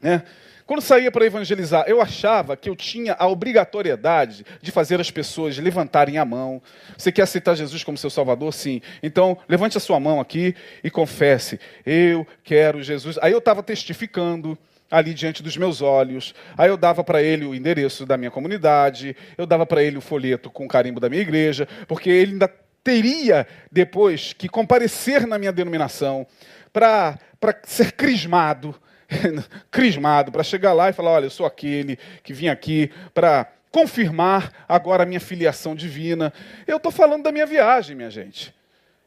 né? 0.00 0.22
Quando 0.66 0.80
saía 0.80 1.10
para 1.10 1.26
evangelizar, 1.26 1.84
eu 1.86 2.00
achava 2.00 2.56
que 2.56 2.70
eu 2.70 2.76
tinha 2.76 3.14
a 3.18 3.26
obrigatoriedade 3.26 4.46
de 4.62 4.70
fazer 4.70 4.98
as 4.98 5.10
pessoas 5.10 5.58
levantarem 5.58 6.16
a 6.16 6.24
mão. 6.24 6.62
Você 6.96 7.12
quer 7.12 7.22
aceitar 7.22 7.54
Jesus 7.54 7.84
como 7.84 7.98
seu 7.98 8.08
Salvador? 8.08 8.52
Sim. 8.54 8.80
Então, 9.02 9.36
levante 9.46 9.76
a 9.76 9.80
sua 9.80 10.00
mão 10.00 10.20
aqui 10.20 10.54
e 10.82 10.90
confesse: 10.90 11.60
Eu 11.84 12.26
quero 12.42 12.82
Jesus. 12.82 13.18
Aí 13.20 13.32
eu 13.32 13.38
estava 13.38 13.62
testificando 13.62 14.56
ali 14.90 15.12
diante 15.12 15.42
dos 15.42 15.54
meus 15.56 15.82
olhos. 15.82 16.34
Aí 16.56 16.70
eu 16.70 16.78
dava 16.78 17.04
para 17.04 17.22
ele 17.22 17.44
o 17.44 17.54
endereço 17.54 18.06
da 18.06 18.16
minha 18.16 18.30
comunidade, 18.30 19.14
eu 19.36 19.44
dava 19.44 19.66
para 19.66 19.82
ele 19.82 19.98
o 19.98 20.00
folheto 20.00 20.48
com 20.48 20.64
o 20.64 20.68
carimbo 20.68 20.98
da 20.98 21.10
minha 21.10 21.22
igreja, 21.22 21.68
porque 21.86 22.08
ele 22.08 22.32
ainda 22.32 22.48
teria 22.82 23.46
depois 23.70 24.32
que 24.32 24.48
comparecer 24.48 25.26
na 25.26 25.38
minha 25.38 25.52
denominação 25.52 26.26
para 26.72 27.18
ser 27.64 27.92
crismado 27.92 28.74
crismado, 29.70 30.32
para 30.32 30.42
chegar 30.42 30.72
lá 30.72 30.90
e 30.90 30.92
falar: 30.92 31.12
olha, 31.12 31.26
eu 31.26 31.30
sou 31.30 31.46
aquele 31.46 31.98
que 32.22 32.32
vim 32.32 32.48
aqui 32.48 32.90
para 33.12 33.50
confirmar 33.70 34.52
agora 34.68 35.02
a 35.02 35.06
minha 35.06 35.20
filiação 35.20 35.74
divina. 35.74 36.32
Eu 36.66 36.76
estou 36.76 36.92
falando 36.92 37.24
da 37.24 37.32
minha 37.32 37.46
viagem, 37.46 37.96
minha 37.96 38.10
gente. 38.10 38.54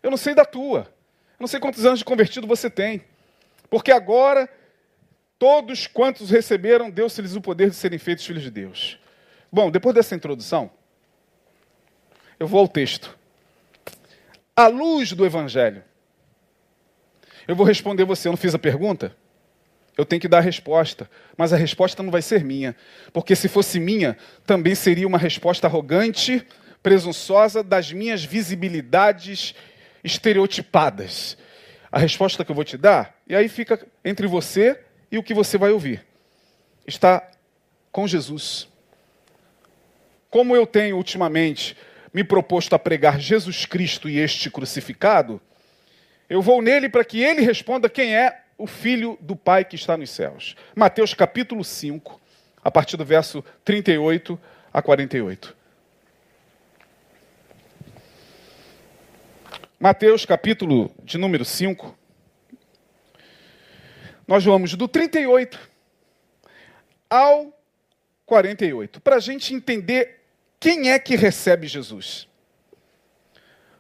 Eu 0.04 0.10
não 0.10 0.18
sei 0.18 0.36
da 0.36 0.44
tua. 0.44 0.80
Eu 0.80 1.42
não 1.42 1.48
sei 1.48 1.60
quantos 1.60 1.86
anos 1.86 2.00
de 2.00 2.06
convertido 2.06 2.46
você 2.46 2.70
tem. 2.70 3.04
Porque 3.70 3.92
agora, 3.92 4.50
todos 5.40 5.88
quantos 5.88 6.30
receberam, 6.30 6.90
deu-se-lhes 6.90 7.36
o 7.36 7.42
poder 7.42 7.70
de 7.70 7.76
serem 7.76 8.00
feitos 8.00 8.26
filhos 8.26 8.44
de 8.44 8.52
Deus. 8.52 9.00
Bom, 9.52 9.72
depois 9.72 9.96
dessa 9.96 10.16
introdução, 10.16 10.70
eu 12.40 12.48
vou 12.48 12.60
ao 12.60 12.68
texto. 12.68 13.18
À 14.56 14.68
luz 14.68 15.14
do 15.14 15.26
Evangelho, 15.26 15.84
Eu 17.48 17.56
vou 17.56 17.66
responder 17.66 18.04
você, 18.04 18.28
eu 18.28 18.34
não 18.34 18.38
fiz 18.38 18.54
a 18.54 18.60
pergunta? 18.60 19.16
Eu 19.98 20.06
tenho 20.06 20.22
que 20.22 20.28
dar 20.28 20.38
a 20.38 20.42
resposta, 20.42 21.10
mas 21.36 21.52
a 21.52 21.58
resposta 21.58 22.04
não 22.04 22.12
vai 22.12 22.22
ser 22.22 22.44
minha, 22.44 22.76
porque 23.12 23.36
se 23.36 23.48
fosse 23.48 23.80
minha, 23.80 24.16
também 24.46 24.76
seria 24.76 25.08
uma 25.08 25.18
resposta 25.18 25.66
arrogante, 25.66 26.46
presunçosa 26.84 27.64
das 27.64 27.92
minhas 27.92 28.24
visibilidades 28.24 29.56
estereotipadas. 30.04 31.36
A 31.92 31.98
resposta 31.98 32.46
que 32.46 32.52
eu 32.52 32.56
vou 32.56 32.64
te 32.64 32.78
dar, 32.78 33.16
e 33.28 33.36
aí 33.36 33.50
fica 33.50 33.86
entre 34.06 34.28
você 34.28 34.80
e 35.12 35.18
o 35.18 35.24
que 35.24 35.34
você 35.34 35.58
vai 35.58 35.72
ouvir, 35.72 36.06
está 36.86 37.28
com 37.92 38.08
Jesus. 38.08 38.68
Como 40.30 40.56
eu 40.56 40.68
tenho 40.68 40.96
ultimamente 40.96 41.76
me 42.14 42.24
proposto 42.24 42.74
a 42.76 42.80
pregar 42.80 43.20
Jesus 43.20 43.66
Cristo 43.66 44.08
e 44.08 44.20
este 44.20 44.52
crucificado, 44.52 45.42
eu 46.30 46.42
vou 46.42 46.62
nele 46.62 46.88
para 46.88 47.04
que 47.04 47.24
ele 47.24 47.42
responda 47.42 47.90
quem 47.90 48.16
é 48.16 48.44
o 48.58 48.66
Filho 48.66 49.18
do 49.22 49.36
Pai 49.36 49.64
que 49.64 49.76
está 49.76 49.96
nos 49.96 50.10
céus. 50.10 50.56
Mateus 50.76 51.14
capítulo 51.14 51.64
5, 51.64 52.20
a 52.64 52.72
partir 52.72 52.98
do 52.98 53.06
verso 53.06 53.44
38 53.64 54.40
a 54.74 54.82
48. 54.82 55.56
Mateus 59.80 60.26
capítulo 60.26 60.92
de 61.04 61.18
número 61.18 61.46
5. 61.46 61.98
Nós 64.28 64.44
vamos 64.44 64.74
do 64.74 64.88
38 64.88 65.60
ao 67.10 67.54
48, 68.26 69.00
para 69.00 69.16
a 69.16 69.20
gente 69.20 69.54
entender 69.54 70.26
quem 70.60 70.92
é 70.92 71.00
que 71.00 71.16
recebe 71.16 71.68
Jesus. 71.68 72.28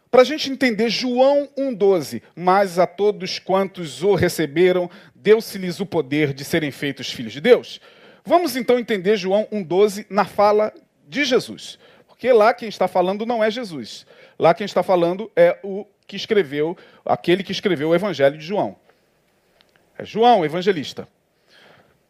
Para 0.10 0.22
a 0.22 0.26
gente 0.26 0.50
entender 0.50 0.90
João 0.90 1.50
1,12, 1.58 2.22
mas 2.36 2.80
a 2.80 2.88
todos 2.88 3.40
quantos 3.40 4.04
o 4.04 4.16
receberam, 4.16 4.90
deu-se-lhes 5.14 5.80
o 5.80 5.86
poder 5.86 6.34
de 6.34 6.46
serem 6.46 6.72
feitos 6.72 7.12
filhos 7.12 7.34
de 7.34 7.42
Deus. 7.42 7.82
Vamos 8.24 8.56
então 8.56 8.80
entender 8.80 9.18
João 9.18 9.48
1,12 9.52 10.06
na 10.10 10.26
fala 10.26 10.74
de 11.08 11.26
Jesus. 11.26 11.78
Porque 12.08 12.32
lá 12.32 12.54
quem 12.54 12.70
está 12.70 12.88
falando 12.88 13.26
não 13.26 13.44
é 13.44 13.52
Jesus. 13.52 14.06
Lá 14.40 14.54
quem 14.54 14.66
está 14.66 14.82
falando 14.82 15.32
é 15.36 15.60
o 15.62 15.86
que 16.06 16.16
escreveu, 16.16 16.78
aquele 17.06 17.44
que 17.44 17.52
escreveu 17.52 17.90
o 17.90 17.96
Evangelho 17.96 18.38
de 18.38 18.46
João. 18.46 18.78
É 19.98 20.06
João, 20.06 20.46
evangelista. 20.46 21.08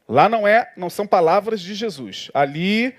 Lá 0.08 0.28
não 0.28 0.48
é, 0.48 0.72
não 0.76 0.90
são 0.90 1.08
palavras 1.08 1.62
de 1.62 1.74
Jesus. 1.74 2.30
Ali 2.34 2.94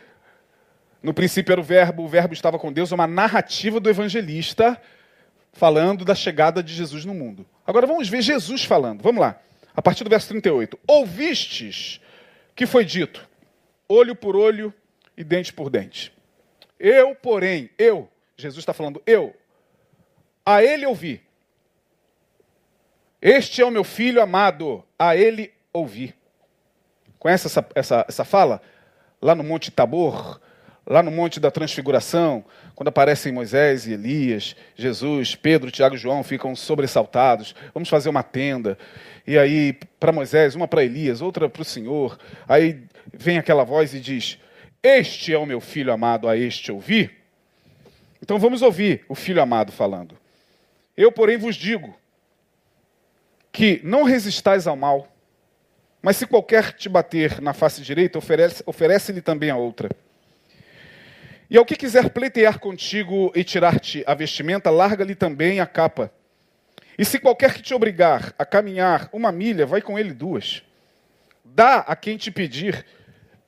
no 1.03 1.15
princípio 1.15 1.53
era 1.53 1.61
o 1.61 1.65
verbo, 1.65 2.05
o 2.05 2.09
verbo 2.09 2.35
estava 2.35 2.59
com 2.59 2.73
Deus, 2.73 2.93
uma 2.93 3.07
narrativa 3.07 3.79
do 3.79 3.89
evangelista 3.89 4.81
falando 5.53 6.05
da 6.05 6.15
chegada 6.15 6.63
de 6.63 6.75
Jesus 6.75 7.05
no 7.05 7.15
mundo. 7.15 7.47
Agora 7.67 7.87
vamos 7.87 8.09
ver 8.09 8.23
Jesus 8.23 8.65
falando. 8.65 9.03
Vamos 9.03 9.21
lá. 9.21 9.41
A 9.77 9.83
partir 9.83 10.05
do 10.05 10.11
verso 10.11 10.29
38. 10.29 10.79
Ouvistes 10.87 12.01
que 12.55 12.67
foi 12.67 12.85
dito: 12.85 13.29
olho 13.89 14.15
por 14.15 14.37
olho 14.37 14.75
e 15.17 15.25
dente 15.25 15.53
por 15.53 15.71
dente. 15.71 16.13
Eu, 16.79 17.15
porém, 17.15 17.71
eu, 17.77 18.09
Jesus 18.37 18.63
está 18.63 18.73
falando, 18.73 19.03
eu, 19.05 19.35
a 20.47 20.63
ele 20.63 20.87
ouvi. 20.87 21.21
Este 23.21 23.61
é 23.61 23.65
o 23.65 23.71
meu 23.71 23.83
filho 23.83 24.23
amado, 24.23 24.85
a 24.97 25.17
ele 25.17 25.53
ouvi. 25.73 26.15
Conhece 27.19 27.49
essa, 27.49 27.67
essa, 27.75 28.05
essa 28.09 28.25
fala? 28.25 28.63
Lá 29.21 29.35
no 29.35 29.43
Monte 29.43 29.73
Tabor, 29.73 30.41
lá 30.89 31.03
no 31.03 31.11
Monte 31.11 31.39
da 31.39 31.51
Transfiguração, 31.51 32.43
quando 32.75 32.89
aparecem 32.89 33.31
Moisés 33.31 33.87
e 33.87 33.93
Elias, 33.93 34.57
Jesus, 34.75 35.35
Pedro, 35.35 35.71
Tiago 35.71 35.95
e 35.95 35.99
João 35.99 36.25
ficam 36.25 36.57
sobressaltados. 36.57 37.55
Vamos 37.75 37.91
fazer 37.91 38.09
uma 38.09 38.23
tenda. 38.23 38.79
E 39.27 39.37
aí, 39.37 39.79
para 40.01 40.11
Moisés, 40.13 40.55
uma 40.55 40.67
para 40.67 40.83
Elias, 40.83 41.21
outra 41.21 41.49
para 41.49 41.61
o 41.61 41.65
Senhor. 41.65 42.19
Aí 42.49 42.83
vem 43.13 43.37
aquela 43.37 43.65
voz 43.65 43.93
e 43.93 44.01
diz: 44.01 44.39
Este 44.83 45.35
é 45.35 45.39
o 45.39 45.45
meu 45.45 45.61
filho 45.61 45.93
amado, 45.93 46.27
a 46.27 46.37
este 46.37 46.73
ouvi. 46.73 47.11
Então 48.23 48.39
vamos 48.39 48.63
ouvir 48.63 49.05
o 49.09 49.15
filho 49.15 49.43
amado 49.43 49.71
falando. 49.71 50.17
Eu, 50.97 51.13
porém, 51.13 51.37
vos 51.37 51.55
digo 51.55 51.95
que 53.53 53.81
não 53.85 54.05
resistais 54.05 54.67
ao 54.67 54.75
mal, 54.75 55.07
mas 56.01 56.17
se 56.17 56.27
qualquer 56.27 56.73
te 56.73 56.89
bater 56.89 57.41
na 57.41 57.53
face 57.53 57.83
direita, 57.83 58.19
oferece-lhe 58.19 58.65
oferece 58.67 59.21
também 59.21 59.51
a 59.51 59.57
outra. 59.57 59.91
E 61.51 61.57
ao 61.57 61.65
que 61.65 61.77
quiser 61.77 62.11
pleitear 62.11 62.59
contigo 62.59 63.33
e 63.35 63.43
tirar-te 63.43 64.05
a 64.07 64.15
vestimenta, 64.15 64.71
larga-lhe 64.71 65.15
também 65.15 65.61
a 65.61 65.67
capa. 65.67 66.13
E 66.99 67.05
se 67.05 67.19
qualquer 67.19 67.55
que 67.55 67.63
te 67.63 67.73
obrigar 67.73 68.35
a 68.39 68.45
caminhar 68.45 69.09
uma 69.13 69.33
milha, 69.33 69.65
vai 69.65 69.81
com 69.81 69.99
ele 69.99 70.13
duas. 70.13 70.63
Dá 71.45 71.79
a 71.79 71.97
quem 71.97 72.19
te 72.19 72.31
pedir, 72.31 72.85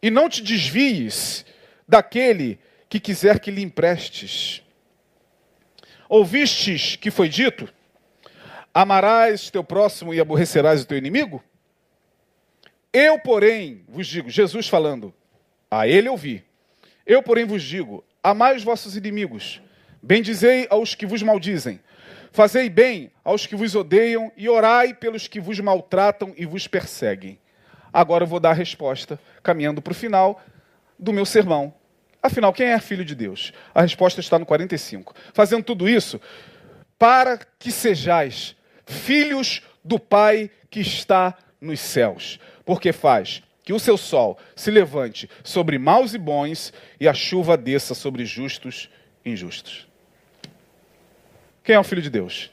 e 0.03 0.11
não 0.11 0.29
te 0.29 0.43
desvies 0.43 1.45
daquele 1.87 2.59
que 2.89 2.99
quiser 2.99 3.39
que 3.39 3.51
lhe 3.51 3.63
emprestes. 3.63 4.63
Ouvistes 6.09 6.97
que 6.97 7.11
foi 7.11 7.29
dito? 7.29 7.69
Amarás 8.73 9.51
teu 9.51 9.63
próximo 9.63 10.15
e 10.15 10.21
aborrecerás 10.21 10.83
o 10.83 10.87
teu 10.87 10.97
inimigo? 10.97 11.43
Eu, 12.93 13.19
porém, 13.19 13.85
vos 13.89 14.07
digo, 14.07 14.31
Jesus 14.31 14.69
falando, 14.69 15.13
a 15.71 15.87
ele 15.87 16.09
ouvi 16.09 16.50
eu, 17.11 17.25
porém, 17.25 17.45
vos 17.45 17.65
digo: 17.65 18.05
amai 18.23 18.55
os 18.55 18.63
vossos 18.63 18.97
inimigos, 18.97 19.61
bendizei 20.01 20.69
aos 20.71 20.95
que 20.95 21.05
vos 21.05 21.25
maldizem, 21.25 21.81
fazei 22.31 22.71
bem 22.71 23.11
aos 23.25 23.47
que 23.47 23.57
vos 23.57 23.75
odeiam 23.75 24.31
e 24.37 24.49
orai 24.49 24.95
pelos 24.95 25.27
que 25.27 25.41
vos 25.41 25.59
maltratam 25.59 26.33
e 26.37 26.47
vos 26.47 26.69
perseguem. 26.69 27.37
Agora 27.93 28.23
eu 28.23 28.29
vou 28.29 28.39
dar 28.39 28.51
a 28.51 28.55
resposta, 28.55 29.19
caminhando 29.43 29.83
para 29.83 29.91
o 29.91 29.95
final 29.95 30.41
do 30.97 31.13
meu 31.13 31.27
sermão. 31.27 31.75
Afinal, 32.23 32.53
quem 32.53 32.69
é 32.69 32.79
filho 32.79 33.05
de 33.05 33.17
Deus? 33.17 33.53
A 33.75 33.83
resposta 33.83 34.21
está 34.21 34.39
no 34.39 34.47
45. 34.47 35.13
Fazendo 35.33 35.65
tudo 35.65 35.89
isso, 35.89 36.21
para 36.97 37.41
que 37.59 37.73
sejais 37.73 38.55
filhos 38.87 39.63
do 39.85 39.99
Pai 39.99 40.49
que 40.71 40.79
está 40.79 41.37
nos 41.61 41.81
céus, 41.81 42.39
porque 42.65 42.93
faz 42.93 43.43
que 43.71 43.73
o 43.73 43.79
seu 43.79 43.97
sol 43.97 44.37
se 44.57 44.69
levante 44.69 45.31
sobre 45.45 45.79
maus 45.79 46.13
e 46.13 46.19
bons 46.19 46.73
e 46.99 47.07
a 47.07 47.15
chuva 47.15 47.57
desça 47.57 47.95
sobre 47.95 48.25
justos 48.25 48.91
e 49.25 49.31
injustos. 49.31 49.87
Quem 51.63 51.77
é 51.77 51.79
o 51.79 51.85
Filho 51.85 52.03
de 52.03 52.11
Deus? 52.11 52.51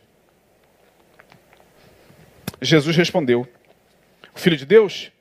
Jesus 2.61 2.95
respondeu: 2.95 3.47
O 4.32 4.38
Filho 4.38 4.55
de 4.55 4.63
Deus? 4.63 5.11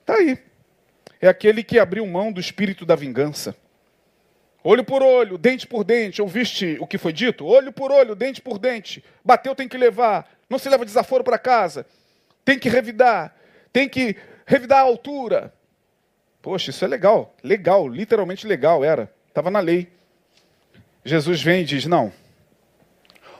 Está 0.00 0.14
aí. 0.14 0.38
É 1.20 1.28
aquele 1.28 1.62
que 1.62 1.78
abriu 1.78 2.06
mão 2.06 2.32
do 2.32 2.40
espírito 2.40 2.86
da 2.86 2.96
vingança. 2.96 3.54
Olho 4.64 4.82
por 4.82 5.02
olho, 5.02 5.36
dente 5.36 5.66
por 5.66 5.84
dente. 5.84 6.22
Ouviste 6.22 6.78
o 6.80 6.86
que 6.86 6.96
foi 6.96 7.12
dito? 7.12 7.44
Olho 7.44 7.70
por 7.70 7.92
olho, 7.92 8.14
dente 8.14 8.40
por 8.40 8.58
dente. 8.58 9.04
Bateu, 9.22 9.54
tem 9.54 9.68
que 9.68 9.76
levar. 9.76 10.26
Não 10.48 10.58
se 10.58 10.70
leva 10.70 10.86
desaforo 10.86 11.22
para 11.22 11.38
casa. 11.38 11.84
Tem 12.46 12.58
que 12.58 12.70
revidar. 12.70 13.36
Tem 13.74 13.86
que 13.86 14.16
revidar 14.46 14.78
a 14.78 14.82
altura. 14.82 15.52
Poxa, 16.40 16.70
isso 16.70 16.84
é 16.84 16.88
legal, 16.88 17.34
legal, 17.42 17.88
literalmente 17.88 18.46
legal 18.46 18.84
era, 18.84 19.12
estava 19.28 19.50
na 19.50 19.58
lei. 19.58 19.92
Jesus 21.04 21.42
vem 21.42 21.62
e 21.62 21.64
diz: 21.64 21.84
não, 21.86 22.12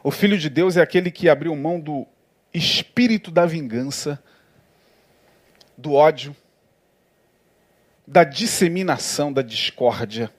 o 0.02 0.10
Filho 0.10 0.36
de 0.36 0.50
Deus 0.50 0.76
é 0.76 0.82
aquele 0.82 1.10
que 1.10 1.28
abriu 1.28 1.54
mão 1.54 1.80
do 1.80 2.06
espírito 2.52 3.30
da 3.30 3.46
vingança, 3.46 4.22
do 5.76 5.92
ódio, 5.94 6.34
da 8.06 8.24
disseminação 8.24 9.32
da 9.32 9.42
discórdia. 9.42 10.30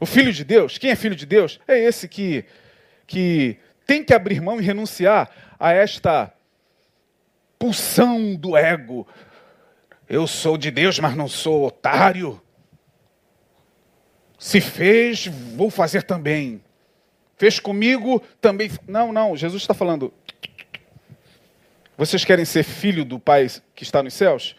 O 0.00 0.06
Filho 0.06 0.32
de 0.32 0.44
Deus, 0.44 0.78
quem 0.78 0.90
é 0.90 0.96
Filho 0.96 1.14
de 1.14 1.26
Deus? 1.26 1.60
É 1.66 1.78
esse 1.78 2.08
que, 2.08 2.44
que 3.06 3.56
tem 3.86 4.02
que 4.02 4.12
abrir 4.12 4.40
mão 4.40 4.60
e 4.60 4.64
renunciar 4.64 5.30
a 5.58 5.72
esta 5.72 6.32
pulsão 7.58 8.34
do 8.34 8.56
ego. 8.56 9.06
Eu 10.08 10.26
sou 10.26 10.58
de 10.58 10.70
Deus, 10.70 10.98
mas 10.98 11.16
não 11.16 11.28
sou 11.28 11.66
otário. 11.66 12.40
Se 14.38 14.60
fez, 14.60 15.26
vou 15.26 15.70
fazer 15.70 16.02
também. 16.02 16.62
Fez 17.36 17.58
comigo, 17.58 18.22
também. 18.40 18.70
Não, 18.86 19.12
não, 19.12 19.36
Jesus 19.36 19.62
está 19.62 19.74
falando. 19.74 20.12
Vocês 21.96 22.24
querem 22.24 22.44
ser 22.44 22.62
filho 22.62 23.04
do 23.04 23.18
Pai 23.18 23.46
que 23.74 23.82
está 23.82 24.02
nos 24.02 24.14
céus? 24.14 24.56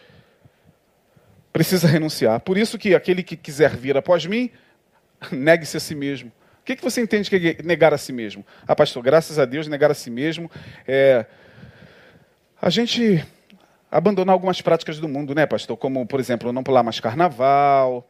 Precisa 1.54 1.88
renunciar. 1.88 2.39
Por 2.39 2.58
isso 2.58 2.78
que 2.78 2.96
aquele 2.96 3.22
que 3.22 3.38
quiser 3.38 3.76
vir 3.76 3.96
após 3.96 4.26
mim, 4.26 4.50
negue-se 5.32 5.78
a 5.78 5.80
si 5.80 5.96
mesmo. 5.96 6.32
O 6.62 6.66
que, 6.66 6.76
que 6.76 6.84
você 6.84 7.02
entende 7.02 7.30
que 7.30 7.58
é 7.60 7.64
negar 7.64 7.93
a 7.93 7.98
si 7.98 8.12
mesmo? 8.12 8.46
Ah, 8.68 8.76
pastor, 8.76 9.04
graças 9.04 9.38
a 9.38 9.46
Deus, 9.46 9.68
negar 9.68 9.91
a 9.91 9.93
si 9.93 10.10
mesmo 10.10 10.50
é 10.88 11.26
a 12.60 12.70
gente 12.72 13.24
abandonar 13.96 14.34
algumas 14.34 14.62
práticas 14.62 15.00
do 15.00 15.08
mundo, 15.08 15.34
né, 15.34 15.46
pastor? 15.46 15.78
Como, 15.78 16.06
por 16.06 16.20
exemplo, 16.20 16.52
não 16.52 16.64
pular 16.64 16.84
mais 16.84 17.00
carnaval, 17.00 18.06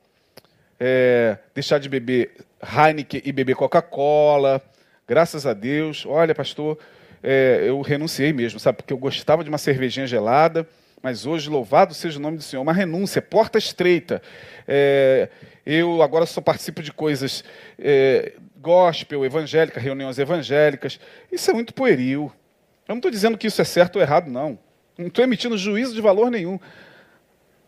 é, 0.79 1.37
deixar 1.53 1.77
de 1.77 1.87
beber 1.87 2.31
Heineken 2.59 3.21
e 3.23 3.31
beber 3.31 3.55
Coca-Cola. 3.55 4.59
Graças 5.07 5.45
a 5.45 5.53
Deus. 5.53 6.03
Olha, 6.07 6.33
pastor, 6.33 6.79
é, 7.21 7.65
eu 7.67 7.79
renunciei 7.81 8.33
mesmo, 8.33 8.59
sabe? 8.59 8.77
Porque 8.77 8.91
eu 8.91 8.97
gostava 8.97 9.43
de 9.43 9.49
uma 9.49 9.59
cervejinha 9.59 10.07
gelada, 10.07 10.67
mas 11.03 11.27
hoje, 11.27 11.51
louvado 11.51 11.93
seja 11.93 12.17
o 12.17 12.21
nome 12.21 12.37
do 12.37 12.43
Senhor, 12.43 12.63
uma 12.63 12.73
renúncia, 12.73 13.21
porta 13.21 13.59
estreita. 13.59 14.23
É, 14.67 15.29
eu 15.63 16.01
agora 16.01 16.25
só 16.25 16.41
participo 16.41 16.81
de 16.81 16.91
coisas 16.91 17.43
é, 17.77 18.33
gospel, 18.59 19.23
evangélica, 19.23 19.79
reuniões 19.79 20.17
evangélicas. 20.17 20.99
Isso 21.31 21.51
é 21.51 21.53
muito 21.53 21.75
pueril. 21.75 22.31
Eu 22.87 22.93
não 22.93 22.97
estou 22.97 23.11
dizendo 23.11 23.37
que 23.37 23.45
isso 23.45 23.61
é 23.61 23.65
certo 23.65 23.97
ou 23.97 24.01
errado, 24.01 24.31
não. 24.31 24.57
Não 24.97 25.07
estou 25.07 25.23
emitindo 25.23 25.57
juízo 25.57 25.93
de 25.93 26.01
valor 26.01 26.29
nenhum. 26.31 26.59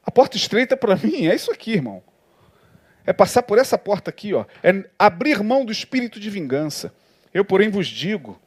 A 0.04 0.12
porta 0.12 0.38
estreita 0.38 0.78
para 0.78 0.96
mim 0.96 1.28
é 1.28 1.36
isso 1.36 1.52
aqui, 1.52 1.74
irmão. 1.74 2.02
É 3.06 3.14
passar 3.14 3.44
por 3.44 3.58
essa 3.58 3.78
porta 3.78 4.10
aqui, 4.10 4.34
ó. 4.34 4.46
É 4.64 4.86
abrir 4.98 5.44
mão 5.44 5.66
do 5.66 5.72
espírito 5.72 6.20
de 6.20 6.30
vingança. 6.30 6.94
Eu, 7.34 7.44
porém, 7.44 7.70
vos 7.70 7.88
digo: 7.88 8.40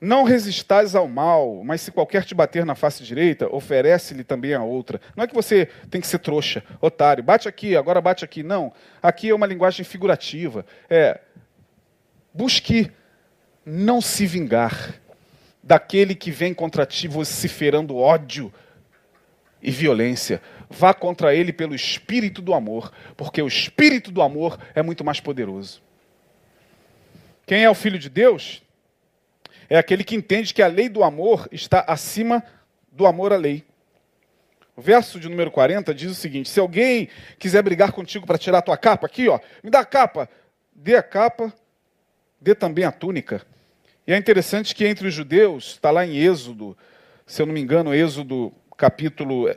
não 0.00 0.24
resistais 0.24 0.94
ao 0.94 1.08
mal, 1.08 1.62
mas 1.64 1.80
se 1.80 1.90
qualquer 1.90 2.24
te 2.24 2.34
bater 2.34 2.64
na 2.64 2.74
face 2.74 3.02
direita, 3.02 3.52
oferece-lhe 3.54 4.22
também 4.22 4.54
a 4.54 4.62
outra. 4.62 5.00
Não 5.16 5.24
é 5.24 5.26
que 5.26 5.34
você 5.34 5.66
tem 5.90 6.00
que 6.00 6.06
ser 6.06 6.18
trouxa, 6.18 6.62
otário. 6.80 7.24
Bate 7.24 7.48
aqui, 7.48 7.76
agora 7.76 8.00
bate 8.00 8.24
aqui. 8.24 8.42
Não. 8.42 8.72
Aqui 9.02 9.30
é 9.30 9.34
uma 9.34 9.46
linguagem 9.46 9.84
figurativa. 9.84 10.66
É 10.88 11.20
busque 12.32 12.92
não 13.64 14.00
se 14.00 14.26
vingar 14.26 15.00
daquele 15.66 16.14
que 16.14 16.30
vem 16.30 16.54
contra 16.54 16.86
ti 16.86 17.08
vociferando 17.08 17.96
ódio 17.96 18.54
e 19.60 19.68
violência. 19.68 20.40
Vá 20.70 20.94
contra 20.94 21.34
ele 21.34 21.52
pelo 21.52 21.74
espírito 21.74 22.40
do 22.40 22.54
amor, 22.54 22.92
porque 23.16 23.42
o 23.42 23.48
espírito 23.48 24.12
do 24.12 24.22
amor 24.22 24.60
é 24.76 24.82
muito 24.82 25.04
mais 25.04 25.18
poderoso. 25.18 25.82
Quem 27.44 27.64
é 27.64 27.70
o 27.70 27.74
filho 27.74 27.98
de 27.98 28.08
Deus? 28.08 28.62
É 29.68 29.76
aquele 29.76 30.04
que 30.04 30.14
entende 30.14 30.54
que 30.54 30.62
a 30.62 30.68
lei 30.68 30.88
do 30.88 31.02
amor 31.02 31.48
está 31.50 31.84
acima 31.88 32.44
do 32.92 33.04
amor 33.04 33.32
à 33.32 33.36
lei. 33.36 33.64
O 34.76 34.80
verso 34.80 35.18
de 35.18 35.28
número 35.28 35.50
40 35.50 35.92
diz 35.92 36.12
o 36.12 36.14
seguinte: 36.14 36.48
Se 36.48 36.60
alguém 36.60 37.08
quiser 37.40 37.62
brigar 37.62 37.90
contigo 37.90 38.24
para 38.24 38.38
tirar 38.38 38.58
a 38.58 38.62
tua 38.62 38.76
capa, 38.76 39.06
aqui, 39.06 39.28
ó, 39.28 39.40
me 39.64 39.70
dá 39.70 39.80
a 39.80 39.84
capa, 39.84 40.28
dê 40.72 40.94
a 40.94 41.02
capa, 41.02 41.52
dê 42.40 42.54
também 42.54 42.84
a 42.84 42.92
túnica. 42.92 43.44
E 44.06 44.12
é 44.12 44.16
interessante 44.16 44.72
que 44.72 44.86
entre 44.86 45.08
os 45.08 45.14
judeus, 45.14 45.72
está 45.72 45.90
lá 45.90 46.06
em 46.06 46.16
Êxodo, 46.16 46.78
se 47.26 47.42
eu 47.42 47.46
não 47.46 47.52
me 47.52 47.60
engano, 47.60 47.92
Êxodo 47.92 48.52
capítulo, 48.76 49.52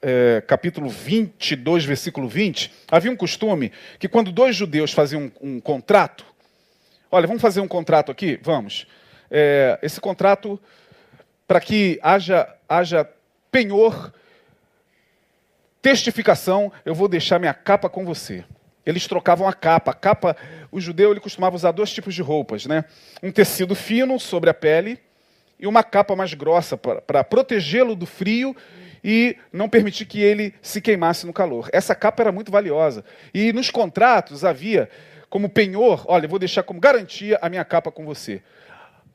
é, 0.00 0.42
capítulo 0.46 0.88
22, 0.88 1.84
versículo 1.84 2.26
20, 2.26 2.72
havia 2.90 3.10
um 3.10 3.16
costume 3.16 3.70
que 3.98 4.08
quando 4.08 4.32
dois 4.32 4.56
judeus 4.56 4.92
faziam 4.92 5.30
um, 5.42 5.56
um 5.56 5.60
contrato, 5.60 6.24
olha, 7.10 7.26
vamos 7.26 7.42
fazer 7.42 7.60
um 7.60 7.68
contrato 7.68 8.10
aqui? 8.10 8.40
Vamos. 8.42 8.86
É, 9.30 9.78
esse 9.82 10.00
contrato, 10.00 10.58
para 11.46 11.60
que 11.60 12.00
haja, 12.02 12.48
haja 12.66 13.06
penhor, 13.52 14.14
testificação, 15.82 16.72
eu 16.86 16.94
vou 16.94 17.06
deixar 17.06 17.38
minha 17.38 17.52
capa 17.52 17.90
com 17.90 18.02
você. 18.02 18.44
Eles 18.88 19.06
trocavam 19.06 19.46
a 19.46 19.52
capa. 19.52 19.90
A 19.90 19.94
capa, 19.94 20.34
o 20.72 20.80
judeu 20.80 21.10
ele 21.10 21.20
costumava 21.20 21.54
usar 21.54 21.72
dois 21.72 21.92
tipos 21.92 22.14
de 22.14 22.22
roupas, 22.22 22.64
né? 22.64 22.86
Um 23.22 23.30
tecido 23.30 23.74
fino 23.74 24.18
sobre 24.18 24.48
a 24.48 24.54
pele 24.54 24.98
e 25.60 25.66
uma 25.66 25.84
capa 25.84 26.16
mais 26.16 26.32
grossa 26.32 26.74
para 26.74 27.22
protegê-lo 27.22 27.94
do 27.94 28.06
frio 28.06 28.56
e 29.04 29.36
não 29.52 29.68
permitir 29.68 30.06
que 30.06 30.22
ele 30.22 30.54
se 30.62 30.80
queimasse 30.80 31.26
no 31.26 31.34
calor. 31.34 31.68
Essa 31.70 31.94
capa 31.94 32.22
era 32.22 32.32
muito 32.32 32.50
valiosa. 32.50 33.04
E 33.34 33.52
nos 33.52 33.70
contratos 33.70 34.42
havia 34.42 34.88
como 35.28 35.50
penhor, 35.50 36.06
olha, 36.08 36.26
vou 36.26 36.38
deixar 36.38 36.62
como 36.62 36.80
garantia 36.80 37.38
a 37.42 37.50
minha 37.50 37.66
capa 37.66 37.92
com 37.92 38.06
você. 38.06 38.42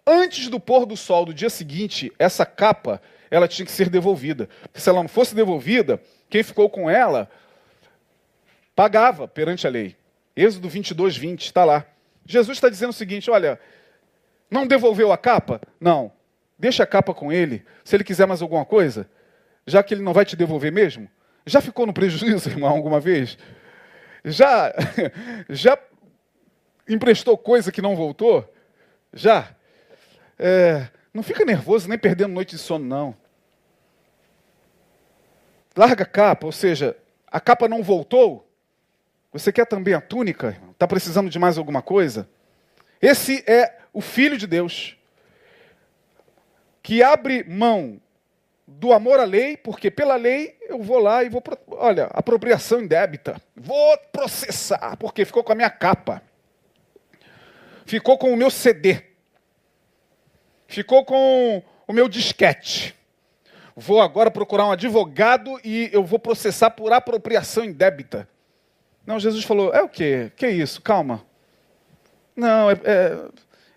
Antes 0.06 0.50
do 0.50 0.60
pôr 0.60 0.86
do 0.86 0.96
sol 0.96 1.26
do 1.26 1.34
dia 1.34 1.50
seguinte, 1.50 2.14
essa 2.20 2.46
capa 2.46 3.02
ela 3.32 3.48
tinha 3.48 3.66
que 3.66 3.72
ser 3.72 3.90
devolvida. 3.90 4.48
Se 4.76 4.88
ela 4.88 5.02
não 5.02 5.10
fosse 5.10 5.34
devolvida, 5.34 6.00
quem 6.30 6.44
ficou 6.44 6.70
com 6.70 6.88
ela 6.88 7.28
pagava 8.76 9.28
perante 9.28 9.68
a 9.68 9.70
lei. 9.70 9.96
Êxodo 10.36 10.68
22, 10.70 11.16
20, 11.16 11.46
está 11.46 11.64
lá. 11.64 11.86
Jesus 12.26 12.58
está 12.58 12.70
dizendo 12.70 12.90
o 12.90 12.94
seguinte: 12.94 13.30
olha, 13.30 13.60
não 14.50 14.66
devolveu 14.68 15.12
a 15.12 15.18
capa? 15.18 15.62
Não. 15.80 16.12
Deixa 16.58 16.84
a 16.84 16.88
capa 16.88 17.14
com 17.14 17.32
ele. 17.32 17.66
Se 17.84 17.96
ele 17.96 18.04
quiser 18.04 18.26
mais 18.26 18.42
alguma 18.42 18.66
coisa, 18.66 19.10
já 19.66 19.84
que 19.84 19.94
ele 19.94 20.02
não 20.02 20.14
vai 20.14 20.26
te 20.26 20.36
devolver 20.36 20.72
mesmo. 20.72 21.10
Já 21.46 21.62
ficou 21.62 21.86
no 21.86 21.94
prejuízo, 21.94 22.48
irmão, 22.50 22.70
alguma 22.70 23.00
vez? 23.00 23.38
Já, 24.24 24.74
já 25.50 25.78
emprestou 26.88 27.38
coisa 27.38 27.72
que 27.72 27.82
não 27.82 27.96
voltou? 27.96 28.52
Já. 29.12 29.56
É, 30.40 30.88
não 31.14 31.22
fica 31.22 31.46
nervoso 31.46 31.88
nem 31.88 31.98
perdendo 31.98 32.34
noite 32.34 32.52
de 32.52 32.58
sono, 32.58 32.86
não. 32.86 33.16
Larga 35.76 36.04
a 36.04 36.08
capa, 36.08 36.46
ou 36.46 36.52
seja, 36.52 36.96
a 37.28 37.40
capa 37.40 37.68
não 37.68 37.82
voltou, 37.84 38.48
você 39.34 39.52
quer 39.52 39.66
também 39.66 39.96
a 39.96 40.00
túnica? 40.00 40.56
Está 40.72 40.88
precisando 40.88 41.30
de 41.30 41.40
mais 41.40 41.58
alguma 41.58 41.82
coisa? 41.82 42.30
Esse 43.02 43.44
é 43.48 43.80
o 43.92 44.00
Filho 44.00 44.38
de 44.38 44.46
Deus, 44.46 44.96
que 46.84 47.02
abre 47.02 47.44
mão 47.44 48.00
do 48.68 48.94
amor 48.94 49.20
à 49.20 49.24
lei, 49.24 49.58
porque 49.58 49.90
pela 49.90 50.16
lei 50.16 50.56
eu 50.62 50.82
vou 50.82 51.00
lá 51.00 51.24
e 51.24 51.30
vou. 51.30 51.44
Olha, 51.72 52.06
apropriação 52.14 52.80
indébita. 52.80 53.42
Vou 53.56 53.98
processar, 54.12 54.96
porque 54.98 55.26
ficou 55.26 55.44
com 55.44 55.52
a 55.52 55.56
minha 55.56 55.70
capa. 55.70 56.22
Ficou 57.86 58.18
com 58.18 58.32
o 58.32 58.38
meu 58.38 58.52
CD. 58.52 59.02
Ficou 60.68 61.04
com 61.04 61.62
o 61.88 61.94
meu 61.94 62.08
disquete. 62.08 62.96
Vou 63.76 64.00
agora 64.00 64.30
procurar 64.30 64.68
um 64.68 64.72
advogado 64.72 65.60
e 65.64 65.90
eu 65.92 66.04
vou 66.04 66.20
processar 66.20 66.70
por 66.70 66.94
apropriação 66.94 67.66
indébita. 67.66 68.30
Não, 69.06 69.20
Jesus 69.20 69.43
falou: 69.43 69.74
é 69.74 69.82
o 69.82 69.89
quê? 69.89 70.32
Que 70.36 70.45
é 70.45 70.51
isso? 70.51 70.82
Calma. 70.82 71.24
Não, 72.36 72.72
é, 72.72 72.80
é, 72.84 73.20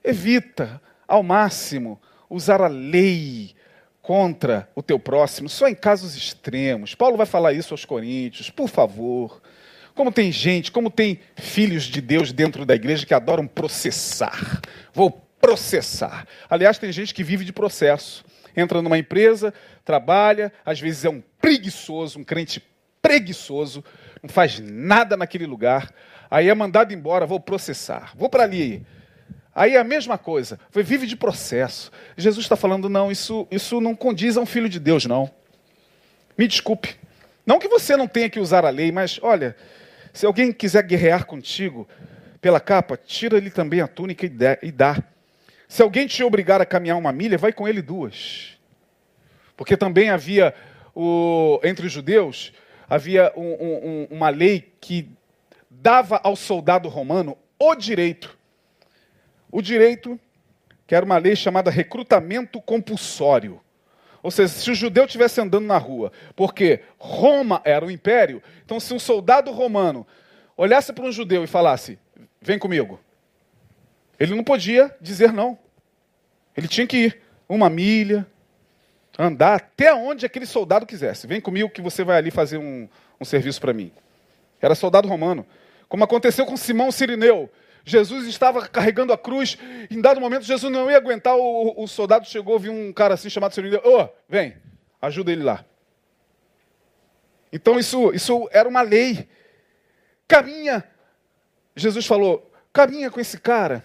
evita 0.02 0.80
ao 1.06 1.22
máximo 1.22 2.00
usar 2.28 2.60
a 2.60 2.68
lei 2.68 3.54
contra 4.00 4.68
o 4.74 4.82
teu 4.82 4.98
próximo, 4.98 5.48
só 5.48 5.68
em 5.68 5.74
casos 5.74 6.16
extremos. 6.16 6.94
Paulo 6.94 7.16
vai 7.16 7.26
falar 7.26 7.52
isso 7.52 7.74
aos 7.74 7.84
Coríntios, 7.84 8.50
por 8.50 8.68
favor. 8.68 9.42
Como 9.94 10.12
tem 10.12 10.30
gente, 10.30 10.70
como 10.70 10.90
tem 10.90 11.18
filhos 11.34 11.84
de 11.84 12.00
Deus 12.00 12.32
dentro 12.32 12.64
da 12.64 12.74
igreja 12.74 13.06
que 13.06 13.14
adoram 13.14 13.46
processar. 13.46 14.60
Vou 14.92 15.10
processar. 15.40 16.26
Aliás, 16.48 16.78
tem 16.78 16.92
gente 16.92 17.14
que 17.14 17.24
vive 17.24 17.44
de 17.44 17.52
processo. 17.52 18.24
Entra 18.56 18.80
numa 18.80 18.96
empresa, 18.96 19.52
trabalha, 19.84 20.52
às 20.64 20.78
vezes 20.78 21.04
é 21.04 21.10
um 21.10 21.22
preguiçoso, 21.40 22.18
um 22.18 22.24
crente 22.24 22.62
preguiçoso, 23.02 23.84
não 24.22 24.28
faz 24.28 24.58
nada 24.60 25.16
naquele 25.16 25.46
lugar, 25.46 25.92
aí 26.30 26.48
é 26.48 26.54
mandado 26.54 26.92
embora, 26.92 27.26
vou 27.26 27.40
processar, 27.40 28.12
vou 28.16 28.28
para 28.28 28.42
ali. 28.42 28.84
Aí 29.54 29.74
é 29.74 29.78
a 29.78 29.84
mesma 29.84 30.18
coisa, 30.18 30.60
vive 30.70 31.06
de 31.06 31.16
processo. 31.16 31.90
Jesus 32.16 32.44
está 32.44 32.56
falando, 32.56 32.88
não, 32.88 33.10
isso, 33.10 33.46
isso 33.50 33.80
não 33.80 33.94
condiz 33.94 34.36
a 34.36 34.40
um 34.40 34.46
filho 34.46 34.68
de 34.68 34.78
Deus, 34.78 35.06
não. 35.06 35.30
Me 36.36 36.46
desculpe. 36.46 36.96
Não 37.46 37.58
que 37.58 37.68
você 37.68 37.96
não 37.96 38.06
tenha 38.06 38.28
que 38.28 38.38
usar 38.38 38.66
a 38.66 38.70
lei, 38.70 38.92
mas 38.92 39.18
olha, 39.22 39.56
se 40.12 40.26
alguém 40.26 40.52
quiser 40.52 40.82
guerrear 40.82 41.24
contigo 41.24 41.88
pela 42.40 42.60
capa, 42.60 42.98
tira-lhe 42.98 43.50
também 43.50 43.80
a 43.80 43.88
túnica 43.88 44.26
e 44.62 44.70
dá. 44.70 45.02
Se 45.68 45.82
alguém 45.82 46.06
te 46.06 46.22
obrigar 46.22 46.60
a 46.60 46.66
caminhar 46.66 46.98
uma 46.98 47.12
milha, 47.12 47.38
vai 47.38 47.52
com 47.52 47.66
ele 47.66 47.80
duas. 47.80 48.58
Porque 49.56 49.76
também 49.76 50.10
havia 50.10 50.54
o, 50.94 51.60
entre 51.64 51.86
os 51.86 51.92
judeus 51.92 52.52
havia 52.88 53.32
um, 53.36 53.42
um, 53.42 54.08
uma 54.10 54.28
lei 54.28 54.72
que 54.80 55.10
dava 55.70 56.20
ao 56.22 56.36
soldado 56.36 56.88
romano 56.88 57.36
o 57.58 57.74
direito. 57.74 58.36
O 59.50 59.60
direito, 59.60 60.18
que 60.86 60.94
era 60.94 61.04
uma 61.04 61.18
lei 61.18 61.36
chamada 61.36 61.70
recrutamento 61.70 62.60
compulsório. 62.60 63.60
Ou 64.22 64.30
seja, 64.30 64.48
se 64.48 64.70
o 64.70 64.74
judeu 64.74 65.04
estivesse 65.04 65.40
andando 65.40 65.66
na 65.66 65.78
rua, 65.78 66.10
porque 66.34 66.80
Roma 66.98 67.60
era 67.64 67.84
o 67.84 67.90
império, 67.90 68.42
então 68.64 68.80
se 68.80 68.92
um 68.92 68.98
soldado 68.98 69.52
romano 69.52 70.06
olhasse 70.56 70.92
para 70.92 71.04
um 71.04 71.12
judeu 71.12 71.44
e 71.44 71.46
falasse: 71.46 71.98
Vem 72.40 72.58
comigo, 72.58 72.98
ele 74.18 74.34
não 74.34 74.42
podia 74.42 74.94
dizer 75.00 75.32
não. 75.32 75.58
Ele 76.56 76.66
tinha 76.66 76.86
que 76.86 76.96
ir 76.96 77.22
uma 77.48 77.70
milha, 77.70 78.26
andar 79.18 79.54
até 79.54 79.94
onde 79.94 80.26
aquele 80.26 80.46
soldado 80.46 80.86
quisesse. 80.86 81.26
Vem 81.26 81.40
comigo 81.40 81.70
que 81.70 81.80
você 81.80 82.04
vai 82.04 82.16
ali 82.16 82.30
fazer 82.30 82.58
um, 82.58 82.88
um 83.20 83.24
serviço 83.24 83.60
para 83.60 83.72
mim. 83.72 83.92
Era 84.60 84.74
soldado 84.74 85.08
romano. 85.08 85.46
Como 85.88 86.04
aconteceu 86.04 86.44
com 86.44 86.56
Simão 86.56 86.90
Sirineu. 86.90 87.50
Jesus 87.84 88.26
estava 88.26 88.66
carregando 88.68 89.12
a 89.12 89.18
cruz, 89.18 89.56
em 89.88 90.00
dado 90.00 90.20
momento 90.20 90.42
Jesus 90.42 90.72
não 90.72 90.90
ia 90.90 90.96
aguentar, 90.96 91.36
o, 91.36 91.80
o 91.80 91.86
soldado 91.86 92.26
chegou, 92.26 92.58
viu 92.58 92.72
um 92.72 92.92
cara 92.92 93.14
assim 93.14 93.30
chamado 93.30 93.54
Sirineu, 93.54 93.80
ô, 93.84 94.00
oh, 94.00 94.08
vem, 94.28 94.56
ajuda 95.00 95.30
ele 95.30 95.44
lá. 95.44 95.64
Então 97.52 97.78
isso, 97.78 98.12
isso 98.12 98.48
era 98.50 98.68
uma 98.68 98.82
lei. 98.82 99.28
Caminha, 100.26 100.84
Jesus 101.76 102.04
falou, 102.06 102.50
caminha 102.72 103.10
com 103.10 103.20
esse 103.20 103.38
cara. 103.38 103.84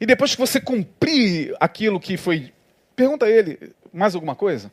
E 0.00 0.06
depois 0.06 0.34
que 0.34 0.40
você 0.40 0.60
cumprir 0.60 1.54
aquilo 1.60 2.00
que 2.00 2.16
foi. 2.16 2.52
Pergunta 2.96 3.26
a 3.26 3.30
ele: 3.30 3.74
mais 3.92 4.14
alguma 4.14 4.34
coisa? 4.34 4.72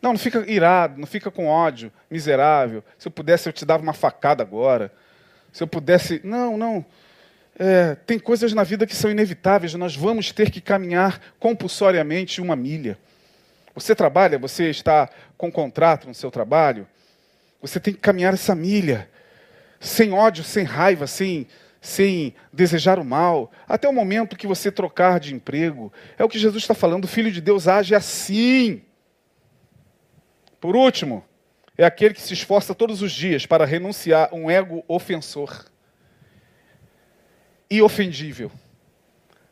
Não, 0.00 0.12
não 0.12 0.18
fica 0.18 0.44
irado, 0.50 1.00
não 1.00 1.06
fica 1.06 1.30
com 1.30 1.46
ódio, 1.46 1.92
miserável. 2.10 2.84
Se 2.98 3.08
eu 3.08 3.12
pudesse, 3.12 3.48
eu 3.48 3.52
te 3.52 3.64
dava 3.64 3.82
uma 3.82 3.92
facada 3.92 4.42
agora. 4.42 4.92
Se 5.52 5.62
eu 5.62 5.66
pudesse. 5.66 6.20
Não, 6.22 6.56
não. 6.56 6.84
É, 7.58 7.94
tem 7.94 8.18
coisas 8.18 8.54
na 8.54 8.62
vida 8.62 8.86
que 8.86 8.96
são 8.96 9.10
inevitáveis, 9.10 9.74
nós 9.74 9.94
vamos 9.94 10.32
ter 10.32 10.50
que 10.50 10.62
caminhar 10.62 11.20
compulsoriamente 11.38 12.40
uma 12.40 12.56
milha. 12.56 12.98
Você 13.74 13.94
trabalha, 13.94 14.38
você 14.38 14.70
está 14.70 15.10
com 15.36 15.52
contrato 15.52 16.08
no 16.08 16.14
seu 16.14 16.30
trabalho, 16.30 16.86
você 17.60 17.78
tem 17.78 17.92
que 17.92 18.00
caminhar 18.00 18.32
essa 18.32 18.54
milha, 18.54 19.10
sem 19.78 20.12
ódio, 20.12 20.42
sem 20.42 20.64
raiva, 20.64 21.06
sem, 21.06 21.46
sem 21.80 22.34
desejar 22.52 22.98
o 22.98 23.04
mal, 23.04 23.50
até 23.66 23.88
o 23.88 23.92
momento 23.92 24.36
que 24.36 24.46
você 24.46 24.70
trocar 24.70 25.18
de 25.18 25.34
emprego. 25.34 25.92
É 26.18 26.24
o 26.24 26.28
que 26.28 26.38
Jesus 26.38 26.62
está 26.62 26.74
falando, 26.74 27.04
o 27.04 27.08
Filho 27.08 27.32
de 27.32 27.40
Deus 27.40 27.66
age 27.66 27.94
assim. 27.94 28.82
Por 30.60 30.76
último, 30.76 31.24
é 31.76 31.84
aquele 31.84 32.12
que 32.12 32.20
se 32.20 32.34
esforça 32.34 32.74
todos 32.74 33.00
os 33.00 33.12
dias 33.12 33.46
para 33.46 33.64
renunciar 33.64 34.28
um 34.34 34.50
ego 34.50 34.84
ofensor 34.86 35.64
e 37.70 37.80
ofendível. 37.80 38.50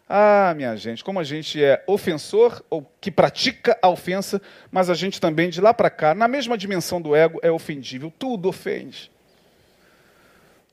Ah, 0.06 0.52
minha 0.56 0.74
gente, 0.76 1.04
como 1.04 1.20
a 1.20 1.24
gente 1.24 1.62
é 1.62 1.82
ofensor 1.86 2.62
ou 2.68 2.90
que 3.00 3.10
pratica 3.10 3.78
a 3.82 3.88
ofensa, 3.88 4.40
mas 4.70 4.88
a 4.88 4.94
gente 4.94 5.20
também 5.20 5.50
de 5.50 5.60
lá 5.60 5.72
para 5.72 5.90
cá, 5.90 6.14
na 6.14 6.26
mesma 6.26 6.56
dimensão 6.56 7.00
do 7.00 7.14
ego, 7.14 7.38
é 7.42 7.50
ofendível. 7.50 8.12
Tudo 8.18 8.48
ofende. 8.48 9.10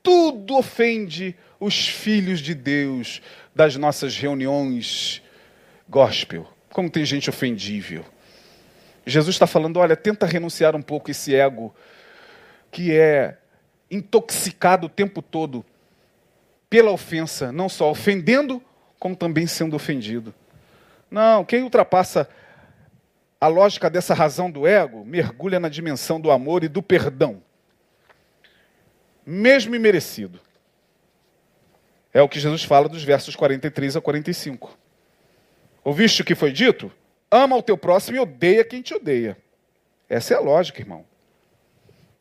Tudo 0.06 0.56
ofende 0.56 1.34
os 1.58 1.88
filhos 1.88 2.38
de 2.38 2.54
Deus 2.54 3.20
das 3.52 3.74
nossas 3.74 4.16
reuniões 4.16 5.20
gospel. 5.88 6.46
Como 6.72 6.88
tem 6.88 7.04
gente 7.04 7.28
ofendível. 7.28 8.04
Jesus 9.04 9.34
está 9.34 9.48
falando: 9.48 9.78
olha, 9.78 9.96
tenta 9.96 10.24
renunciar 10.24 10.76
um 10.76 10.80
pouco 10.80 11.10
esse 11.10 11.34
ego 11.34 11.74
que 12.70 12.92
é 12.92 13.36
intoxicado 13.90 14.86
o 14.86 14.88
tempo 14.88 15.20
todo 15.20 15.64
pela 16.70 16.92
ofensa, 16.92 17.50
não 17.50 17.68
só 17.68 17.90
ofendendo, 17.90 18.62
como 19.00 19.16
também 19.16 19.48
sendo 19.48 19.74
ofendido. 19.74 20.32
Não, 21.10 21.44
quem 21.44 21.64
ultrapassa 21.64 22.28
a 23.40 23.48
lógica 23.48 23.90
dessa 23.90 24.14
razão 24.14 24.52
do 24.52 24.68
ego 24.68 25.04
mergulha 25.04 25.58
na 25.58 25.68
dimensão 25.68 26.20
do 26.20 26.30
amor 26.30 26.62
e 26.62 26.68
do 26.68 26.80
perdão, 26.80 27.42
mesmo 29.26 29.74
imerecido. 29.74 30.40
É 32.14 32.22
o 32.22 32.28
que 32.28 32.38
Jesus 32.38 32.62
fala 32.62 32.88
dos 32.88 33.02
versos 33.02 33.34
43 33.34 33.96
a 33.96 34.00
45. 34.00 34.78
Ouviste 35.84 36.22
o 36.22 36.24
que 36.24 36.34
foi 36.34 36.52
dito? 36.52 36.90
Ama 37.30 37.56
o 37.56 37.62
teu 37.62 37.76
próximo 37.76 38.16
e 38.16 38.20
odeia 38.20 38.64
quem 38.64 38.80
te 38.80 38.94
odeia. 38.94 39.36
Essa 40.08 40.34
é 40.34 40.36
a 40.36 40.40
lógica, 40.40 40.80
irmão. 40.80 41.04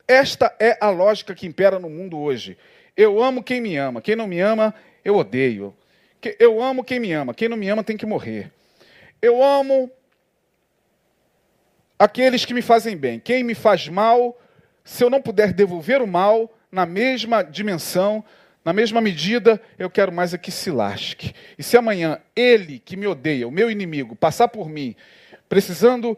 Esta 0.07 0.53
é 0.59 0.77
a 0.81 0.89
lógica 0.89 1.35
que 1.35 1.47
impera 1.47 1.79
no 1.79 1.89
mundo 1.89 2.17
hoje. 2.17 2.57
Eu 2.97 3.21
amo 3.23 3.43
quem 3.43 3.61
me 3.61 3.77
ama. 3.77 4.01
Quem 4.01 4.15
não 4.15 4.27
me 4.27 4.39
ama, 4.39 4.73
eu 5.03 5.15
odeio. 5.15 5.75
Eu 6.39 6.61
amo 6.61 6.83
quem 6.83 6.99
me 6.99 7.11
ama. 7.11 7.33
Quem 7.33 7.47
não 7.47 7.57
me 7.57 7.69
ama 7.69 7.83
tem 7.83 7.95
que 7.95 8.05
morrer. 8.05 8.51
Eu 9.21 9.43
amo 9.43 9.89
aqueles 11.97 12.45
que 12.45 12.53
me 12.53 12.61
fazem 12.61 12.97
bem. 12.97 13.19
Quem 13.19 13.43
me 13.43 13.55
faz 13.55 13.87
mal, 13.87 14.37
se 14.83 15.03
eu 15.03 15.09
não 15.09 15.21
puder 15.21 15.53
devolver 15.53 16.01
o 16.01 16.07
mal 16.07 16.51
na 16.75 16.85
mesma 16.85 17.41
dimensão, 17.41 18.23
na 18.63 18.73
mesma 18.73 19.01
medida, 19.01 19.59
eu 19.79 19.89
quero 19.89 20.11
mais 20.11 20.33
é 20.33 20.37
que 20.37 20.51
se 20.51 20.69
lasque. 20.69 21.33
E 21.57 21.63
se 21.63 21.75
amanhã 21.77 22.19
ele 22.35 22.77
que 22.77 22.95
me 22.95 23.07
odeia, 23.07 23.47
o 23.47 23.51
meu 23.51 23.71
inimigo, 23.71 24.15
passar 24.15 24.47
por 24.47 24.69
mim, 24.69 24.95
precisando 25.49 26.17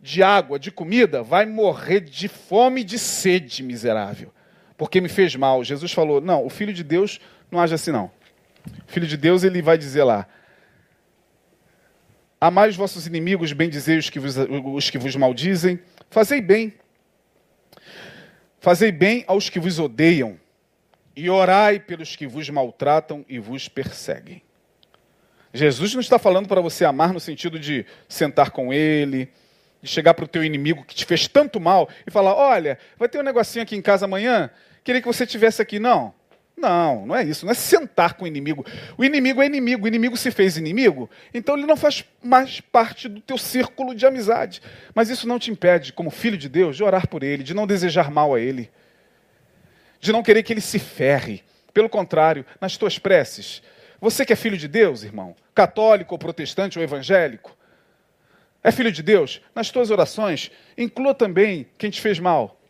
de 0.00 0.22
água, 0.22 0.58
de 0.58 0.72
comida, 0.72 1.22
vai 1.22 1.46
morrer 1.46 2.00
de 2.00 2.26
fome 2.26 2.80
e 2.80 2.84
de 2.84 2.98
sede, 2.98 3.62
miserável 3.62 4.32
porque 4.78 5.00
me 5.00 5.08
fez 5.08 5.34
mal. 5.34 5.62
Jesus 5.62 5.92
falou: 5.92 6.22
não, 6.22 6.46
o 6.46 6.48
filho 6.48 6.72
de 6.72 6.84
Deus 6.84 7.20
não 7.50 7.60
age 7.60 7.74
assim, 7.74 7.90
não. 7.90 8.10
O 8.86 8.92
filho 8.92 9.06
de 9.06 9.16
Deus, 9.16 9.42
ele 9.42 9.60
vai 9.60 9.76
dizer 9.76 10.04
lá: 10.04 10.26
Amai 12.40 12.70
os 12.70 12.76
vossos 12.76 13.06
inimigos, 13.06 13.52
bendizei 13.52 13.98
os 13.98 14.08
que 14.08 14.20
vos, 14.20 14.36
os 14.38 14.88
que 14.88 14.96
vos 14.96 15.14
maldizem, 15.16 15.80
fazei 16.08 16.40
bem. 16.40 16.72
Fazei 18.60 18.90
bem 18.90 19.24
aos 19.26 19.48
que 19.48 19.60
vos 19.60 19.78
odeiam, 19.78 20.38
e 21.18 21.28
orai 21.28 21.80
pelos 21.80 22.14
que 22.14 22.28
vos 22.28 22.48
maltratam 22.48 23.24
e 23.28 23.40
vos 23.40 23.68
perseguem. 23.68 24.40
Jesus 25.52 25.92
não 25.92 26.00
está 26.00 26.16
falando 26.16 26.46
para 26.46 26.60
você 26.60 26.84
amar 26.84 27.12
no 27.12 27.18
sentido 27.18 27.58
de 27.58 27.84
sentar 28.08 28.52
com 28.52 28.72
ele, 28.72 29.28
de 29.82 29.88
chegar 29.88 30.14
para 30.14 30.24
o 30.24 30.28
teu 30.28 30.44
inimigo 30.44 30.84
que 30.84 30.94
te 30.94 31.04
fez 31.04 31.26
tanto 31.26 31.58
mal 31.58 31.88
e 32.06 32.10
falar: 32.10 32.34
olha, 32.34 32.78
vai 32.96 33.08
ter 33.08 33.18
um 33.18 33.24
negocinho 33.24 33.64
aqui 33.64 33.74
em 33.74 33.82
casa 33.82 34.04
amanhã, 34.04 34.48
queria 34.84 35.00
que 35.00 35.08
você 35.08 35.26
tivesse 35.26 35.60
aqui. 35.60 35.80
Não. 35.80 36.14
Não, 36.58 37.06
não 37.06 37.14
é 37.14 37.22
isso. 37.22 37.46
Não 37.46 37.52
é 37.52 37.54
sentar 37.54 38.14
com 38.14 38.24
o 38.24 38.26
inimigo. 38.26 38.66
O 38.96 39.04
inimigo 39.04 39.40
é 39.40 39.46
inimigo. 39.46 39.84
O 39.84 39.88
inimigo 39.88 40.16
se 40.16 40.30
fez 40.30 40.56
inimigo, 40.56 41.08
então 41.32 41.56
ele 41.56 41.66
não 41.66 41.76
faz 41.76 42.04
mais 42.22 42.60
parte 42.60 43.08
do 43.08 43.20
teu 43.20 43.38
círculo 43.38 43.94
de 43.94 44.04
amizade. 44.04 44.60
Mas 44.94 45.08
isso 45.08 45.28
não 45.28 45.38
te 45.38 45.50
impede, 45.50 45.92
como 45.92 46.10
filho 46.10 46.36
de 46.36 46.48
Deus, 46.48 46.76
de 46.76 46.82
orar 46.82 47.06
por 47.06 47.22
ele, 47.22 47.42
de 47.42 47.54
não 47.54 47.66
desejar 47.66 48.10
mal 48.10 48.34
a 48.34 48.40
ele, 48.40 48.70
de 50.00 50.12
não 50.12 50.22
querer 50.22 50.42
que 50.42 50.52
ele 50.52 50.60
se 50.60 50.78
ferre. 50.78 51.44
Pelo 51.72 51.88
contrário, 51.88 52.44
nas 52.60 52.76
tuas 52.76 52.98
preces, 52.98 53.62
você 54.00 54.24
que 54.24 54.32
é 54.32 54.36
filho 54.36 54.56
de 54.56 54.66
Deus, 54.66 55.04
irmão, 55.04 55.36
católico 55.54 56.14
ou 56.14 56.18
protestante 56.18 56.76
ou 56.76 56.82
evangélico, 56.82 57.56
é 58.64 58.72
filho 58.72 58.90
de 58.90 59.02
Deus, 59.02 59.40
nas 59.54 59.70
tuas 59.70 59.90
orações, 59.90 60.50
inclua 60.76 61.14
também 61.14 61.68
quem 61.78 61.88
te 61.88 62.00
fez 62.00 62.18
mal. 62.18 62.60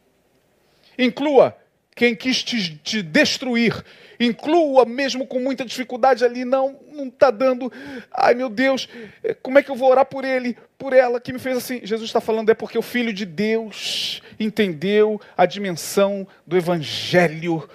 Inclua 0.99 1.57
quem 1.99 2.15
quis 2.15 2.45
te, 2.45 2.77
te 2.77 3.03
destruir. 3.03 3.85
Inclua 4.21 4.85
mesmo 4.85 5.27
com 5.27 5.41
muita 5.41 5.65
dificuldade 5.65 6.25
ali, 6.25 6.45
não, 6.45 6.79
não 6.93 7.09
está 7.09 7.29
dando. 7.29 7.73
Ai 8.13 8.35
meu 8.35 8.49
Deus, 8.49 8.89
eh, 9.23 9.35
como 9.43 9.59
é 9.59 9.65
que 9.65 9.71
eu 9.71 9.75
vou 9.75 9.91
orar 9.91 10.07
por 10.07 10.25
ele, 10.25 10.57
por 10.79 10.93
ela 10.93 11.21
que 11.21 11.33
me 11.33 11.41
fez 11.41 11.57
assim? 11.57 11.81
Jesus 11.83 12.09
está 12.09 12.21
falando 12.21 12.51
é 12.51 12.55
porque 12.55 12.79
o 12.79 12.83
Filho 12.83 13.13
de 13.13 13.27
Deus 13.27 14.23
entendeu 14.39 15.21
a 15.37 15.45
dimensão 15.45 16.25
do 16.47 16.57
Evangelho 16.57 17.69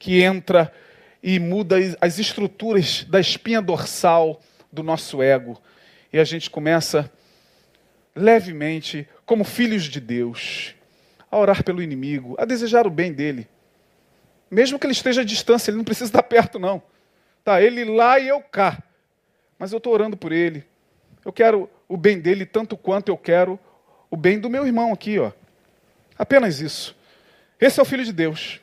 que 0.00 0.20
entra 0.20 0.72
e 1.22 1.38
muda 1.38 1.76
as 2.00 2.18
estruturas 2.18 3.04
da 3.04 3.20
espinha 3.20 3.62
dorsal 3.62 4.40
do 4.72 4.82
nosso 4.82 5.22
ego. 5.22 5.62
E 6.12 6.18
a 6.18 6.24
gente 6.24 6.50
começa 6.50 7.08
levemente, 8.16 9.08
como 9.24 9.44
filhos 9.44 9.84
de 9.84 10.00
Deus, 10.00 10.74
a 11.30 11.38
orar 11.38 11.62
pelo 11.62 11.80
inimigo, 11.80 12.34
a 12.36 12.44
desejar 12.44 12.84
o 12.84 12.90
bem 12.90 13.12
dele. 13.12 13.46
Mesmo 14.50 14.78
que 14.78 14.86
ele 14.86 14.92
esteja 14.92 15.20
à 15.20 15.24
distância, 15.24 15.70
ele 15.70 15.78
não 15.78 15.84
precisa 15.84 16.06
estar 16.06 16.22
perto, 16.22 16.58
não. 16.58 16.82
Tá, 17.44 17.62
ele 17.62 17.84
lá 17.84 18.18
e 18.18 18.28
eu 18.28 18.40
cá. 18.40 18.82
Mas 19.58 19.72
eu 19.72 19.78
estou 19.78 19.92
orando 19.92 20.16
por 20.16 20.32
ele. 20.32 20.64
Eu 21.24 21.32
quero 21.32 21.70
o 21.88 21.96
bem 21.96 22.18
dele 22.18 22.44
tanto 22.44 22.76
quanto 22.76 23.10
eu 23.10 23.16
quero 23.16 23.58
o 24.10 24.16
bem 24.16 24.40
do 24.40 24.50
meu 24.50 24.66
irmão 24.66 24.92
aqui, 24.92 25.18
ó. 25.18 25.32
Apenas 26.18 26.60
isso. 26.60 26.96
Esse 27.60 27.78
é 27.78 27.82
o 27.82 27.86
Filho 27.86 28.04
de 28.04 28.12
Deus, 28.12 28.60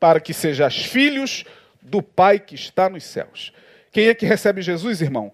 para 0.00 0.18
que 0.18 0.34
sejais 0.34 0.84
filhos 0.84 1.44
do 1.80 2.02
Pai 2.02 2.38
que 2.38 2.54
está 2.54 2.88
nos 2.88 3.04
céus. 3.04 3.52
Quem 3.92 4.08
é 4.08 4.14
que 4.14 4.26
recebe 4.26 4.60
Jesus, 4.62 5.00
irmão? 5.00 5.32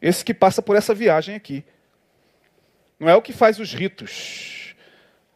Esse 0.00 0.24
que 0.24 0.32
passa 0.32 0.62
por 0.62 0.76
essa 0.76 0.94
viagem 0.94 1.34
aqui. 1.34 1.64
Não 3.00 3.08
é 3.08 3.16
o 3.16 3.22
que 3.22 3.32
faz 3.32 3.58
os 3.58 3.74
ritos 3.74 4.74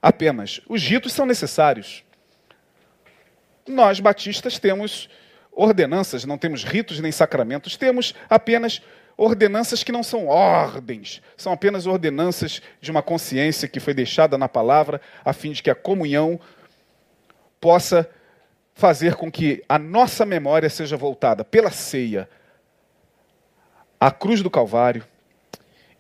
apenas. 0.01 0.61
Os 0.69 0.83
ritos 0.83 1.13
são 1.13 1.27
necessários. 1.27 2.05
Nós, 3.71 4.01
batistas, 4.01 4.59
temos 4.59 5.09
ordenanças, 5.53 6.25
não 6.25 6.39
temos 6.39 6.65
ritos 6.65 7.01
nem 7.01 7.13
sacramentos, 7.13 7.77
temos 7.77 8.15
apenas 8.29 8.83
ordenanças 9.17 9.83
que 9.83 9.93
não 9.93 10.03
são 10.03 10.29
ordens, 10.29 11.21
são 11.37 11.53
apenas 11.53 11.87
ordenanças 11.87 12.63
de 12.81 12.91
uma 12.91 13.03
consciência 13.03 13.69
que 13.69 13.81
foi 13.81 13.93
deixada 13.93 14.39
na 14.39 14.49
palavra, 14.49 15.01
a 15.25 15.33
fim 15.33 15.53
de 15.53 15.63
que 15.63 15.71
a 15.71 15.75
comunhão 15.75 16.41
possa 17.61 18.09
fazer 18.75 19.15
com 19.15 19.31
que 19.31 19.63
a 19.69 19.79
nossa 19.79 20.25
memória 20.25 20.71
seja 20.71 20.97
voltada 20.97 21.45
pela 21.45 21.71
ceia 21.71 22.29
à 24.01 24.11
cruz 24.11 24.43
do 24.43 24.51
Calvário 24.51 25.05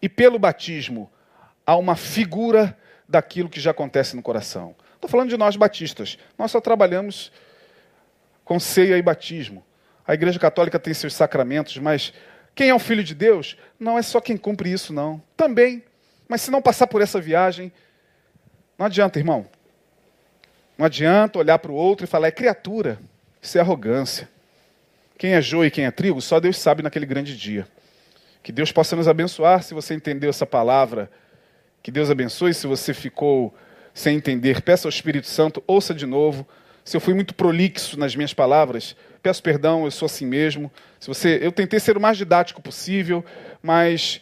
e 0.01 0.09
pelo 0.09 0.39
batismo 0.39 1.11
a 1.67 1.77
uma 1.77 1.95
figura 1.95 2.77
daquilo 3.07 3.51
que 3.51 3.61
já 3.61 3.73
acontece 3.73 4.17
no 4.17 4.23
coração. 4.23 4.75
Estou 4.95 5.11
falando 5.11 5.29
de 5.29 5.37
nós 5.37 5.57
batistas. 5.57 6.17
Nós 6.39 6.51
só 6.51 6.61
trabalhamos 6.61 7.31
com 8.51 8.59
ceia 8.59 8.99
e 8.99 9.03
batismo. 9.03 9.65
A 10.05 10.13
Igreja 10.13 10.37
Católica 10.37 10.77
tem 10.77 10.93
seus 10.93 11.15
sacramentos, 11.15 11.79
mas 11.79 12.13
quem 12.53 12.69
é 12.69 12.75
o 12.75 12.81
Filho 12.81 13.05
de 13.05 13.15
Deus 13.15 13.57
não 13.79 13.97
é 13.97 14.03
só 14.03 14.21
quem 14.21 14.37
cumpre 14.37 14.73
isso, 14.73 14.93
não. 14.93 15.23
Também. 15.37 15.85
Mas 16.27 16.41
se 16.43 16.51
não 16.51 16.61
passar 16.61 16.89
por 16.89 17.01
essa 17.01 17.21
viagem, 17.21 17.71
não 18.77 18.87
adianta, 18.87 19.21
irmão. 19.21 19.47
Não 20.77 20.85
adianta 20.85 21.39
olhar 21.39 21.61
para 21.61 21.71
o 21.71 21.77
outro 21.77 22.07
e 22.07 22.09
falar, 22.09 22.27
é 22.27 22.33
criatura. 22.33 22.99
Isso 23.41 23.57
é 23.57 23.61
arrogância. 23.61 24.29
quem 25.17 25.35
é 25.35 25.41
joio 25.41 25.69
e 25.69 25.71
quem 25.71 25.85
é 25.85 25.93
trigo, 25.93 26.21
só 26.21 26.41
Deus 26.41 26.59
sabe 26.59 26.83
naquele 26.83 27.07
grande 27.07 27.37
dia. 27.37 27.69
Que 28.43 28.51
Deus 28.51 28.73
possa 28.73 28.97
nos 28.97 29.07
abençoar 29.07 29.63
se 29.63 29.75
você 29.75 29.95
entendeu 29.95 30.29
essa 30.31 30.45
palavra. 30.45 31.09
Que 31.85 31.93
Deus 31.93 32.11
abençoe 32.11 32.53
se 32.53 32.67
você 32.67 32.93
ficou 32.93 33.55
sem 33.95 34.17
entender. 34.17 34.61
Peça 34.61 34.89
ao 34.89 34.91
Espírito 34.91 35.29
Santo, 35.29 35.63
ouça 35.69 35.95
de 35.95 36.05
novo. 36.05 36.45
Se 36.91 36.97
eu 36.97 37.01
fui 37.01 37.15
muito 37.15 37.37
prolixo 37.37 37.97
nas 37.97 38.17
minhas 38.17 38.35
palavras, 38.35 38.97
peço 39.23 39.41
perdão, 39.41 39.85
eu 39.85 39.93
sou 39.93 40.07
assim 40.07 40.27
mesmo. 40.27 40.73
Se 40.99 41.07
você, 41.07 41.39
eu 41.41 41.53
tentei 41.53 41.79
ser 41.79 41.97
o 41.97 42.01
mais 42.01 42.19
didático 42.19 42.61
possível, 42.61 43.25
mas 43.63 44.21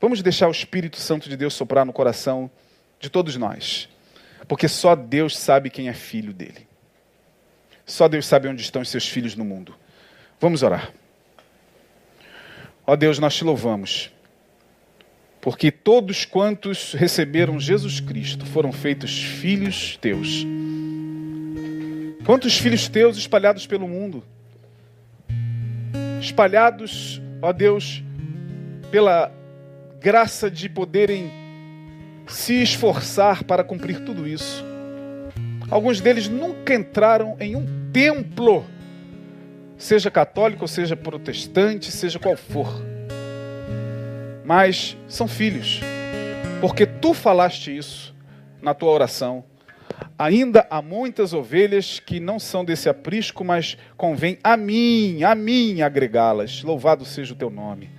vamos 0.00 0.22
deixar 0.22 0.48
o 0.48 0.50
Espírito 0.50 0.96
Santo 0.96 1.28
de 1.28 1.36
Deus 1.36 1.52
soprar 1.52 1.84
no 1.84 1.92
coração 1.92 2.50
de 2.98 3.10
todos 3.10 3.36
nós. 3.36 3.86
Porque 4.48 4.66
só 4.66 4.96
Deus 4.96 5.36
sabe 5.36 5.68
quem 5.68 5.90
é 5.90 5.92
filho 5.92 6.32
dele. 6.32 6.66
Só 7.84 8.08
Deus 8.08 8.24
sabe 8.24 8.48
onde 8.48 8.62
estão 8.62 8.80
os 8.80 8.88
seus 8.88 9.06
filhos 9.06 9.36
no 9.36 9.44
mundo. 9.44 9.74
Vamos 10.40 10.62
orar. 10.62 10.90
Ó 12.86 12.96
Deus, 12.96 13.18
nós 13.18 13.34
te 13.34 13.44
louvamos, 13.44 14.10
porque 15.38 15.70
todos 15.70 16.24
quantos 16.24 16.94
receberam 16.94 17.60
Jesus 17.60 18.00
Cristo 18.00 18.46
foram 18.46 18.72
feitos 18.72 19.22
filhos 19.22 19.98
teus. 19.98 20.46
Quantos 22.26 22.58
filhos 22.58 22.88
teus 22.88 23.16
espalhados 23.16 23.66
pelo 23.66 23.86
mundo? 23.86 24.22
Espalhados, 26.20 27.22
ó 27.40 27.52
Deus, 27.52 28.02
pela 28.90 29.32
graça 30.00 30.50
de 30.50 30.68
poderem 30.68 31.30
se 32.26 32.60
esforçar 32.60 33.44
para 33.44 33.62
cumprir 33.62 34.00
tudo 34.04 34.26
isso. 34.26 34.64
Alguns 35.70 36.00
deles 36.00 36.28
nunca 36.28 36.74
entraram 36.74 37.36
em 37.38 37.54
um 37.54 37.90
templo 37.92 38.64
seja 39.78 40.10
católico, 40.10 40.66
seja 40.66 40.96
protestante, 40.96 41.92
seja 41.92 42.18
qual 42.18 42.36
for. 42.36 42.82
Mas 44.44 44.96
são 45.08 45.28
filhos, 45.28 45.80
porque 46.60 46.86
tu 46.86 47.12
falaste 47.12 47.76
isso 47.76 48.14
na 48.60 48.74
tua 48.74 48.90
oração. 48.90 49.44
Ainda 50.18 50.66
há 50.70 50.80
muitas 50.80 51.32
ovelhas 51.32 52.00
que 52.00 52.18
não 52.20 52.38
são 52.38 52.64
desse 52.64 52.88
aprisco, 52.88 53.44
mas 53.44 53.76
convém 53.96 54.38
a 54.42 54.56
mim, 54.56 55.22
a 55.22 55.34
mim 55.34 55.82
agregá-las. 55.82 56.62
Louvado 56.62 57.04
seja 57.04 57.34
o 57.34 57.36
teu 57.36 57.50
nome. 57.50 57.90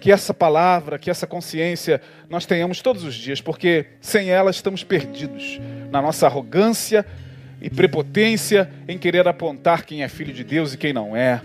Que 0.00 0.12
essa 0.12 0.32
palavra, 0.32 0.98
que 0.98 1.10
essa 1.10 1.26
consciência 1.26 2.00
nós 2.30 2.46
tenhamos 2.46 2.80
todos 2.80 3.02
os 3.04 3.14
dias, 3.14 3.40
porque 3.40 3.86
sem 4.00 4.30
ela 4.30 4.50
estamos 4.50 4.84
perdidos 4.84 5.60
na 5.90 6.00
nossa 6.00 6.26
arrogância, 6.26 7.04
e 7.60 7.68
prepotência 7.68 8.70
em 8.86 8.96
querer 8.96 9.26
apontar 9.26 9.84
quem 9.84 10.02
é 10.02 10.08
filho 10.08 10.32
de 10.32 10.44
Deus 10.44 10.74
e 10.74 10.78
quem 10.78 10.92
não 10.92 11.16
é, 11.16 11.40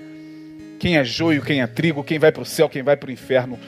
quem 0.80 0.97
é 0.97 1.03
joio, 1.03 1.41
quem 1.41 1.61
é 1.61 1.67
trigo, 1.67 2.03
quem 2.03 2.19
vai 2.19 2.32
para 2.32 2.43
o 2.43 2.45
céu, 2.45 2.69
quem 2.69 2.84
vai 2.84 2.95
para 2.95 3.09
o 3.09 3.11
inferno. 3.11 3.59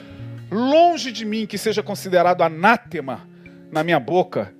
Longe 0.50 1.10
de 1.10 1.24
mim 1.24 1.46
que 1.46 1.58
seja 1.58 1.82
considerado 1.82 2.42
anátema 2.42 3.26
na 3.70 3.82
minha 3.82 3.98
boca, 3.98 4.52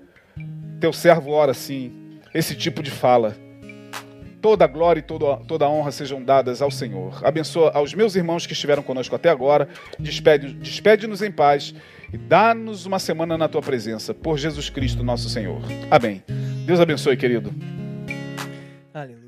teu 0.80 0.92
servo 0.92 1.30
ora 1.30 1.52
assim, 1.52 2.20
esse 2.34 2.54
tipo 2.54 2.82
de 2.82 2.90
fala. 2.90 3.36
Toda 4.40 4.66
glória 4.66 5.00
e 5.00 5.02
toda, 5.02 5.38
toda 5.38 5.68
honra 5.68 5.90
sejam 5.90 6.22
dadas 6.22 6.62
ao 6.62 6.70
Senhor. 6.70 7.20
Abençoa 7.24 7.72
aos 7.74 7.94
meus 7.94 8.14
irmãos 8.14 8.46
que 8.46 8.52
estiveram 8.52 8.82
conosco 8.82 9.14
até 9.16 9.28
agora. 9.28 9.68
Despede-nos 9.98 10.54
despede 10.58 11.06
em 11.06 11.32
paz 11.32 11.74
e 12.12 12.16
dá-nos 12.16 12.86
uma 12.86 12.98
semana 12.98 13.36
na 13.36 13.48
tua 13.48 13.62
presença. 13.62 14.14
Por 14.14 14.38
Jesus 14.38 14.70
Cristo, 14.70 15.02
nosso 15.02 15.28
Senhor. 15.28 15.60
Amém. 15.90 16.22
Deus 16.64 16.78
abençoe, 16.78 17.16
querido. 17.16 17.52
Aleluia. 18.94 19.25